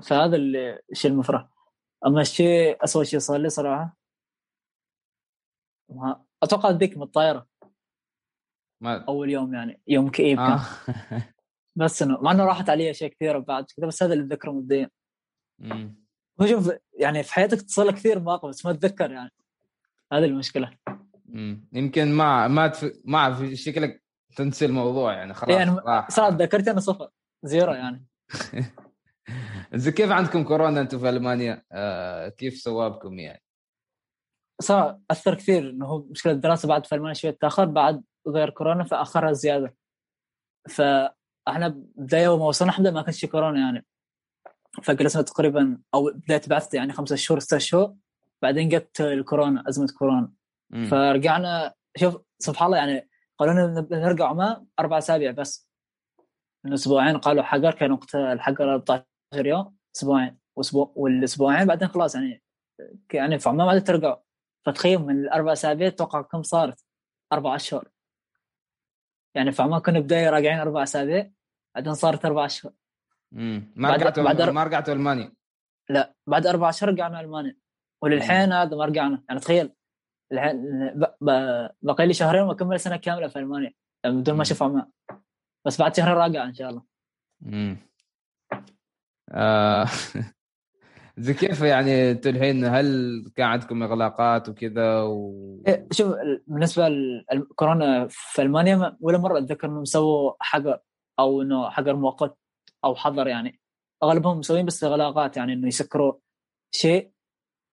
فهذا 0.01 0.37
الشيء 0.91 1.11
المفرح. 1.11 1.49
أما 2.05 2.21
الشيء 2.21 2.83
اسوء 2.83 3.03
شيء 3.03 3.19
صار 3.19 3.37
لي 3.37 3.49
صراحة 3.49 3.97
ما 5.89 6.25
أتوقع 6.43 6.69
ذيك 6.69 6.97
من 6.97 7.03
الطائرة. 7.03 7.47
ما... 8.81 9.05
أول 9.07 9.29
يوم 9.29 9.53
يعني 9.53 9.81
يوم 9.87 10.09
كئيب 10.09 10.37
كان. 10.37 10.47
آه. 10.47 10.61
بس 11.75 12.01
إنه 12.01 12.21
مع 12.21 12.31
إنه 12.31 12.45
راحت 12.45 12.69
علي 12.69 12.89
أشياء 12.89 13.09
كثيرة 13.09 13.39
بعد 13.39 13.65
كذا 13.77 13.87
بس 13.87 14.03
هذا 14.03 14.13
اللي 14.13 14.25
أتذكره 14.25 14.51
مبدئيا 14.51 14.89
هو 16.41 16.45
شوف 16.45 16.71
يعني 16.93 17.23
في 17.23 17.33
حياتك 17.33 17.61
تصل 17.61 17.91
كثير 17.91 18.19
مواقف 18.19 18.49
بس 18.49 18.65
ما 18.65 18.73
تتذكر 18.73 19.11
يعني. 19.11 19.31
هذه 20.13 20.25
المشكلة. 20.25 20.77
مم. 21.25 21.67
يمكن 21.73 22.11
ما 22.11 22.47
ما 22.47 22.67
تف... 22.67 22.91
ما 23.05 23.33
في 23.33 23.55
شكلك 23.55 24.03
تنسي 24.35 24.65
الموضوع 24.65 25.13
يعني 25.13 25.33
خلاص 25.33 25.57
يعني 25.57 26.05
صارت 26.09 26.33
ذاكرتي 26.33 26.71
أنا 26.71 26.79
صفر 26.79 27.09
زيرو 27.43 27.73
يعني. 27.73 28.05
زين 29.73 29.93
كيف 29.93 30.11
عندكم 30.11 30.43
كورونا 30.43 30.81
أنتم 30.81 30.99
في 30.99 31.09
ألمانيا؟ 31.09 31.63
آه 31.71 32.29
كيف 32.29 32.57
سوابكم 32.57 33.19
يعني؟ 33.19 33.43
صار 34.61 34.99
أثر 35.11 35.35
كثير 35.35 35.69
إنه 35.69 35.85
هو 35.85 35.99
مشكلة 35.99 36.33
الدراسة 36.33 36.67
بعد 36.67 36.85
في 36.85 36.95
ألمانيا 36.95 37.13
شوية 37.13 37.37
تأخر 37.41 37.65
بعد 37.65 38.03
غير 38.27 38.49
كورونا 38.49 38.83
فأخرها 38.83 39.31
زيادة 39.31 39.75
فإحنا 40.69 41.67
بدايه 41.95 42.23
يوم 42.23 42.41
وصلنا 42.41 42.71
الحمد 42.71 42.87
ما 42.87 43.01
كانش 43.01 43.25
كورونا 43.25 43.59
يعني 43.59 43.85
فجلسنا 44.83 45.21
تقريبا 45.21 45.77
أو 45.93 46.11
بدايه 46.15 46.41
بعثت 46.47 46.73
يعني 46.73 46.93
خمسة 46.93 47.15
شهور 47.15 47.39
ستة 47.39 47.57
شهور 47.57 47.95
بعدين 48.41 48.69
جت 48.69 49.01
الكورونا 49.01 49.63
أزمة 49.69 49.87
كورونا 49.99 50.31
م. 50.69 50.85
فرجعنا 50.85 51.73
شوف 51.97 52.17
سبحان 52.39 52.65
الله 52.65 52.77
يعني 52.77 53.09
قالوا 53.37 53.53
لنا 53.53 53.87
نرجع 53.91 54.27
عمان 54.27 54.65
أربع 54.79 54.97
أسابيع 54.97 55.31
بس 55.31 55.69
من 56.65 56.73
أسبوعين 56.73 57.17
قالوا 57.17 57.43
حجر 57.43 57.71
كان 57.71 57.91
وقت 57.91 58.15
الحجر 58.15 58.73
14 58.73 59.03
يوم 59.33 59.77
أسبوعين. 59.95 60.37
وأسبوع 60.55 60.93
والأسبوعين 60.95 61.67
بعدين 61.67 61.87
خلاص 61.87 62.15
يعني 62.15 62.43
يعني 63.13 63.39
ما 63.47 63.69
عاد 63.69 63.83
ترجعوا. 63.83 64.15
فتخيل 64.65 64.99
من 64.99 65.23
الأربع 65.23 65.53
أسابيع 65.53 65.89
توقع 65.89 66.21
كم 66.21 66.43
صارت؟ 66.43 66.85
أربع 67.33 67.55
أشهر. 67.55 67.89
يعني 69.35 69.51
في 69.51 69.61
عمان 69.61 69.79
كنا 69.79 69.99
بداية 69.99 70.29
راجعين 70.29 70.59
أربع 70.59 70.83
أسابيع 70.83 71.31
بعدين 71.75 71.93
صارت 71.93 72.25
أربع 72.25 72.45
أشهر. 72.45 72.71
امم 73.33 73.73
ما 73.75 73.95
رجعتوا 73.95 74.23
بعد 74.23 74.41
ما 74.41 74.63
رجعتوا 74.63 74.93
ألمانيا. 74.93 75.33
لا. 75.89 76.15
بعد 76.27 76.47
أربع 76.47 76.69
أشهر 76.69 76.89
رجعنا 76.89 77.19
ألمانيا. 77.19 77.57
وللحين 78.03 78.51
هذا 78.53 78.75
ما 78.75 78.85
رجعنا. 78.85 79.23
يعني 79.29 79.39
تخيل. 79.39 79.73
الحين 80.31 80.61
بقي 81.81 82.07
لي 82.07 82.13
شهرين 82.13 82.43
وأكمل 82.43 82.79
سنة 82.79 82.97
كاملة 82.97 83.27
في 83.27 83.39
ألمانيا. 83.39 83.73
يعني 84.03 84.17
بدون 84.17 84.35
ما 84.35 84.41
أشوف 84.41 84.63
عمان 84.63 84.91
بس 85.65 85.81
بعد 85.81 85.95
شهر 85.95 86.17
راجع 86.17 86.43
إن 86.43 86.53
شاء 86.53 86.69
الله. 86.69 86.83
امم 87.45 87.77
زي 91.17 91.33
كيف 91.33 91.61
يعني 91.61 92.11
أنتوا 92.11 92.31
الحين 92.31 92.65
هل 92.65 93.31
كان 93.35 93.47
عندكم 93.47 93.83
إغلاقات 93.83 94.49
وكذا 94.49 95.01
و... 95.01 95.63
إيه، 95.67 95.87
شوف 95.91 96.15
بالنسبة 96.47 96.87
للكورونا 96.87 98.07
في 98.09 98.41
ألمانيا 98.41 98.97
ولا 99.01 99.17
مرة 99.17 99.37
أتذكر 99.37 99.67
إنهم 99.67 99.85
سووا 99.85 100.33
حجر 100.39 100.79
أو 101.19 101.41
إنه 101.41 101.69
حجر 101.69 101.95
مؤقت 101.95 102.37
أو 102.85 102.95
حظر 102.95 103.27
يعني. 103.27 103.59
أغلبهم 104.03 104.39
مسويين 104.39 104.65
بس 104.65 104.83
إغلاقات 104.83 105.37
يعني 105.37 105.53
إنه 105.53 105.67
يسكروا 105.67 106.13
شيء 106.71 107.11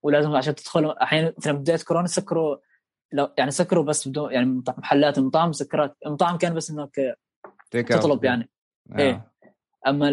ولازم 0.03 0.35
عشان 0.35 0.55
تدخل 0.55 0.91
أحيانا 0.91 1.33
مثلا 1.37 1.53
بداية 1.53 1.77
كورونا 1.87 2.07
سكروا 2.07 2.57
لو 3.13 3.29
يعني 3.37 3.51
سكروا 3.51 3.83
بس 3.83 4.07
بدون 4.07 4.31
يعني 4.31 4.63
محلات 4.77 5.17
المطاعم 5.17 5.51
سكرات 5.51 5.97
المطاعم 6.05 6.37
كان 6.37 6.53
بس 6.53 6.71
انك 6.71 7.17
تطلب 7.71 8.23
يعني. 8.23 8.49
آه. 8.91 8.99
إيه. 8.99 9.31
أما 9.87 10.09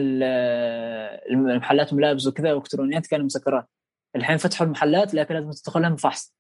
المحلات 1.31 1.95
ملابس 1.95 2.27
وكذا 2.27 2.53
وإلكترونيات 2.53 3.07
كانوا 3.07 3.27
مسكرات. 3.27 3.69
الحين 4.17 4.37
فتحوا 4.37 4.67
المحلات 4.67 5.15
لكن 5.15 5.35
لازم 5.35 5.51
تدخل 5.51 5.83
لهم 5.83 5.97
فحص. 5.97 6.35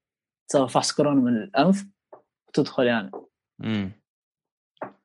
تسوي 0.48 0.68
فحص 0.68 0.92
كورونا 0.92 1.20
من 1.20 1.36
الأنف 1.36 1.86
وتدخل 2.48 2.86
يعني. 2.86 3.10
امم 3.64 4.02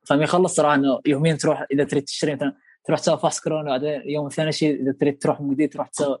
فما 0.06 0.24
يخلص 0.24 0.54
صراحة 0.54 0.74
إنه 0.74 1.00
يوميا 1.06 1.34
تروح 1.34 1.66
إذا 1.72 1.84
تريد 1.84 2.04
تشتري 2.04 2.34
مثلا 2.34 2.56
تروح 2.84 3.00
تسوي 3.00 3.18
فحص 3.18 3.40
كورونا 3.40 3.70
بعدين 3.70 4.02
يوم 4.10 4.26
الثاني 4.26 4.52
شيء 4.52 4.82
إذا 4.82 4.92
تريد 4.92 5.18
تروح 5.18 5.40
من 5.40 5.50
جديد 5.54 5.72
تروح 5.72 5.88
تسوي. 5.88 6.18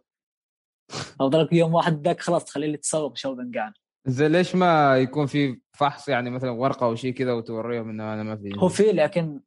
افضلك 1.20 1.52
يوم 1.52 1.74
واحد 1.74 2.06
ذاك 2.06 2.20
خلاص 2.20 2.44
تخلي 2.44 2.66
لي 2.66 2.76
تصوب 2.76 3.16
شو 3.16 3.34
بنقعد 3.34 3.72
زين 4.06 4.32
ليش 4.32 4.54
ما 4.54 4.98
يكون 4.98 5.26
في 5.26 5.60
فحص 5.72 6.08
يعني 6.08 6.30
مثلا 6.30 6.50
ورقة 6.50 6.86
أو 6.86 6.94
شيء 6.94 7.12
كذا 7.12 7.32
وتوريهم 7.32 7.90
إنه 7.90 8.14
أنا 8.14 8.22
ما 8.22 8.36
في؟ 8.36 8.52
هو 8.58 8.68
في 8.68 8.92
لكن 8.92 9.40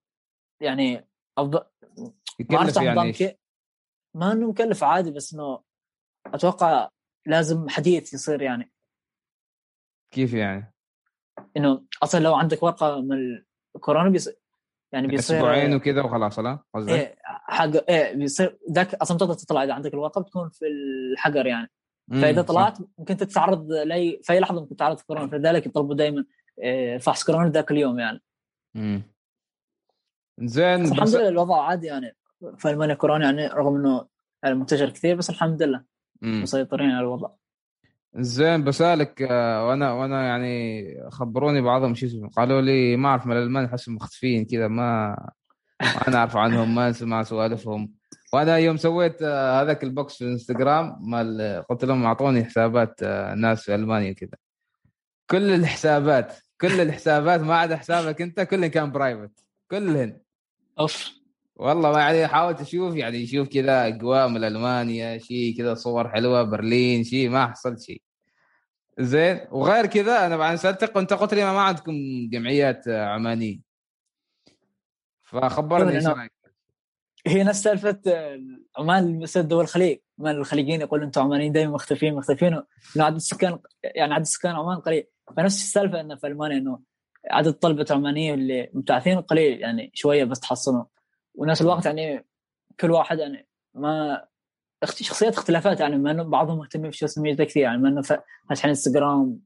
يعني 0.61 1.07
أفضل 1.37 1.61
يكلف 2.41 2.77
يعني 2.77 3.11
كي... 3.11 3.37
ما 4.15 4.31
إنه 4.31 4.49
مكلف 4.49 4.83
عادي 4.83 5.11
بس 5.11 5.33
إنه 5.33 5.63
أتوقع 6.25 6.89
لازم 7.25 7.69
حديث 7.69 8.13
يصير 8.13 8.41
يعني. 8.41 8.71
كيف 10.13 10.33
يعني؟ 10.33 10.73
إنه 11.57 11.83
أصلا 12.03 12.19
لو 12.19 12.35
عندك 12.35 12.63
ورقة 12.63 13.01
من 13.01 13.43
الكورونا 13.75 14.09
بيص... 14.09 14.29
يعني 14.93 15.07
بيصير 15.07 15.37
أسبوعين 15.37 15.75
وكذا 15.75 16.01
وخلاص 16.01 16.39
لا؟ 16.39 16.59
قصدك؟ 16.73 16.91
إيه 16.91 17.15
حق 17.25 17.89
إيه 17.89 18.15
بيصير 18.15 18.59
ذاك 18.71 18.93
أصلا 18.93 19.17
تقدر 19.17 19.33
تطلع؟ 19.33 19.63
إذا 19.63 19.73
عندك 19.73 19.93
الورقة 19.93 20.21
بتكون 20.21 20.49
في 20.49 20.65
الحجر 20.65 21.45
يعني. 21.45 21.71
فإذا 22.11 22.41
طلعت 22.41 22.77
ممكن 22.97 23.17
تتعرض 23.17 23.71
لاي 23.71 24.21
في 24.23 24.33
أي 24.33 24.39
لحظة 24.39 24.61
ممكن 24.61 24.75
تتعرض 24.75 25.01
كورونا 25.01 25.27
فلذلك 25.27 25.65
يطلبوا 25.65 25.95
دائما 25.95 26.25
إيه، 26.63 26.97
فحص 26.97 27.23
كورونا 27.23 27.49
ذاك 27.49 27.71
اليوم 27.71 27.99
يعني. 27.99 28.21
امم 28.75 29.03
زين 30.39 30.85
الحمد 30.85 31.15
لله 31.15 31.27
الوضع 31.27 31.61
عادي 31.63 31.87
يعني. 31.87 32.15
في 32.57 32.69
المانيا 32.69 32.95
كورونا 32.95 33.25
يعني 33.25 33.47
رغم 33.47 33.75
إنه 33.75 34.05
يعني 34.43 34.55
منتشر 34.55 34.89
كثير 34.89 35.15
بس 35.15 35.29
الحمد 35.29 35.63
لله 35.63 35.83
مسيطرين 36.21 36.89
على 36.89 36.99
الوضع. 36.99 37.29
زين 38.15 38.63
بسألك 38.63 39.21
آه، 39.21 39.67
وأنا 39.67 39.91
وأنا 39.93 40.25
يعني 40.27 40.83
خبروني 41.09 41.61
بعضهم 41.61 41.95
شو 41.95 42.05
اسمه 42.05 42.29
قالوا 42.29 42.61
لي 42.61 42.95
ما 42.97 43.09
أعرف 43.09 43.27
من 43.27 43.37
الألمان 43.37 43.65
احسهم 43.65 43.95
مختفيين 43.95 44.45
كذا 44.45 44.67
ما 44.67 45.15
ما 45.81 46.09
نعرف 46.09 46.37
عنهم 46.37 46.75
ما 46.75 46.89
نسمع 46.89 47.23
سوالفهم. 47.23 47.93
وأنا 48.33 48.57
يوم 48.57 48.77
سويت 48.77 49.21
آه، 49.21 49.61
هذاك 49.61 49.83
ال 49.83 49.92
box 49.92 50.17
في 50.17 50.23
الانستغرام 50.23 50.97
مال 51.01 51.63
قلت 51.69 51.85
لهم 51.85 52.05
أعطوني 52.05 52.45
حسابات 52.45 53.03
آه، 53.03 53.33
ناس 53.33 53.63
في 53.63 53.75
ألمانيا 53.75 54.13
كذا. 54.13 54.37
كل 55.29 55.51
الحسابات 55.51 56.33
كل 56.61 56.81
الحسابات 56.81 57.39
ما 57.41 57.55
عدا 57.55 57.77
حسابك 57.77 58.21
أنت 58.21 58.41
كلهن 58.41 58.67
كان 58.67 58.91
private 58.91 59.45
كلهن. 59.71 60.19
أوف. 60.79 61.20
والله 61.55 61.91
ما 61.91 61.99
يعني 61.99 62.27
حاولت 62.27 62.61
أشوف 62.61 62.95
يعني 62.95 63.23
أشوف 63.23 63.47
كذا 63.47 63.87
أجواء 63.87 64.27
من 64.27 64.43
ألمانيا 64.43 65.17
شيء 65.17 65.57
كذا 65.57 65.73
صور 65.73 66.09
حلوة 66.09 66.43
برلين 66.43 67.03
شيء 67.03 67.29
ما 67.29 67.47
حصلت 67.47 67.81
شيء 67.81 68.01
زين 68.99 69.39
وغير 69.51 69.85
كذا 69.85 70.25
أنا 70.25 70.37
بعد 70.37 70.55
سألتك 70.55 70.95
وانت 70.95 71.13
قلت 71.13 71.33
لي 71.33 71.43
ما 71.43 71.61
عندكم 71.61 71.93
جمعيات 72.29 72.87
عمانية. 72.87 73.59
فخبرني 75.23 75.95
إيش 75.95 76.05
رأيك؟ 76.05 76.31
هي 77.27 77.43
نفس 77.43 77.63
سالفة 77.63 78.01
عمان 78.77 79.19
مثل 79.19 79.47
دول 79.47 79.63
الخليج. 79.63 79.99
عمان 80.19 80.35
الخليجيين 80.35 80.81
يقولوا 80.81 81.05
أنتم 81.05 81.21
عمانيين 81.21 81.51
دائما 81.51 81.71
مختفين 81.71 82.15
مختفين 82.15 82.53
انه 82.53 83.05
عدد 83.05 83.15
السكان 83.15 83.59
يعني 83.83 84.13
عدد 84.13 84.25
السكان 84.25 84.55
عمان 84.55 84.77
قليل. 84.77 85.03
فنفس 85.37 85.55
السالفة 85.63 86.01
إنه 86.01 86.15
في 86.15 86.27
ألمانيا 86.27 86.57
إنه 86.57 86.79
عدد 87.31 87.53
طلبة 87.53 87.85
عمانية 87.91 88.33
اللي 88.33 88.69
مبتعثين 88.73 89.21
قليل 89.21 89.61
يعني 89.61 89.91
شوية 89.93 90.23
بس 90.23 90.39
تحصلوا 90.39 90.83
ونفس 91.35 91.61
الوقت 91.61 91.85
يعني 91.85 92.25
كل 92.79 92.91
واحد 92.91 93.19
يعني 93.19 93.47
ما 93.73 94.25
شخصيات 94.85 95.37
اختلافات 95.37 95.79
يعني 95.79 95.97
ما 95.97 96.11
إنه 96.11 96.23
بعضهم 96.23 96.57
مهتمين 96.57 96.89
بال 96.89 96.98
social 96.98 97.23
media 97.23 97.45
كثير 97.45 97.63
يعني 97.63 97.77
ما 97.77 97.89
إنه 97.89 98.01
فاتحين 98.01 98.69
انستغرام 98.69 99.39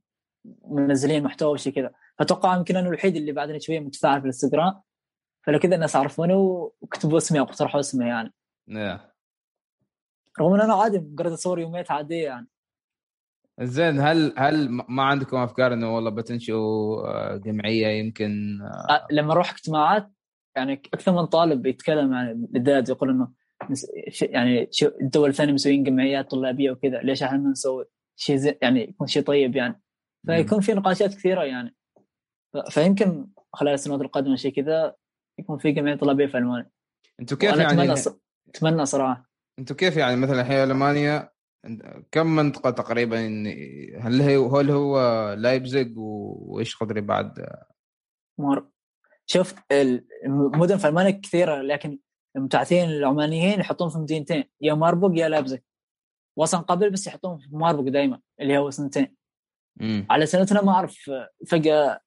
منزلين 0.67 1.23
محتوى 1.23 1.51
وشي 1.51 1.71
كذا 1.71 1.91
فأتوقع 2.19 2.57
يمكن 2.57 2.75
أنا 2.75 2.88
الوحيد 2.88 3.15
اللي 3.15 3.31
بعدني 3.31 3.59
شوية 3.59 3.79
متفاعل 3.79 4.19
في 4.19 4.23
الانستغرام 4.23 4.81
فلو 5.45 5.59
كذا 5.59 5.75
الناس 5.75 5.95
عرفوني 5.95 6.33
وكتبوا 6.33 7.17
اسمي 7.17 7.39
أو 7.39 7.45
اقترحوا 7.45 7.79
اسمي 7.79 8.07
يعني. 8.07 8.33
yeah. 8.69 9.15
رغم 10.39 10.53
ان 10.53 10.61
أنا 10.61 10.73
عادي 10.73 10.99
مجرد 10.99 11.31
أصور 11.31 11.59
يوميات 11.59 11.91
عادية 11.91 12.23
يعني 12.23 12.47
زين 13.61 13.99
هل 13.99 14.33
هل 14.38 14.69
ما 14.69 15.03
عندكم 15.03 15.38
أفكار 15.38 15.73
إنه 15.73 15.95
والله 15.95 16.09
بتنشئوا 16.09 17.07
آه، 17.07 17.38
جمعية 17.38 17.88
يمكن 17.88 18.61
آه. 18.61 19.07
لما 19.11 19.33
أروح 19.33 19.51
اجتماعات 19.51 20.11
يعني 20.56 20.74
أكثر 20.93 21.12
من 21.12 21.26
طالب 21.26 21.66
يتكلم 21.66 22.14
عن 22.14 22.45
بالذات 22.49 22.89
يقول 22.89 23.10
إنه 23.10 23.32
يعني 24.22 24.70
الدول 25.01 25.30
الثانية 25.30 25.53
مسويين 25.53 25.84
جمعيات 25.84 26.32
طلابية 26.32 26.72
وكذا 26.72 26.99
ليش 27.01 27.24
إحنا 27.24 27.38
ما 27.38 27.49
نسوي 27.49 27.86
شيء 28.16 28.36
زي 28.36 28.58
يعني 28.62 28.89
يكون 28.89 29.08
شيء 29.08 29.24
طيب 29.24 29.56
يعني. 29.56 29.82
فيكون 30.26 30.62
في 30.62 30.74
نقاشات 30.74 31.14
كثيرة 31.14 31.43
يعني. 31.43 31.76
فيمكن 32.70 33.28
خلال 33.53 33.74
السنوات 33.74 34.01
القادمة 34.01 34.36
شيء 34.36 34.53
كذا 34.53 34.95
يكون 35.39 35.58
في 35.58 35.72
جمعية 35.72 35.95
طلابية 35.95 36.26
في 36.26 36.38
ألمانيا. 36.38 36.70
أنتم 37.20 37.36
كيف 37.36 37.58
يعني 37.58 37.66
اتمنى 37.66 38.16
أتمنى 38.49 38.86
صراحة. 38.86 39.30
أنتم 39.60 39.76
كيف 39.76 39.97
يعني 39.97 40.16
مثلا 40.16 40.41
الحين 40.41 40.58
ألمانيا 40.58 41.30
كم 42.12 42.36
منطقة 42.36 42.70
تقريبا 42.70 43.18
هل 43.99 44.22
هو 44.22 44.58
هل 44.58 44.72
هو 44.72 45.34
لايبزيج 45.34 45.93
وإيش 45.97 46.76
قدري 46.76 47.01
بعد؟ 47.01 47.45
مر 48.39 48.68
شوف 49.26 49.55
المدن 50.26 50.78
في 50.78 50.88
ألمانيا 50.88 51.11
كثيرة 51.11 51.61
لكن 51.61 51.99
المبتعثين 52.36 52.89
العمانيين 52.89 53.59
يحطون 53.59 53.89
في 53.89 53.97
مدينتين 53.97 54.43
يا 54.61 54.73
ماربوغ 54.73 55.15
يا 55.15 55.30
لابزيج 55.30 55.59
وصل 56.38 56.57
قبل 56.57 56.89
بس 56.89 57.07
يحطون 57.07 57.38
في 57.38 57.47
ماربوغ 57.51 57.89
دائما 57.89 58.19
اللي 58.39 58.57
هو 58.57 58.69
سنتين. 58.69 59.15
مم. 59.76 60.07
على 60.09 60.26
سنتنا 60.26 60.61
ما 60.61 60.71
أعرف 60.71 61.11
فجأة 61.47 61.99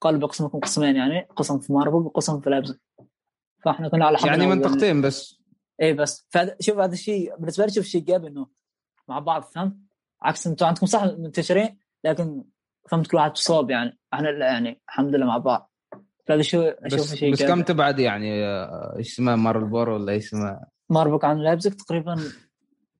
قال 0.00 0.18
بقسمكم 0.18 0.58
قسمين 0.58 0.96
يعني 0.96 1.20
قسم 1.20 1.58
في 1.58 1.72
ماربوغ 1.72 2.06
وقسم 2.06 2.40
في 2.40 2.50
لابزيج 2.50 2.76
فإحنا 3.64 3.88
كنا 3.88 4.06
على 4.06 4.18
يعني 4.26 4.46
منطقتين 4.46 5.02
بس. 5.02 5.40
اي 5.82 5.92
بس. 5.92 6.28
شوف 6.60 6.78
هذا 6.78 6.92
الشيء 6.92 7.36
بالنسبة 7.36 7.64
لي 7.66 7.72
شوف 7.72 7.84
شيء 7.84 8.00
ايجابي 8.00 8.28
إنه 8.28 8.46
مع 9.08 9.18
بعض 9.18 9.42
فهمت؟ 9.42 9.76
عكس 10.22 10.46
أنتم 10.46 10.66
عندكم 10.66 10.86
صح 10.86 11.04
منتشرين 11.04 11.78
لكن 12.04 12.44
فهمت 12.88 13.06
كل 13.06 13.16
واحد 13.16 13.36
صوب 13.36 13.70
يعني. 13.70 13.98
إحنا 14.14 14.30
يعني 14.30 14.82
الحمد 14.88 15.14
لله 15.14 15.26
مع 15.26 15.38
بعض. 15.38 15.73
فهذا 16.24 16.42
شو 16.42 16.62
أشوف 16.62 17.14
شيء 17.14 17.32
بس 17.32 17.42
كم 17.42 17.62
تبعد 17.62 17.98
يعني؟ 17.98 18.44
آه، 18.44 18.94
إيش 18.98 19.12
اسمه 19.12 19.36
مارلبور 19.36 19.88
ولا 19.88 20.12
إيش 20.12 20.26
اسمه؟ 20.26 20.60
ماربك 20.90 21.24
عن 21.24 21.38
لابزك 21.38 21.74
تقريبا 21.74 22.16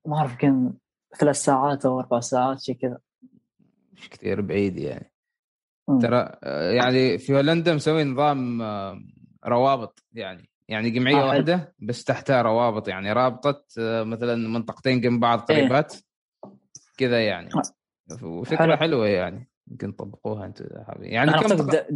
ما 0.07 0.17
أعرف 0.17 0.31
يمكن 0.31 0.73
ثلاث 1.19 1.37
ساعات 1.37 1.87
أو 1.87 2.01
أربع 2.01 2.21
ساعات 2.21 2.61
شيء 2.61 2.75
كذا. 2.75 2.99
مش 3.93 4.09
كثير 4.09 4.41
بعيد 4.41 4.79
يعني. 4.79 5.13
ترى 6.01 6.33
آه، 6.45 6.71
يعني 6.71 7.19
في 7.19 7.35
هولندا 7.35 7.75
مسوي 7.75 8.05
نظام 8.05 8.63
آه، 8.63 9.03
روابط 9.47 10.05
يعني. 10.13 10.51
يعني 10.69 10.91
جمعية 10.91 11.23
آه 11.23 11.27
واحدة 11.27 11.75
بس 11.79 12.05
تحتها 12.05 12.43
روابط 12.43 12.89
يعني. 12.89 13.13
رابطة 13.13 13.65
مثلا 14.05 14.49
منطقتين 14.49 15.01
جنب 15.01 15.21
بعض 15.21 15.51
إيه. 15.51 15.59
قريبات 15.59 15.95
إيه. 15.95 16.01
كذا 16.99 17.25
يعني. 17.25 17.49
وفكرة 18.23 18.57
حلو. 18.57 18.77
حلوة 18.77 19.07
يعني. 19.07 19.49
يمكن 19.71 19.97
تطبقوها 19.97 20.47
أنتم 20.47 20.65
يعني 20.99 21.33
كم 21.33 21.49
تق... 21.49 21.87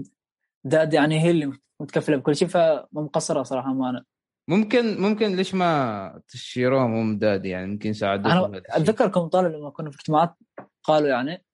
داد 0.65 0.95
يعني 0.95 1.21
هي 1.21 1.31
اللي 1.31 1.53
متكفلة 1.81 2.17
بكل 2.17 2.37
شيء 2.37 2.49
فمقصره 2.49 3.43
صراحة 3.43 3.73
ما 3.73 3.91
أنا. 3.91 4.05
ممكن 4.49 5.01
ممكن 5.01 5.37
ليش 5.37 5.55
ما 5.55 6.23
تشيروهم 6.29 6.95
هم 6.95 7.19
داد 7.19 7.47
يعني؟ 7.47 7.67
ممكن 7.67 7.91
يساعدوهم 7.91 8.45
أنا 8.55 8.63
أتذكر 8.69 9.09
كم 9.09 9.27
طالب 9.27 9.53
لما 9.53 9.71
كنا 9.71 9.91
في 9.91 9.97
اجتماعات 9.97 10.35
قالوا 10.83 11.09
يعني 11.09 11.45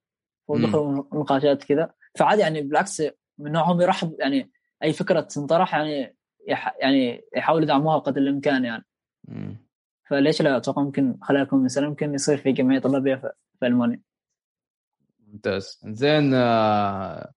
ودخلوا 0.48 1.04
نقاشات 1.14 1.64
كذا. 1.64 1.90
فعادي 2.18 2.40
يعني 2.42 2.62
بالعكس 2.62 3.02
من 3.38 3.52
نوعهم 3.52 3.80
يرحب 3.80 4.16
يعني 4.18 4.50
أي 4.82 4.92
فكرة 4.92 5.20
تنطرح 5.20 5.74
يعني 5.74 6.16
يح 6.48 6.76
يعني 6.80 7.24
يحاول 7.36 7.62
يدعموها 7.62 7.98
قدر 7.98 8.20
الإمكان 8.20 8.64
يعني. 8.64 8.84
مم. 9.28 9.64
فليش 10.08 10.42
لا؟ 10.42 10.56
أتوقع 10.56 10.82
ممكن 10.82 11.18
خلالكم 11.22 11.64
مثلا 11.64 11.88
ممكن 11.88 12.14
يصير 12.14 12.36
في 12.36 12.52
جمعية 12.52 12.78
طلابية 12.78 13.14
في 13.60 13.66
ألمانيا. 13.66 14.00
ممتاز. 15.26 15.80
زين 15.84 16.34
آه 16.34 17.32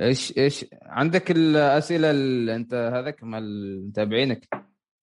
إيش 0.00 0.38
إيش؟ 0.38 0.66
عندك 0.82 1.30
الأسئلة 1.30 2.10
اللي 2.10 2.56
أنت 2.56 2.74
هذاك 2.74 3.24
مال 3.24 3.86
متابعينك. 3.88 4.48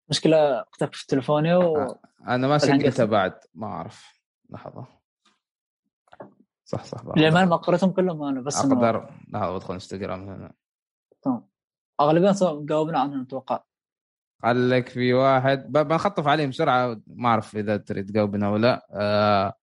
مشكلة 0.10 0.66
كتبت 0.74 0.96
في 0.96 1.08
تليفوني 1.08 1.56
و... 1.56 1.78
آه، 1.78 2.00
أنا 2.28 2.48
ما 2.48 2.58
سجلتها 2.58 3.06
بعد 3.06 3.34
ما 3.54 3.68
أعرف. 3.68 4.22
لحظة. 4.50 4.86
صح 6.66 6.84
صح 6.84 7.04
لما 7.18 7.46
ما 7.46 7.56
قريتهم 7.56 7.92
كلهم 7.92 8.24
أنا 8.24 8.42
بس 8.42 8.58
أقدر. 8.66 9.10
لحظة 9.34 9.56
بدخل 9.56 9.74
إنستغرام 9.74 10.30
هنا. 10.30 10.54
تمام. 11.22 11.48
أغلبية 12.00 12.36
جاوبنا 12.66 13.00
عنهم 13.00 13.22
أتوقع. 13.22 13.64
قال 14.44 14.70
لك 14.70 14.90
في 14.90 15.14
واحد. 15.14 15.72
بنخطف 15.72 16.28
عليهم 16.28 16.50
بسرعة 16.50 17.02
ما 17.08 17.30
أعرف 17.30 17.56
إذا 17.56 17.78
تريد 17.78 18.10
تجاوبنا 18.10 18.50
ولا 18.50 18.62
لا. 18.68 18.88
آه 18.92 19.54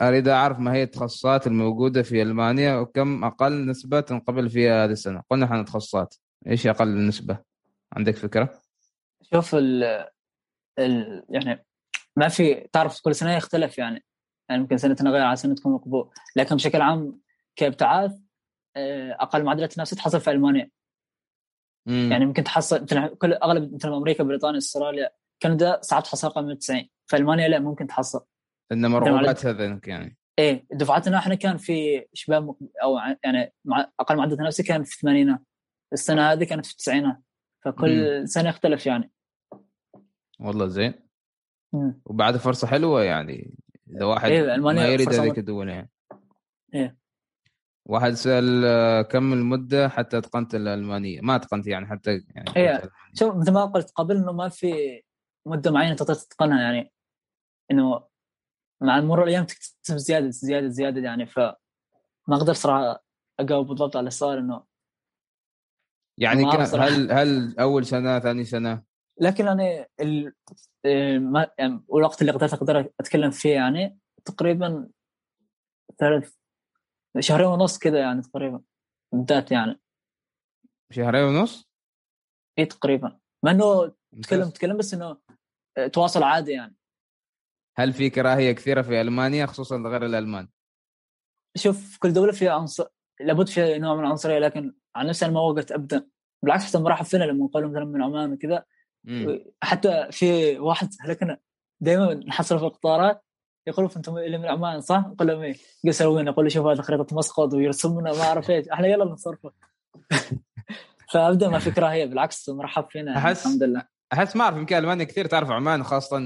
أريد 0.00 0.28
أعرف 0.28 0.58
ما 0.58 0.72
هي 0.72 0.82
التخصصات 0.82 1.46
الموجودة 1.46 2.02
في 2.02 2.22
ألمانيا 2.22 2.76
وكم 2.76 3.24
أقل 3.24 3.66
نسبة 3.66 4.00
تنقبل 4.00 4.50
فيها 4.50 4.84
هذه 4.84 4.92
السنة؟ 4.92 5.22
قلنا 5.30 5.46
إحنا 5.46 5.62
تخصصات. 5.62 6.14
إيش 6.46 6.66
أقل 6.66 7.06
نسبة؟ 7.06 7.38
عندك 7.92 8.16
فكرة؟ 8.16 8.62
شوف 9.22 9.54
ال 9.54 9.84
ال 10.78 11.24
يعني 11.28 11.66
ما 12.16 12.28
في 12.28 12.68
تعرف 12.72 13.00
كل 13.00 13.14
سنة 13.14 13.36
يختلف 13.36 13.78
يعني. 13.78 14.04
يعني 14.48 14.62
يمكن 14.62 14.76
سنتنا 14.76 15.10
غير 15.10 15.22
عن 15.22 15.36
سنتكم 15.36 15.74
مقبول. 15.74 16.10
لكن 16.36 16.56
بشكل 16.56 16.80
عام 16.80 17.20
كابتعاث 17.56 18.12
آه، 18.76 19.16
أقل 19.20 19.44
معدل 19.44 19.68
تنافسية 19.68 19.96
تحصل 19.96 20.20
في 20.20 20.30
ألمانيا. 20.30 20.70
مم. 21.86 22.08
يعني 22.12 22.26
ممكن 22.26 22.44
تحصل 22.44 22.82
مثل 22.82 23.08
كل 23.08 23.32
أغلب 23.32 23.74
مثل 23.74 23.92
أمريكا 23.92 24.24
بريطانيا 24.24 24.58
أستراليا 24.58 25.10
كندا 25.42 25.80
صعب 25.82 26.02
تحصل 26.02 26.28
رقم 26.28 26.44
من 26.44 26.58
90 26.58 26.88
في 27.06 27.16
ألمانيا 27.16 27.48
لا 27.48 27.58
ممكن 27.58 27.86
تحصل. 27.86 28.24
انما 28.72 28.98
رغبات 28.98 29.46
هذا 29.46 29.80
يعني. 29.86 30.16
إيه 30.38 30.66
دفعتنا 30.72 31.18
إحنا 31.18 31.34
كان 31.34 31.56
في 31.56 32.06
شباب 32.12 32.56
أو 32.82 32.98
يعني 33.24 33.52
مع 33.64 33.90
أقل 34.00 34.16
معدل 34.16 34.36
تنافسي 34.36 34.62
كان 34.62 34.84
في 34.84 34.94
الثمانينات 34.94 35.40
السنة 35.92 36.32
هذه 36.32 36.44
كانت 36.44 36.66
في 36.66 36.72
التسعينات. 36.72 37.16
فكل 37.64 38.20
مم. 38.20 38.26
سنة 38.26 38.48
يختلف 38.48 38.86
يعني. 38.86 39.10
والله 40.40 40.66
زين. 40.66 40.94
وبعد 42.04 42.36
فرصة 42.36 42.66
حلوة 42.66 43.02
يعني. 43.02 43.54
إذا 43.96 44.04
واحد 44.04 44.30
إيه 44.30 44.56
ما 44.56 44.86
يريد 44.86 45.12
هذيك 45.12 45.38
الدول 45.38 45.68
يعني. 45.68 45.90
إيه. 46.74 46.96
واحد 47.86 48.12
سأل 48.12 48.64
آه، 48.64 49.02
كم 49.02 49.32
المدة 49.32 49.88
حتى 49.88 50.18
اتقنت 50.18 50.54
الألمانية؟ 50.54 51.20
ما 51.20 51.36
اتقنت 51.36 51.66
يعني 51.66 51.86
حتى 51.86 52.10
يعني 52.34 52.56
إيه 52.56 52.82
شوف 53.14 53.36
مثل 53.36 53.52
ما 53.52 53.64
قلت 53.64 53.90
قبل 53.90 54.16
إنه 54.16 54.32
ما 54.32 54.48
في 54.48 55.02
مدة 55.46 55.70
معينة 55.70 55.94
تقدر 55.94 56.14
تتقنها 56.14 56.62
يعني. 56.62 56.92
إنه 57.70 58.04
مع 58.80 59.00
مرور 59.00 59.24
الأيام 59.24 59.44
تكتسب 59.44 59.96
زيادة 59.96 60.30
زيادة 60.30 60.68
زيادة 60.68 61.00
يعني 61.00 61.26
فما 61.26 61.56
أقدر 62.28 62.52
صراحة 62.52 63.04
اجاوب 63.40 63.66
بالضبط 63.66 63.96
على 63.96 64.06
السؤال 64.06 64.38
إنه 64.38 64.64
يعني 66.18 66.44
هل 66.44 67.12
هل 67.12 67.58
أول 67.58 67.86
سنة 67.86 68.18
ثاني 68.18 68.44
سنة؟ 68.44 68.82
لكن 69.20 69.48
أنا 69.48 69.86
ال... 70.00 70.32
ما 71.32 71.50
يعني 71.58 71.84
الوقت 71.94 72.20
اللي 72.20 72.32
قدرت 72.32 72.52
أقدر 72.52 72.90
أتكلم 73.00 73.30
فيه 73.30 73.54
يعني 73.54 73.98
تقريبا 74.24 74.88
ثلاث 75.98 76.34
شهرين 77.18 77.46
ونص 77.46 77.78
كذا 77.78 77.98
يعني 77.98 78.22
تقريبا 78.22 78.62
بدات 79.12 79.52
يعني 79.52 79.80
شهرين 80.90 81.24
ونص؟ 81.24 81.70
اي 82.58 82.64
تقريبا 82.64 83.18
ما 83.42 83.50
إنه 83.50 83.94
تكلم 84.22 84.50
تكلم 84.50 84.76
بس 84.76 84.94
إنه 84.94 85.16
تواصل 85.92 86.22
عادي 86.22 86.52
يعني 86.52 86.76
هل 87.76 87.92
في 87.92 88.10
كراهية 88.10 88.52
كثيرة 88.52 88.82
في 88.82 89.00
ألمانيا 89.00 89.46
خصوصا 89.46 89.76
غير 89.76 90.06
الألمان؟ 90.06 90.48
شوف 91.56 91.98
كل 91.98 92.12
دولة 92.12 92.32
فيها 92.32 92.52
عنصر 92.52 92.86
لابد 93.20 93.48
فيها 93.48 93.78
نوع 93.78 93.94
من 93.94 94.00
العنصرية 94.00 94.38
لكن 94.38 94.74
عن 94.96 95.06
نفسي 95.06 95.24
أنا 95.24 95.34
ما 95.34 95.40
وقفت 95.40 95.72
ابدا 95.72 96.06
بالعكس 96.42 96.64
حتى 96.64 96.78
مرحب 96.78 97.04
فينا 97.04 97.24
لما 97.24 97.46
قالوا 97.46 97.70
مثلا 97.70 97.84
من 97.84 98.02
عمان 98.02 98.32
وكذا 98.32 98.64
حتى 99.62 100.08
في 100.10 100.58
واحد 100.58 100.88
هلكنا 101.00 101.38
دائما 101.80 102.14
نحصل 102.14 102.58
في 102.58 102.64
القطارات 102.64 103.24
يقولوا 103.66 103.90
أنتم 103.96 104.18
اللي 104.18 104.38
من 104.38 104.46
عمان 104.46 104.80
صح؟ 104.80 105.06
نقول 105.06 105.28
لهم 105.28 105.42
إيه؟ 105.42 105.56
وين؟ 106.02 106.26
يقول 106.26 106.52
شوف 106.52 106.66
هذه 106.66 106.80
خريطة 106.80 107.16
مسقط 107.16 107.54
ويرسمنا 107.54 108.12
ما 108.12 108.22
أعرف 108.22 108.50
إيش 108.50 108.68
أحنا 108.68 108.86
يلا 108.86 109.04
نصرفه 109.04 109.52
فابدا 111.12 111.48
ما 111.48 111.58
في 111.58 111.70
كراهية 111.70 112.04
بالعكس 112.04 112.48
مرحب 112.48 112.86
فينا 112.90 113.18
أحس 113.18 113.46
الحمد 113.46 113.62
لله 113.62 113.84
أحس 114.12 114.36
ما 114.36 114.44
أعرف 114.44 114.56
يمكن 114.56 114.76
ألمانيا 114.76 115.04
كثير 115.04 115.26
تعرف 115.26 115.50
عمان 115.50 115.84
خاصه 115.84 116.18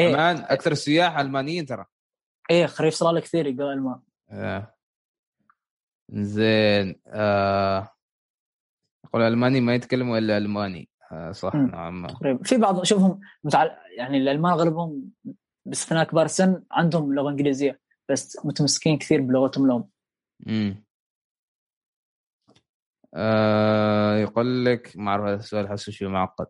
إيه؟ 0.00 0.14
عمان 0.14 0.36
أكثر 0.36 0.72
السياح 0.72 1.18
ألمانيين 1.18 1.66
ترى. 1.66 1.84
إيه 2.50 2.66
خريف 2.66 2.94
صلاله 2.94 3.20
كثير 3.20 3.46
يقول 3.46 3.72
ألمان. 3.72 4.00
آه. 4.30 4.74
زين 6.10 7.00
آه. 7.06 7.88
يقول 9.04 9.22
الالماني 9.22 9.60
ما 9.60 9.74
يتكلموا 9.74 10.18
إلا 10.18 10.38
ألماني. 10.38 10.88
آه 11.12 11.32
صح 11.32 11.54
نوعا 11.54 11.90
ما 11.90 12.38
في 12.44 12.56
بعض 12.56 12.84
شوفهم 12.84 13.20
متعل... 13.44 13.76
يعني 13.96 14.18
الألمان 14.18 14.52
أغلبهم 14.52 15.10
باستثناء 15.66 16.04
كبار 16.04 16.24
السن 16.24 16.62
عندهم 16.70 17.14
لغة 17.14 17.30
إنجليزية 17.30 17.80
بس 18.08 18.44
متمسكين 18.44 18.98
كثير 18.98 19.20
بلغتهم 19.20 19.66
لهم. 19.66 19.88
امم 20.46 20.84
آه 23.14 24.16
يقول 24.16 24.64
لك 24.64 24.92
ما 24.96 25.10
أعرف 25.10 25.24
هذا 25.24 25.34
السؤال 25.34 25.68
حاسه 25.68 25.92
شوي 25.92 26.08
معقد. 26.08 26.46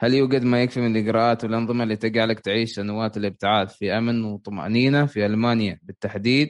هل 0.00 0.14
يوجد 0.14 0.44
ما 0.44 0.62
يكفي 0.62 0.80
من 0.80 0.96
الإجراءات 0.96 1.44
والأنظمة 1.44 1.84
اللي 1.84 1.96
تجعلك 1.96 2.40
تعيش 2.40 2.74
سنوات 2.74 3.16
الابتعاث 3.16 3.76
في 3.76 3.92
أمن 3.92 4.24
وطمأنينة 4.24 5.06
في 5.06 5.26
ألمانيا 5.26 5.80
بالتحديد؟ 5.82 6.48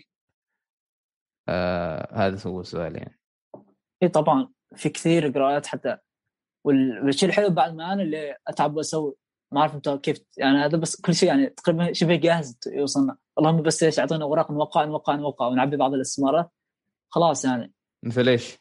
آه 1.49 2.09
هذا 2.13 2.51
هو 2.51 2.61
السؤال 2.61 2.97
يعني. 2.97 3.19
إي 4.03 4.09
طبعا 4.09 4.49
في 4.77 4.89
كثير 4.89 5.27
إجراءات 5.27 5.67
حتى 5.67 5.97
والشيء 6.65 7.29
الحلو 7.29 7.51
بعد 7.51 7.75
ما 7.75 7.93
أنا 7.93 8.03
اللي 8.03 8.37
أتعب 8.47 8.77
وأسوي 8.77 9.15
ما 9.53 9.61
أعرف 9.61 9.75
أنت 9.75 9.89
كيف 9.89 10.21
يعني 10.37 10.59
هذا 10.59 10.79
بس 10.79 11.01
كل 11.01 11.15
شيء 11.15 11.29
يعني 11.29 11.47
تقريبا 11.47 11.93
شبه 11.93 12.17
جاهز 12.17 12.59
يوصلنا 12.67 13.17
اللهم 13.39 13.63
بس 13.63 13.83
إيش 13.83 13.99
أعطينا 13.99 14.25
أوراق 14.25 14.51
نوقع 14.51 14.85
نوقع 14.85 15.15
نوقع 15.15 15.47
ونعبي 15.47 15.77
بعض 15.77 15.95
الاستثمارات 15.95 16.51
خلاص 17.09 17.45
يعني 17.45 17.73
مثل 18.03 18.29
إيش؟ 18.29 18.59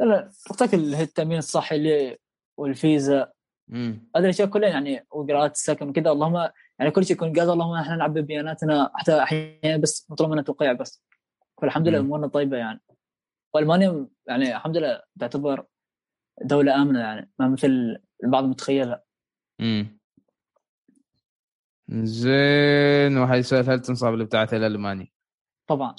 لا 0.00 0.30
تعطيك 0.48 0.74
التأمين 0.74 1.38
الصحي 1.38 1.76
اللي 1.76 2.18
والفيزا 2.56 3.32
هذه 3.72 3.98
الأشياء 4.16 4.48
كلها 4.48 4.68
يعني 4.68 5.06
واجراءات 5.10 5.54
السكن 5.54 5.88
وكذا 5.88 6.10
اللهم 6.10 6.50
يعني 6.78 6.90
كل 6.90 7.04
شيء 7.04 7.16
يكون 7.16 7.32
جاهز 7.32 7.48
اللهم 7.48 7.74
إحنا 7.74 7.96
نعبي 7.96 8.22
بياناتنا 8.22 8.90
حتى 8.94 9.22
أحيانا 9.22 9.76
بس 9.76 10.10
مطلوب 10.10 10.30
منا 10.30 10.42
توقيع 10.42 10.72
بس. 10.72 11.02
فالحمد 11.62 11.88
لله 11.88 11.98
أمورنا 11.98 12.26
طيبة 12.26 12.56
يعني. 12.56 12.80
وألمانيا 13.54 14.08
يعني 14.26 14.56
الحمد 14.56 14.76
لله 14.76 15.02
تعتبر 15.20 15.64
دولة 16.42 16.82
آمنة 16.82 17.00
يعني 17.00 17.30
ما 17.38 17.48
مثل 17.48 17.96
البعض 18.24 18.44
متخيلها. 18.44 19.02
امم 19.60 19.98
زين 21.88 23.18
واحد 23.18 23.38
يسأل 23.38 23.70
هل 23.70 23.80
تنصب 23.80 24.14
الابتعاث 24.14 24.54
إلى 24.54 24.66
ألمانيا؟ 24.66 25.08
طبعا. 25.66 25.96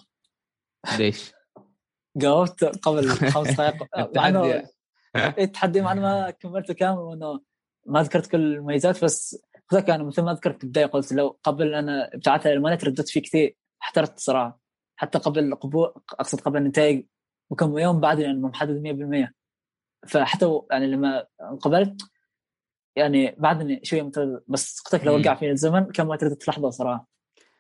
ليش؟ 0.98 1.34
جاوبت 2.18 2.64
قبل 2.64 3.10
خمس 3.10 3.52
دقائق. 3.52 3.84
التحدي؟ 5.40 5.82
مع 5.82 5.92
إنه 5.92 6.02
ما 6.02 6.30
كملته 6.30 6.74
كامل 6.74 6.98
وإنه 6.98 7.42
ما 7.88 8.04
ذكرت 8.04 8.28
كل 8.28 8.38
المميزات 8.38 9.04
بس 9.04 9.46
ذاك 9.74 9.90
أنا 9.90 10.04
مثل 10.04 10.22
ما 10.22 10.34
ذكرت 10.34 10.58
في 10.58 10.64
البدايه 10.64 10.86
قلت 10.86 11.14
لو 11.14 11.40
قبل 11.44 11.74
أنا 11.74 12.12
إلى 12.28 12.54
المانيا 12.54 12.76
ترددت 12.78 13.10
فيه 13.10 13.22
كثير 13.22 13.58
احترت 13.82 14.20
صراحة. 14.20 14.60
حتى 14.96 15.18
قبل 15.18 15.56
قبول 15.56 15.94
أقصد 16.20 16.42
قبل 16.42 16.58
النتائج 16.58 17.06
وكم 17.50 17.78
يوم 17.78 18.00
بعد 18.00 18.20
يعني 18.20 18.40
محدد 18.40 18.84
100% 19.28 19.34
فحتى 20.08 20.60
يعني 20.72 20.88
لما 20.88 21.28
قبلت 21.62 22.02
يعني 22.96 23.36
بعدني 23.38 23.80
شوية 23.84 24.02
متردد 24.02 24.44
بس 24.48 24.80
قلت 24.80 25.04
لو 25.04 25.20
وقع 25.20 25.36
في 25.36 25.52
الزمن 25.52 25.86
كان 25.86 26.08
ما 26.08 26.16
ترددت 26.16 26.48
لحظه 26.48 26.70
صراحة. 26.70 27.08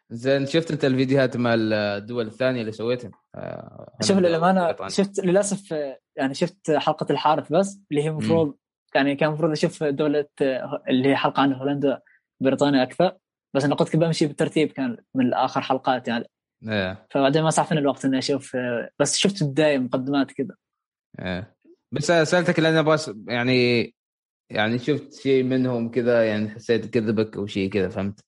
زين 0.09 0.45
شفت 0.45 0.71
أنت 0.71 0.85
الفيديوهات 0.85 1.37
مال 1.37 1.73
الدول 1.73 2.27
الثانية 2.27 2.61
اللي 2.61 2.71
سويتها؟ 2.71 3.11
آه 3.35 3.97
شوف 4.01 4.17
للأمانة 4.17 4.87
شفت 4.87 5.19
للأسف 5.19 5.71
يعني 6.15 6.33
شفت 6.33 6.71
حلقة 6.71 7.05
الحارث 7.09 7.53
بس 7.53 7.79
اللي 7.91 8.03
هي 8.03 8.09
المفروض 8.09 8.57
يعني 8.95 9.15
كان 9.15 9.29
المفروض 9.29 9.51
أشوف 9.51 9.83
دولة 9.83 10.25
اللي 10.89 11.09
هي 11.09 11.15
حلقة 11.15 11.41
عن 11.41 11.53
هولندا 11.53 12.01
بريطانيا 12.39 12.83
أكثر 12.83 13.17
بس 13.53 13.63
أنا 13.63 13.75
قلت 13.75 13.95
بمشي 13.95 14.27
بالترتيب 14.27 14.71
كان 14.71 14.97
من 15.15 15.33
آخر 15.33 15.61
حلقات 15.61 16.07
يعني. 16.07 16.25
إيه. 16.67 17.07
فبعدين 17.09 17.43
ما 17.43 17.49
سعفني 17.49 17.79
الوقت 17.79 18.05
إني 18.05 18.17
أشوف 18.17 18.57
بس 18.99 19.17
شفت 19.17 19.41
البدايه 19.41 19.77
مقدمات 19.77 20.31
كذا 20.31 20.55
إيه. 21.19 21.55
بس 21.91 22.05
سألتك 22.07 22.59
لأن 22.59 22.83
بس 22.83 23.11
يعني 23.27 23.93
يعني 24.49 24.79
شفت 24.79 25.13
شيء 25.13 25.43
منهم 25.43 25.91
كذا 25.91 26.25
يعني 26.25 26.49
حسيت 26.49 26.85
كذبك 26.85 27.37
أو 27.37 27.47
شيء 27.47 27.69
كذا 27.69 27.89
فهمت؟ 27.89 28.19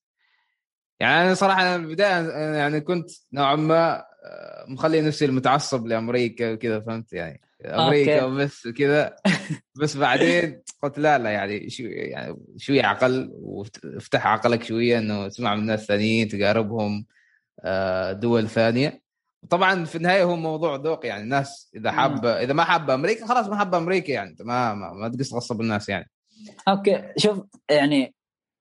يعني 1.00 1.22
أنا 1.22 1.34
صراحة 1.34 1.76
البدايه 1.76 2.28
يعني 2.56 2.80
كنت 2.80 3.10
نوعا 3.32 3.56
ما 3.56 4.04
آه، 4.24 4.64
مخلي 4.68 5.00
نفسي 5.00 5.24
المتعصب 5.24 5.86
لأمريكا 5.86 6.52
وكذا 6.52 6.80
فهمت 6.80 7.12
يعني؟ 7.12 7.40
أمريكا. 7.64 8.24
وبس 8.24 8.68
كذا 8.68 9.16
بس 9.80 9.96
بعدين 9.96 10.62
قلت 10.82 10.98
لا 10.98 11.18
لا 11.18 11.30
يعني 11.30 11.70
شو 11.70 11.82
يعني 11.82 12.36
شوية 12.56 12.82
عقل 12.82 13.30
وافتح 13.32 14.26
عقلك 14.26 14.62
شوية 14.62 14.98
إنه 14.98 15.28
تسمع 15.28 15.54
من 15.54 15.60
الناس 15.60 15.82
الثانيين 15.82 16.28
تقاربهم 16.28 17.06
آه، 17.64 18.12
دول 18.12 18.48
ثانية. 18.48 19.02
طبعا 19.50 19.84
في 19.84 19.94
النهاية 19.94 20.24
هو 20.24 20.36
موضوع 20.36 20.76
ذوق 20.76 21.06
يعني 21.06 21.22
الناس 21.22 21.70
إذا 21.74 21.92
حابة 21.92 22.42
إذا 22.42 22.52
ما 22.52 22.64
حابة 22.64 22.94
أمريكا 22.94 23.26
خلاص 23.26 23.48
ما 23.48 23.56
حابة 23.56 23.78
أمريكا 23.78 24.12
يعني 24.12 24.36
ما 24.40 24.74
ما, 24.74 24.92
ما 24.92 25.08
تقص 25.08 25.34
غصب 25.34 25.60
الناس 25.60 25.88
يعني. 25.88 26.10
okay. 26.68 27.12
شوف 27.16 27.42
يعني 27.70 28.14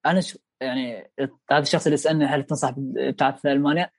أنا 0.05 0.21
شو 0.21 0.39
يعني 0.61 1.11
هذا 1.51 1.61
الشخص 1.61 1.85
اللي 1.85 1.97
سالني 1.97 2.25
هل 2.25 2.43
تنصح 2.43 2.73
ببعثة 2.77 3.45
ألمانيا؟ 3.45 3.89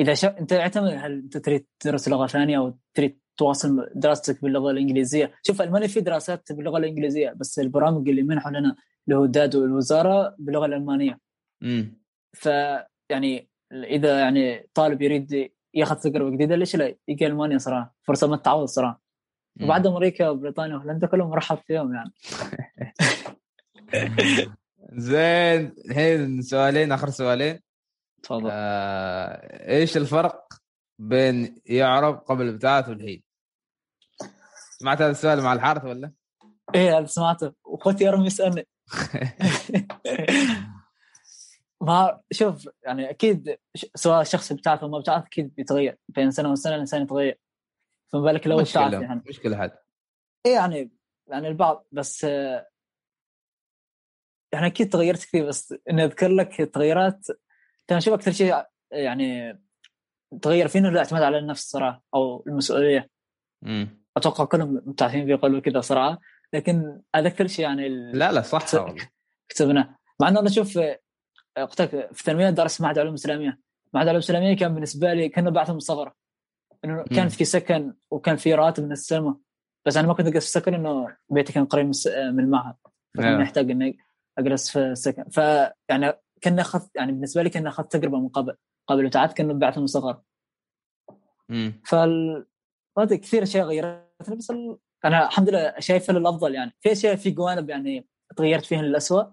إذا 0.00 0.14
شو 0.14 0.26
أنت 0.26 0.52
اعتمد 0.52 0.92
هل 0.92 1.12
أنت 1.12 1.36
تريد 1.36 1.66
تدرس 1.80 2.08
لغة 2.08 2.26
ثانية 2.26 2.58
أو 2.58 2.78
تريد 2.94 3.18
تواصل 3.38 3.90
دراستك 3.94 4.42
باللغة 4.42 4.70
الإنجليزية. 4.70 5.32
شوف 5.42 5.62
ألمانيا 5.62 5.86
في 5.88 6.00
دراسات 6.00 6.52
باللغة 6.52 6.78
الإنجليزية 6.78 7.30
بس 7.36 7.58
البرامج 7.58 8.08
اللي 8.08 8.22
منحوا 8.22 8.50
لنا 8.50 8.76
اللي 9.08 9.18
هو 9.18 9.26
DAAD 9.26 9.56
والوزارة 9.56 10.34
باللغة 10.38 10.66
الألمانية. 10.66 11.18
امم 11.62 11.98
ف 12.36 12.46
يعني 13.10 13.48
إذا 13.72 14.20
يعني 14.20 14.68
طالب 14.74 15.02
يريد 15.02 15.50
ياخذ 15.74 15.96
تجربه 15.96 16.30
جديدة 16.30 16.56
ليش 16.56 16.76
لا؟ 16.76 16.94
يجي 17.08 17.26
ألمانيا 17.26 17.58
صراحة. 17.58 17.94
فرصة 18.02 18.26
ما 18.26 18.36
تتعوض 18.36 18.66
صراحة. 18.66 19.02
وبعد 19.62 19.86
أمريكا 19.86 20.28
وبريطانيا 20.28 20.76
وهولندا 20.76 21.06
كلهم 21.06 21.30
مرحب 21.30 21.58
فيهم 21.66 21.94
يعني. 21.94 22.10
زين 24.92 25.72
الحين 25.88 26.42
سؤالين 26.42 26.92
آخر 26.92 27.10
سؤالين. 27.10 27.60
تفضل. 28.22 28.48
آه، 28.52 29.68
إيش 29.68 29.96
الفرق 29.96 30.48
بين 30.98 31.54
يعرب 31.66 32.14
قبل 32.14 32.48
الابتعاث 32.48 32.88
والحين؟ 32.88 33.27
سمعت 34.80 35.02
هذا 35.02 35.10
السؤال 35.10 35.42
مع 35.42 35.52
الحارث 35.52 35.84
ولا؟ 35.84 36.12
إيه 36.74 37.04
سمعته. 37.04 37.52
واخوتي 37.64 38.04
يرمي 38.04 38.26
يسالني 38.26 38.66
ما 41.80 42.20
شوف 42.32 42.68
يعني 42.82 43.10
أكيد 43.10 43.58
سواء 43.94 44.20
الشخص 44.20 44.52
ابتعث 44.52 44.82
أو 44.82 44.88
ما 44.88 44.98
ابتعث 44.98 45.24
أكيد 45.24 45.54
بيتغير. 45.54 45.98
بين 46.08 46.30
سنة 46.30 46.52
وسنة 46.52 46.74
الإنسان 46.74 47.02
يتغير. 47.02 47.38
فما 48.12 48.22
بالك 48.22 48.46
لو 48.46 48.60
ابتعث 48.60 48.92
يعني. 48.92 49.22
مشكلة 49.28 49.64
هذا 49.64 49.78
إيه 50.46 50.54
يعني 50.54 50.90
يعني 51.28 51.48
البعض 51.48 51.86
بس 51.92 52.24
يعني 54.52 54.66
أكيد 54.66 54.88
تغيرت 54.88 55.24
كثير 55.24 55.46
بس 55.46 55.74
إني 55.90 56.04
أذكر 56.04 56.28
لك 56.28 56.60
التغيرات 56.60 57.26
كان 57.88 58.00
شوف 58.00 58.14
أكثر 58.14 58.32
شيء 58.32 58.64
يعني 58.92 59.58
تغير 60.42 60.68
فينا 60.68 60.88
الاعتماد 60.88 61.22
على 61.22 61.38
النفس 61.38 61.70
صراحة 61.70 62.02
أو 62.14 62.44
المسؤولية. 62.46 63.10
امم 63.64 63.97
أتوقع 64.18 64.44
كلهم 64.44 64.74
مبتعثين 64.74 65.24
بيقولوا 65.24 65.60
كذا 65.60 65.80
صراحة 65.80 66.20
لكن 66.52 67.00
هذا 67.16 67.28
أكثر 67.28 67.46
شيء 67.46 67.64
يعني 67.64 67.88
لا 67.88 68.32
لا 68.32 68.42
صح. 68.42 68.94
كتبناه. 69.48 69.98
مع 70.20 70.28
إنه 70.28 70.40
أنا 70.40 70.48
أشوف 70.48 70.78
قلت 71.56 71.82
لك 71.82 71.90
في 71.90 72.20
الثانوية 72.20 72.50
درست 72.50 72.80
معهد 72.80 72.98
علوم 72.98 73.14
إسلامية. 73.14 73.60
معهد 73.94 74.08
علوم 74.08 74.18
إسلامية 74.18 74.56
كان 74.56 74.74
بالنسبة 74.74 75.14
لي 75.14 75.28
كانه 75.28 75.50
بعث 75.50 75.70
من 75.70 75.78
صغره 75.78 76.14
إنه 76.84 77.04
كان 77.04 77.28
في 77.28 77.44
سكن 77.44 77.94
وكان 78.10 78.36
في 78.36 78.54
راتب 78.54 78.84
من 78.84 78.92
السلمه 78.92 79.40
بس 79.86 79.96
أنا 79.96 80.08
ما 80.08 80.14
كنت 80.14 80.26
اجلس 80.26 80.44
في 80.44 80.56
السكن 80.56 80.74
إنه 80.74 81.16
بيتي 81.28 81.52
كان 81.52 81.64
قريب 81.64 81.86
من 82.32 82.40
المعهد. 82.40 82.74
فكان 83.14 83.32
نعم. 83.32 83.40
محتاج 83.40 83.70
إني 83.70 83.98
أجلس 84.38 84.70
في 84.70 84.78
السكن. 84.78 85.24
فيعني 85.24 86.12
كان 86.40 86.58
اخذت 86.58 86.90
يعني 86.96 87.12
بالنسبة 87.12 87.42
لي 87.42 87.50
كان 87.50 87.66
اخذت 87.66 87.92
تجربة 87.92 88.20
من 88.20 88.28
قبل. 88.28 88.56
قبل 88.86 89.06
وتعبت 89.06 89.32
كانه 89.32 89.54
بعث 89.54 89.78
من 89.78 89.86
صغر 89.86 90.20
فال 91.84 92.46
كثير 92.98 93.42
أشياء 93.42 94.07
بس 94.20 94.50
ال... 94.50 94.78
أنا 95.04 95.26
الحمد 95.26 95.48
لله 95.48 95.74
شايفها 95.78 96.18
للأفضل 96.18 96.54
يعني. 96.54 96.72
في 96.80 96.92
أشياء 96.92 97.16
في 97.16 97.30
جوانب 97.30 97.70
يعني 97.70 98.08
تغيرت 98.36 98.64
فيها 98.66 98.82
للاسوء 98.82 99.32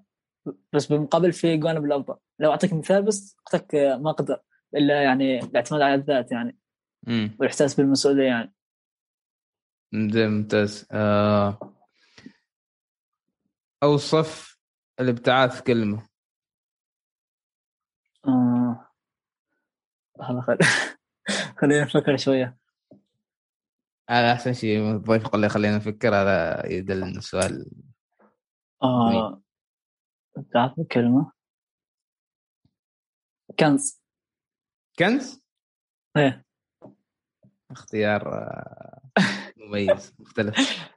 بس 0.74 0.86
بالمقابل 0.86 1.34
في 1.34 1.58
جوانب 1.58 1.86
الافضل 1.86 2.16
لو 2.40 2.52
أعطيك 2.52 2.74
مثال 2.74 3.04
بس 3.04 3.38
قلت 3.46 3.76
ما 3.76 4.10
أقدر 4.10 4.42
إلا 4.76 5.04
يعني 5.04 5.40
الاعتماد 5.40 5.82
على 5.82 5.96
الذات 5.96 6.32
يعني. 6.32 6.58
امم 7.08 7.36
والإحساس 7.40 7.76
بالمسؤولية 7.76 8.24
يعني. 8.24 8.54
ممتاز. 9.94 10.88
آه... 10.92 11.76
أوصف 13.84 14.60
الابتعاث 15.00 15.62
كلمة. 15.62 16.08
آه... 18.28 18.88
خل... 20.22 20.58
خلينا 21.60 21.84
نفكر 21.84 22.18
شوية. 22.18 22.64
هذا 24.10 24.34
أحسن 24.34 24.53
شيء 24.53 24.91
الضيف 24.91 25.24
يقول 25.24 25.41
لي 25.41 25.49
خلينا 25.49 25.76
نفكر 25.76 26.16
هذا 26.16 26.66
يدل 26.66 27.03
السؤال 27.03 27.72
آه 28.84 29.41
تعرف 30.53 30.74
كلمة 30.91 31.32
كنز. 33.60 34.01
كنز؟ 34.99 35.43
إيه. 36.18 36.45
اختيار 37.72 38.34
آه، 38.34 39.01
مميز 39.58 40.16
مختلف. 40.20 40.89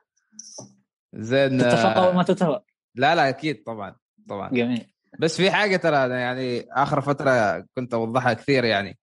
زين 1.14 1.58
تتفق 1.58 1.98
أو 1.98 2.12
ما 2.12 2.22
تتفق؟ 2.22 2.64
لا 2.94 3.14
لا 3.14 3.28
أكيد 3.28 3.62
طبعا 3.62 3.96
طبعا. 4.28 4.50
جميل. 4.50 4.92
بس 5.20 5.36
في 5.36 5.50
حاجة 5.50 5.76
ترى 5.76 6.10
يعني 6.10 6.72
آخر 6.72 7.00
فترة 7.00 7.60
كنت 7.74 7.94
أوضحها 7.94 8.32
كثير 8.32 8.64
يعني 8.64 8.98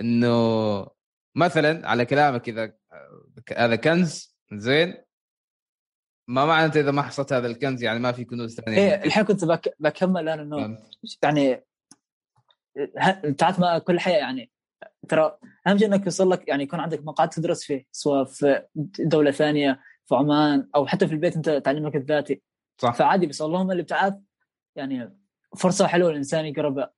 إنه 0.00 0.86
مثلا 1.36 1.88
على 1.88 2.04
كلامك 2.06 2.48
إذا 2.48 2.72
هذا 3.56 3.76
كنز 3.76 4.36
زين؟ 4.52 5.04
ما 6.28 6.44
معنى 6.44 6.66
انت 6.66 6.76
إذا 6.76 6.90
ما 6.90 7.02
حصلت 7.02 7.32
هذا 7.32 7.46
الكنز 7.46 7.82
يعني 7.82 7.98
ما 7.98 8.12
في 8.12 8.24
كنوز 8.24 8.54
ثانية. 8.60 8.78
إيه 8.78 9.04
الحين 9.04 9.24
كنت 9.24 9.44
بك... 9.44 9.74
بكمل 9.78 10.28
أنا 10.28 10.42
إنه؟ 10.42 10.78
يعني 11.22 11.64
تعرف 13.38 13.58
ما 13.58 13.78
كل 13.78 14.00
حياة 14.00 14.18
يعني 14.18 14.50
ترى 15.08 15.38
أهم 15.66 15.78
شيء 15.78 15.88
إنك 15.88 16.04
يوصل 16.04 16.30
لك 16.30 16.48
يعني 16.48 16.62
يكون 16.62 16.80
عندك 16.80 17.02
مقعد 17.04 17.28
تدرس 17.28 17.64
فيه 17.64 17.86
سواء 17.92 18.24
في 18.24 18.66
دولة 18.98 19.30
ثانية 19.30 19.80
في 20.06 20.14
عمان 20.14 20.68
أو 20.76 20.86
حتى 20.86 21.06
في 21.06 21.12
البيت 21.12 21.36
أنت 21.36 21.50
تعليمك 21.50 21.96
الذاتي. 21.96 22.42
صح. 22.78 22.94
فعادي 22.94 23.26
بس 23.26 23.42
اللهم 23.42 23.70
الابتعاث 23.70 24.14
يعني 24.76 25.18
فرصة 25.56 25.86
حلوة 25.86 26.10
الإنسان 26.10 26.46
يقربها 26.46 26.92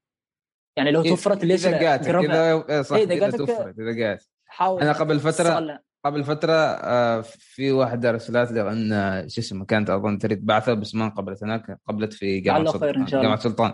يعني 0.77 0.91
لو 0.91 1.03
إيه، 1.03 1.09
توفرت 1.09 1.45
ليش 1.45 1.67
اذا 1.67 1.81
جاتك 1.81 2.09
إذا 2.09 2.53
إيه 2.69 2.83
صح 2.83 2.97
إيه، 2.97 3.05
إذا 3.05 3.15
جاتك- 3.15 3.39
توفرت 3.39 3.79
إذا 3.79 3.93
جات 3.93 4.25
حاول 4.57 4.83
أنا 4.83 4.93
قبل 4.93 5.21
تستغلها. 5.21 5.83
قبل 6.05 6.25
فترة 6.25 6.53
آه، 6.53 7.21
في 7.21 7.73
واحدة 7.73 8.11
رسلت 8.11 8.51
لي 8.53 8.71
أن 8.71 9.29
شو 9.29 9.41
اسمه 9.41 9.65
كانت 9.65 9.91
أظن 9.91 10.19
تريد 10.19 10.47
بعثة 10.47 10.75
بس 10.75 10.95
ما 10.95 11.09
قبلت 11.09 11.45
هناك 11.45 11.81
قبلت 11.89 12.13
في 12.13 12.41
جامعة 12.41 12.59
لعله 12.59 12.73
سلطان. 12.73 13.05
جامعة 13.05 13.37
سلطان 13.37 13.73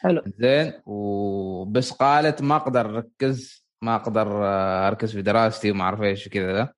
حلو 0.00 0.22
زين 0.38 0.72
وبس 0.86 1.92
قالت 1.92 2.42
ما 2.42 2.56
أقدر 2.56 2.96
أركز 2.96 3.66
ما 3.82 3.96
أقدر 3.96 4.44
آه، 4.44 4.88
أركز 4.88 5.12
في 5.12 5.22
دراستي 5.22 5.70
وما 5.70 5.84
أعرف 5.84 6.02
إيش 6.02 6.26
وكذا 6.26 6.52
ذا 6.52 6.72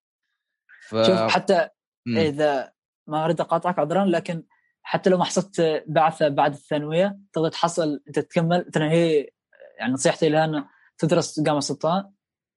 ف... 0.89 0.97
شوف 0.97 1.21
حتى 1.21 1.69
مم. 2.07 2.19
إذا 2.19 2.73
ما 3.07 3.25
أريد 3.25 3.41
أقاطعك 3.41 3.79
عذرا 3.79 4.05
لكن 4.05 4.43
حتى 4.83 5.11
لو 5.11 5.19
ما 5.19 5.25
حصلت 5.25 5.85
بعثة 5.87 6.29
بعد 6.29 6.53
الثانوية 6.53 7.19
تقدر 7.33 7.49
تحصل 7.49 8.03
أنت 8.09 8.19
تكمل 8.19 8.65
ترى 8.65 8.91
هي 8.91 9.29
يعني 9.79 9.93
نصيحتي 9.93 10.29
لها 10.29 10.45
إنه 10.45 10.69
تدرس 10.99 11.41
جامعة 11.41 11.61
سلطان 11.61 12.11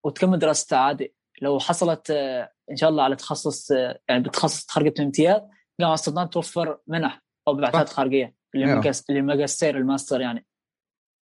وتكمل 0.05 0.39
دراستها 0.39 0.79
عادي 0.79 1.15
لو 1.41 1.59
حصلت 1.59 2.11
آه، 2.11 2.51
إن 2.71 2.75
شاء 2.75 2.89
الله 2.89 3.03
على 3.03 3.15
تخصص 3.15 3.71
آه، 3.71 3.99
يعني 4.09 4.23
بتخصص 4.23 4.65
تخرجت 4.65 4.97
بامتياز 5.01 5.41
جامعه 5.81 5.95
سلطان 5.95 6.29
توفر 6.29 6.77
منح 6.87 7.21
أو 7.47 7.53
بعثات. 7.53 7.89
خارجية. 7.89 8.35
للماجس- 8.55 9.09
للماجستير 9.09 9.77
الماستر 9.77 10.21
يعني 10.21 10.45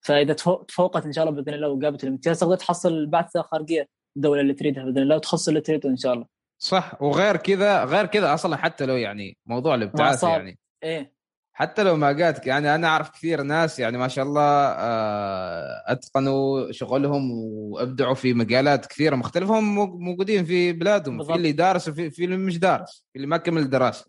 فإذا 0.05 0.33
تفوق- 0.33 0.65
تفوقت 0.65 1.07
إن 1.07 1.13
شاء 1.13 1.29
الله 1.29 1.43
بإذن 1.43 1.55
الله 1.55 1.69
وجابت 1.69 2.05
الامتياز 2.05 2.41
تقدر 2.41 2.57
تحصل 2.57 3.07
بعثة 3.07 3.43
خارجية 3.43 3.89
الدولة 4.17 4.41
اللي 4.41 4.55
تريدها 4.55 4.85
بإذن 4.85 4.99
الله 4.99 5.17
وتخصص 5.17 5.49
اللي 5.49 5.61
تريده 5.61 5.89
إن 5.89 5.97
شاء 5.97 6.13
الله 6.13 6.27
صح 6.63 7.03
وغير 7.03 7.37
كذا 7.37 7.85
غير 7.85 8.07
كذا 8.07 8.35
أصلا 8.35 8.57
حتى 8.57 8.87
لو 8.87 8.97
يعني 8.97 9.37
موضوع 9.47 9.75
الابتعاث. 9.75 10.23
يعني 10.25 10.59
إيه 10.83 11.16
حتى 11.59 11.83
لو 11.83 11.97
ما 11.97 12.13
جاتك 12.13 12.47
يعني 12.47 12.75
أنا 12.75 12.89
أعرف 12.89 13.11
كثير 13.11 13.43
ناس 13.43 13.79
يعني 13.79 13.99
ما 13.99 14.09
شاء 14.09 14.25
الله 14.25 14.43
آه، 14.43 15.83
أتقنوا 15.87 16.73
شغلهم 16.73 17.31
وأبدعوا 17.31 18.15
في 18.15 18.35
مجالات 18.35 18.87
كثيرة 18.87 19.17
مختلفة 19.17 19.59
هم 19.59 19.75
مو- 19.75 19.99
موجودين 19.99 20.45
في 20.45 20.73
بلادهم 20.73 21.15
في 21.15 21.19
بالضبط. 21.19 21.37
اللي 21.37 21.53
دارس 21.53 21.89
وفي 21.89 22.11
في 22.11 22.25
اللي 22.25 22.37
مش 22.37 22.59
دارس 22.59 23.05
في 23.13 23.17
اللي 23.17 23.27
ما 23.27 23.37
كمل 23.37 23.63
الدراسه 23.63 24.07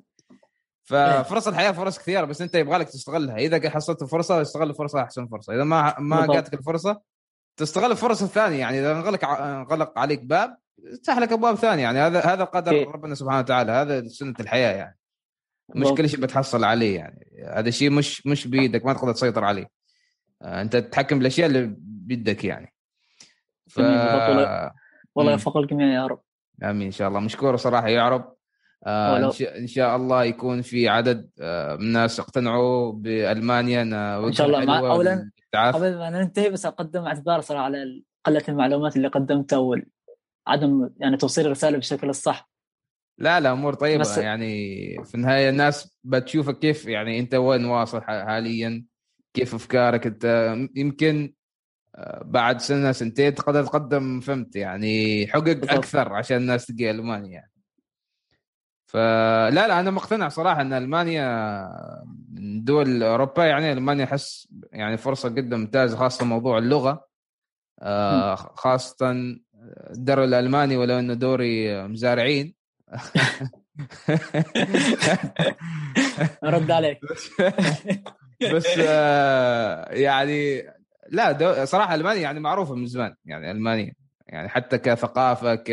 ففرص 0.83 1.47
الحياة 1.47 1.71
فرص 1.71 1.99
كثيرة 1.99 2.25
بس 2.25 2.41
أنت 2.41 2.55
يبغى 2.55 2.77
لك 2.77 2.87
تستغلها. 2.89 3.35
إذا 3.37 3.69
حصلت 3.69 4.03
فرصة 4.03 4.41
استغل 4.41 4.69
الفرصه 4.69 5.01
أحسن 5.01 5.27
فرصة. 5.27 5.55
إذا 5.55 5.63
ما 5.63 5.95
ما. 5.99 6.27
جاتك 6.33 6.53
الفرصة 6.53 7.01
تستغل 7.57 7.91
الفرص 7.91 8.21
الثانية. 8.21 8.59
يعني 8.59 8.79
إذا 8.79 8.91
انغلق 8.91 9.25
انغلق 9.25 9.99
عليك 9.99 10.23
باب 10.23 10.57
افتح 10.93 11.17
لك 11.17 11.31
أبواب 11.31 11.55
ثانية. 11.55 11.83
يعني 11.83 11.99
هذا 11.99 12.19
هذا 12.19 12.43
قدر 12.43 12.71
إيه. 12.71 12.87
ربنا 12.87 13.15
سبحانه 13.15 13.39
وتعالى 13.39 13.71
هذا 13.71 14.07
سنة 14.07 14.33
الحياة 14.39 14.71
يعني. 14.75 14.96
مش. 15.75 15.87
كل 15.87 16.09
شيء 16.09 16.19
بتحصل 16.19 16.63
عليه 16.63 16.95
يعني 16.95 17.43
هذا 17.53 17.69
شيء 17.69 17.89
مش 17.89 18.25
مش 18.27 18.47
بإيدك 18.47 18.85
ما 18.85 18.93
تقدر 18.93 19.13
تسيطر 19.13 19.43
عليه 19.43 19.67
آه، 20.41 20.61
أنت 20.61 20.75
تتحكم 20.75 21.17
بالأشياء 21.17 21.47
اللي 21.47 21.75
بيدك 21.79 22.43
يعني 22.45 22.73
ف. 23.69 23.79
والله-. 25.15 25.31
يوفق 25.31 25.57
الجميع 25.57 25.87
يا 25.93 26.07
رب 26.07 26.21
آمين 26.63 26.85
إن 26.85 26.91
شاء 26.91 27.07
الله 27.07 27.19
مشكور 27.19 27.57
صراحة 27.57 27.87
يا 27.87 28.09
رب 28.09 28.33
آه 28.85 29.31
إن 29.57 29.67
شاء 29.67 29.95
الله 29.95 30.23
يكون 30.23 30.61
في 30.61 30.89
عدد 30.89 31.29
آه 31.41 31.75
من 31.75 31.81
الناس 31.81 32.19
اقتنعوا 32.19 32.91
بألمانيا 32.91 33.81
إن 34.27 34.33
شاء 34.33 34.47
الله. 34.47 34.65
مع- 34.65 34.95
للابتعاث. 34.95 35.75
قبل 35.75 35.97
ما 35.97 36.09
ننتهي 36.09 36.49
بس 36.49 36.65
أقدم 36.65 37.05
اعتذار 37.05 37.41
صراحة 37.41 37.63
على 37.63 38.03
قلة 38.25 38.43
المعلومات 38.49 38.97
اللي 38.97 39.07
قدمتها 39.07 39.57
وعدم 40.47 40.89
يعني 40.97 41.17
توصيل 41.17 41.45
الرسالة 41.45 41.77
بالشكل 41.77 42.09
الصح 42.09 42.49
لا 43.17 43.39
لا 43.39 43.51
أمور 43.51 43.73
طيبة 43.73 44.01
بس- 44.01 44.17
يعني. 44.17 45.03
في 45.05 45.15
النهاية 45.15 45.49
الناس 45.49 45.97
بتشوفك 46.03 46.59
كيف 46.59 46.85
يعني 46.85 47.19
أنت 47.19 47.35
وين 47.35 47.65
واصل 47.65 48.01
حاليا؟ 48.01 48.85
كيف 49.33 49.55
أفكارك؟ 49.55 50.07
أنت 50.07 50.55
يمكن 50.75 51.33
آه، 51.95 52.23
بعد 52.25 52.59
سنة 52.61 52.91
سنتين 52.91 53.35
تقدر 53.35 53.63
تقدم 53.65 54.19
فهمت؟ 54.19 54.55
يعني 54.55 55.27
حقق 55.27 55.39
بالضبط. 55.43 55.69
أكثر 55.71 56.13
عشان 56.13 56.37
الناس 56.37 56.65
تجي 56.65 56.91
ألمانيا. 56.91 57.31
يعني 57.31 57.51
فلا 58.87 59.49
لا 59.67 59.79
أنا 59.79 59.91
مقتنع 59.91 60.29
صراحة 60.29 60.61
إن 60.61 60.73
ألمانيا 60.73 61.23
من 62.33 62.63
دول 62.63 63.03
أوروبا 63.03 63.45
يعني 63.45 63.71
ألمانيا 63.71 64.03
أحس 64.05 64.47
يعني 64.71 64.97
فرصة 64.97 65.29
جدا 65.29 65.57
ممتازة 65.57 65.97
خاصة 65.97 66.25
موضوع 66.25 66.57
اللغة. 66.57 67.07
آه، 67.81 68.35
خاصة 68.35 69.11
الدوري 69.91 70.23
الألماني 70.23 70.77
ولو 70.77 70.99
إنه 70.99 71.13
دوري 71.13 71.83
مزارعين. 71.87 72.56
رد 76.43 76.71
عليك. 76.71 76.99
بس 78.53 78.67
آه، 78.79 79.93
يعني 79.93 80.63
لا 81.09 81.31
دو 81.31 81.65
صراحة 81.65 81.95
ألمانيا 81.95 82.21
يعني 82.21 82.39
معروفة 82.39 82.75
من 82.75 82.85
زمان 82.85 83.15
يعني 83.25 83.51
ألمانيا. 83.51 83.93
يعني 84.27 84.49
حتى 84.49 84.77
كثقافة 84.77 85.55
ك 85.55 85.71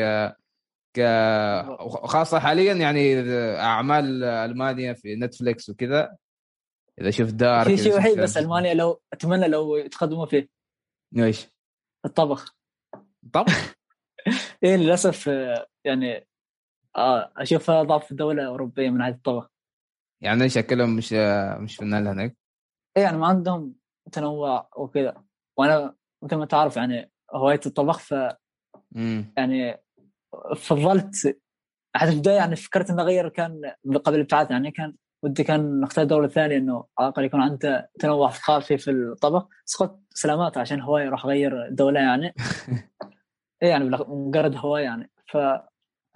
ك 0.96 1.00
خاصه 2.04 2.38
حاليا 2.38 2.72
يعني 2.72 3.20
أعمال 3.60 4.24
ألمانيا 4.24 4.92
في 4.92 5.16
نتفليكس 5.16 5.70
وكذا. 5.70 6.16
إذا 7.00 7.10
شفت 7.10 7.34
دارك 7.34 7.66
في 7.66 7.76
شيء 7.76 7.96
وحيد 7.96 8.20
بس 8.20 8.36
ألمانيا 8.36 8.74
لو 8.74 9.00
أتمنى 9.12 9.48
لو 9.48 9.76
يتقدموا 9.76 10.26
فيه. 10.26 10.48
إيش؟ 11.18 11.46
الطبخ. 12.04 12.56
طب 13.32 13.46
إيه 14.64 14.76
للأسف 14.76 15.28
آه، 15.28 15.66
يعني 15.84 16.26
آه 16.96 17.32
اشوفها 17.36 17.82
ضعف 17.82 18.06
في 18.06 18.14
دوله 18.14 18.46
اوروبيه 18.46 18.90
من 18.90 18.98
ناحيه 18.98 19.12
الطبخ 19.12 19.50
يعني 20.22 20.42
إيش 20.44 20.58
أكلهم؟ 20.58 20.96
مش 20.96 21.12
مش 21.58 21.76
فنان 21.76 22.06
هناك؟ 22.06 22.36
إيه 22.96 23.02
يعني 23.02 23.18
ما 23.18 23.26
عندهم 23.26 23.74
تنوع 24.12 24.68
وكذا. 24.76 25.24
وأنا 25.58 25.94
مثل 26.22 26.36
ما 26.36 26.46
تعرف 26.46 26.76
يعني 26.76 27.10
هواية 27.34 27.60
الطبخ 27.66 27.98
ف 27.98 28.14
امم 28.96 29.34
يعني 29.36 29.82
فضلت 30.56 31.38
حتى 31.96 32.10
في 32.10 32.12
البداية 32.12 32.36
يعني 32.36 32.56
فكرت 32.56 32.90
اني 32.90 33.02
اغير 33.02 33.28
كان 33.28 33.72
قبل 34.04 34.14
الابتعاث 34.14 34.50
يعني 34.50 34.70
كان 34.70 34.94
ودي 35.22 35.44
كان 35.44 35.80
نختار 35.80 36.04
دولة 36.04 36.28
ثانية 36.28 36.56
إنه 36.56 36.84
على 36.98 37.08
الأقل 37.08 37.24
يكون 37.24 37.40
عنده 37.40 37.90
تنوع 37.98 38.30
ثقافي 38.30 38.78
في 38.78 38.90
الطبخ. 38.90 39.48
بس 39.66 39.76
قلت 39.76 40.00
سلامات 40.10 40.58
عشان 40.58 40.80
هواية 40.80 41.08
راح 41.08 41.24
أغير 41.24 41.68
دوله 41.70 42.00
يعني. 42.00 42.34
إيه 43.62 43.68
يعني 43.68 43.84
مجرد 44.08 44.56
هواية 44.56 44.84
يعني. 44.84 45.10
ف 45.32 45.36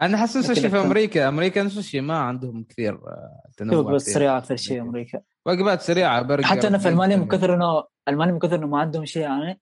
أنا 0.03 0.17
حاسس 0.17 0.37
نفس 0.37 0.51
الشيء 0.51 0.69
في. 0.71 0.77
أمريكا 0.81 1.29
أمريكا 1.29 1.63
نفس 1.63 1.79
الشيء 1.79 2.01
ما 2.01 2.19
عندهم 2.19 2.65
كثير 2.65 2.95
آه، 2.95 3.43
تنوع 3.57 3.79
وجبات. 3.79 4.01
سريعة 4.01 4.39
أكثر 4.39 4.57
شيء 4.57 4.81
أمريكا 4.81 5.21
وجبات 5.47 5.81
سريعة 5.83 6.23
برجر 6.23 6.47
حتى 6.47 6.69
أنا 6.69 6.79
في 6.79 6.89
ألمانيا 6.89 7.17
من. 7.17 7.29
كثر 7.29 7.55
إنه 7.55 7.85
ألمانيا 8.09 8.33
من 8.33 8.39
كثر 8.39 8.57
إنه 8.57 8.67
ما 8.67 8.79
عندهم 8.81 9.05
شيء 9.05 9.23
يعني 9.23 9.61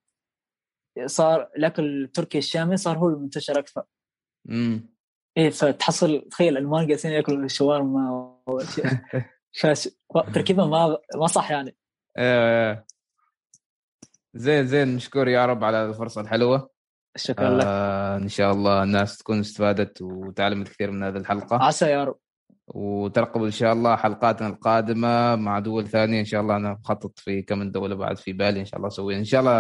صار 1.07 1.49
الأكل 1.57 2.05
التركي 2.05 2.39
الشامي 2.39 2.77
صار 2.77 2.99
هو 2.99 3.09
المنتشر 3.09 3.59
أكثر 3.59 3.83
امم 4.51 4.97
إيه 5.37 5.51
فتحصل 5.51 6.29
تخيل 6.31 6.53
الالمان 6.57 6.87
جالسين 6.87 7.11
يأكلوا 7.11 7.45
الشاورما 7.45 8.11
وأشياء. 8.47 9.01
فش... 9.61 9.89
تركيبه 10.35 10.67
ما 10.67 10.99
ما 11.17 11.27
صح 11.27 11.51
يعني 11.51 11.77
آه، 12.17 12.87
زين 14.35 14.67
زين 14.67 14.97
مشكور 14.97 15.29
يا 15.29 15.47
رب 15.47 15.65
على 15.65 15.87
الفرصة 15.87 16.21
الحلوة 16.21 16.71
شكرا 17.17 17.51
لك. 17.51 17.65
آه 17.67 18.17
إن 18.17 18.29
شاء 18.29 18.53
الله 18.53 18.83
الناس 18.83 19.19
تكون 19.19 19.41
استفادت 19.41 20.03
وتعلمت 20.03 20.69
كثير 20.69 20.91
من 20.91 21.03
هذه 21.03 21.17
الحلقة. 21.17 21.63
عسى 21.63 21.87
يا 21.87 22.05
رب. 22.05 22.17
وترقبوا 22.67 23.47
إن 23.47 23.51
شاء 23.51 23.73
الله 23.73 23.97
حلقاتنا 23.97 24.49
القادمة 24.49 25.37
مع 25.37 25.59
دول 25.59 25.89
ثانية. 25.89 26.21
إن 26.21 26.25
شاء 26.25 26.41
الله 26.41 26.57
أنا 26.57 26.73
مخطط 26.73 27.19
في 27.19 27.43
كم 27.43 27.59
من 27.59 27.73
دولة 27.73 27.95
بعد 27.95 28.19
في 28.19 28.33
بالي 28.33 28.61
إن 28.61 28.65
شاء 28.65 28.77
الله 28.77 28.89
أسويها. 28.89 29.19
إن 29.19 29.25
شاء 29.25 29.41
الله 29.41 29.53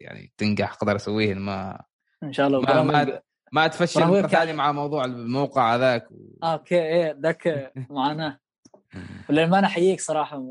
يعني 0.00 0.32
تنجح 0.36 0.72
أقدر 0.72 0.96
أسويها. 0.96 1.34
ما 1.34 1.82
إن 2.22 2.32
شاء 2.32 2.46
الله. 2.46 2.60
ما 2.60 2.82
ما, 2.82 3.20
ما 3.52 3.66
تفشل 3.66 4.00
برامج 4.00 4.16
مرة 4.16 4.26
ثانية 4.26 4.52
مع 4.52 4.72
موضوع 4.72 5.04
الموقع 5.04 5.74
هذاك 5.74 6.08
آه، 6.42 6.52
أوكي 6.52 6.82
إيه 6.82 7.18
ذاك 7.22 7.72
معاناة. 7.90 8.38
وللأمانة 9.30 9.66
أحييك 9.66 10.00
صراحة 10.00 10.42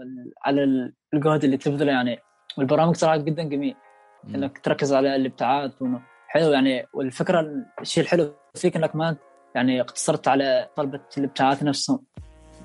على 0.45 0.91
الجهد 1.13 1.43
اللي 1.43 1.57
تبذله. 1.57 1.91
يعني 1.91 2.19
والبرامج 2.57 2.95
صراحة 2.95 3.17
جدا 3.17 3.43
جميل. 3.43 3.75
إنك 4.27 4.59
تركز 4.59 4.93
على 4.93 5.15
الابتعاث 5.15 5.81
وإنه 5.81 6.01
حلو 6.27 6.51
يعني 6.51 6.87
والفكرة 6.93 7.45
الشيء 7.81 8.03
الحلو 8.03 8.35
فيك 8.55 8.75
إنك 8.75 8.95
ما 8.95 9.15
يعني 9.55 9.81
اقتصرت 9.81 10.27
على 10.27 10.69
طلبة 10.75 11.01
الابتعاث 11.17 11.63
نفسهم. 11.63 12.03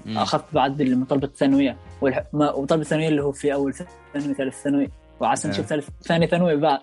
مم. 0.07 0.19
أخذت 0.19 0.45
بعد 0.53 0.83
من 0.83 1.05
طلبة 1.05 1.27
الثانوية. 1.27 1.77
والح... 2.01 2.25
ما... 2.33 2.53
وطلبة 2.53 2.83
الثانوية 2.83 3.09
اللي 3.09 3.23
هو 3.23 3.33
في 3.33 3.55
أول 3.55 3.75
ثانوي 3.75 4.35
ثالث 4.35 4.63
ثانوي. 4.63 4.91
وعسى 5.21 5.49
نشوف 5.49 5.73
إيه. 5.73 5.81
ثالث 5.81 5.89
ثاني 6.03 6.27
ثانوي 6.27 6.57
بعد. 6.57 6.81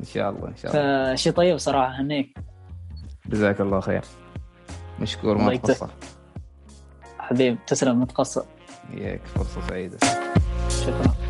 إن 0.00 0.06
شاء 0.06 0.30
الله 0.30 0.48
إن 0.48 0.56
شاء 0.56 0.72
الله. 0.76 1.14
فشيء 1.14 1.32
طيب 1.32 1.56
صراحة 1.56 2.00
هنيك. 2.00 2.38
جزاك 3.26 3.60
الله 3.60 3.80
خير. 3.80 4.04
مشكور 5.00 5.38
ما. 5.38 5.56
تقصر 5.56 5.88
حبيب 7.18 7.58
تسلم 7.66 8.00
متقصر. 8.00 8.44
وياك 8.94 9.26
فرصة 9.26 9.60
سعيدة. 9.60 9.98
شكرا. 10.68 11.23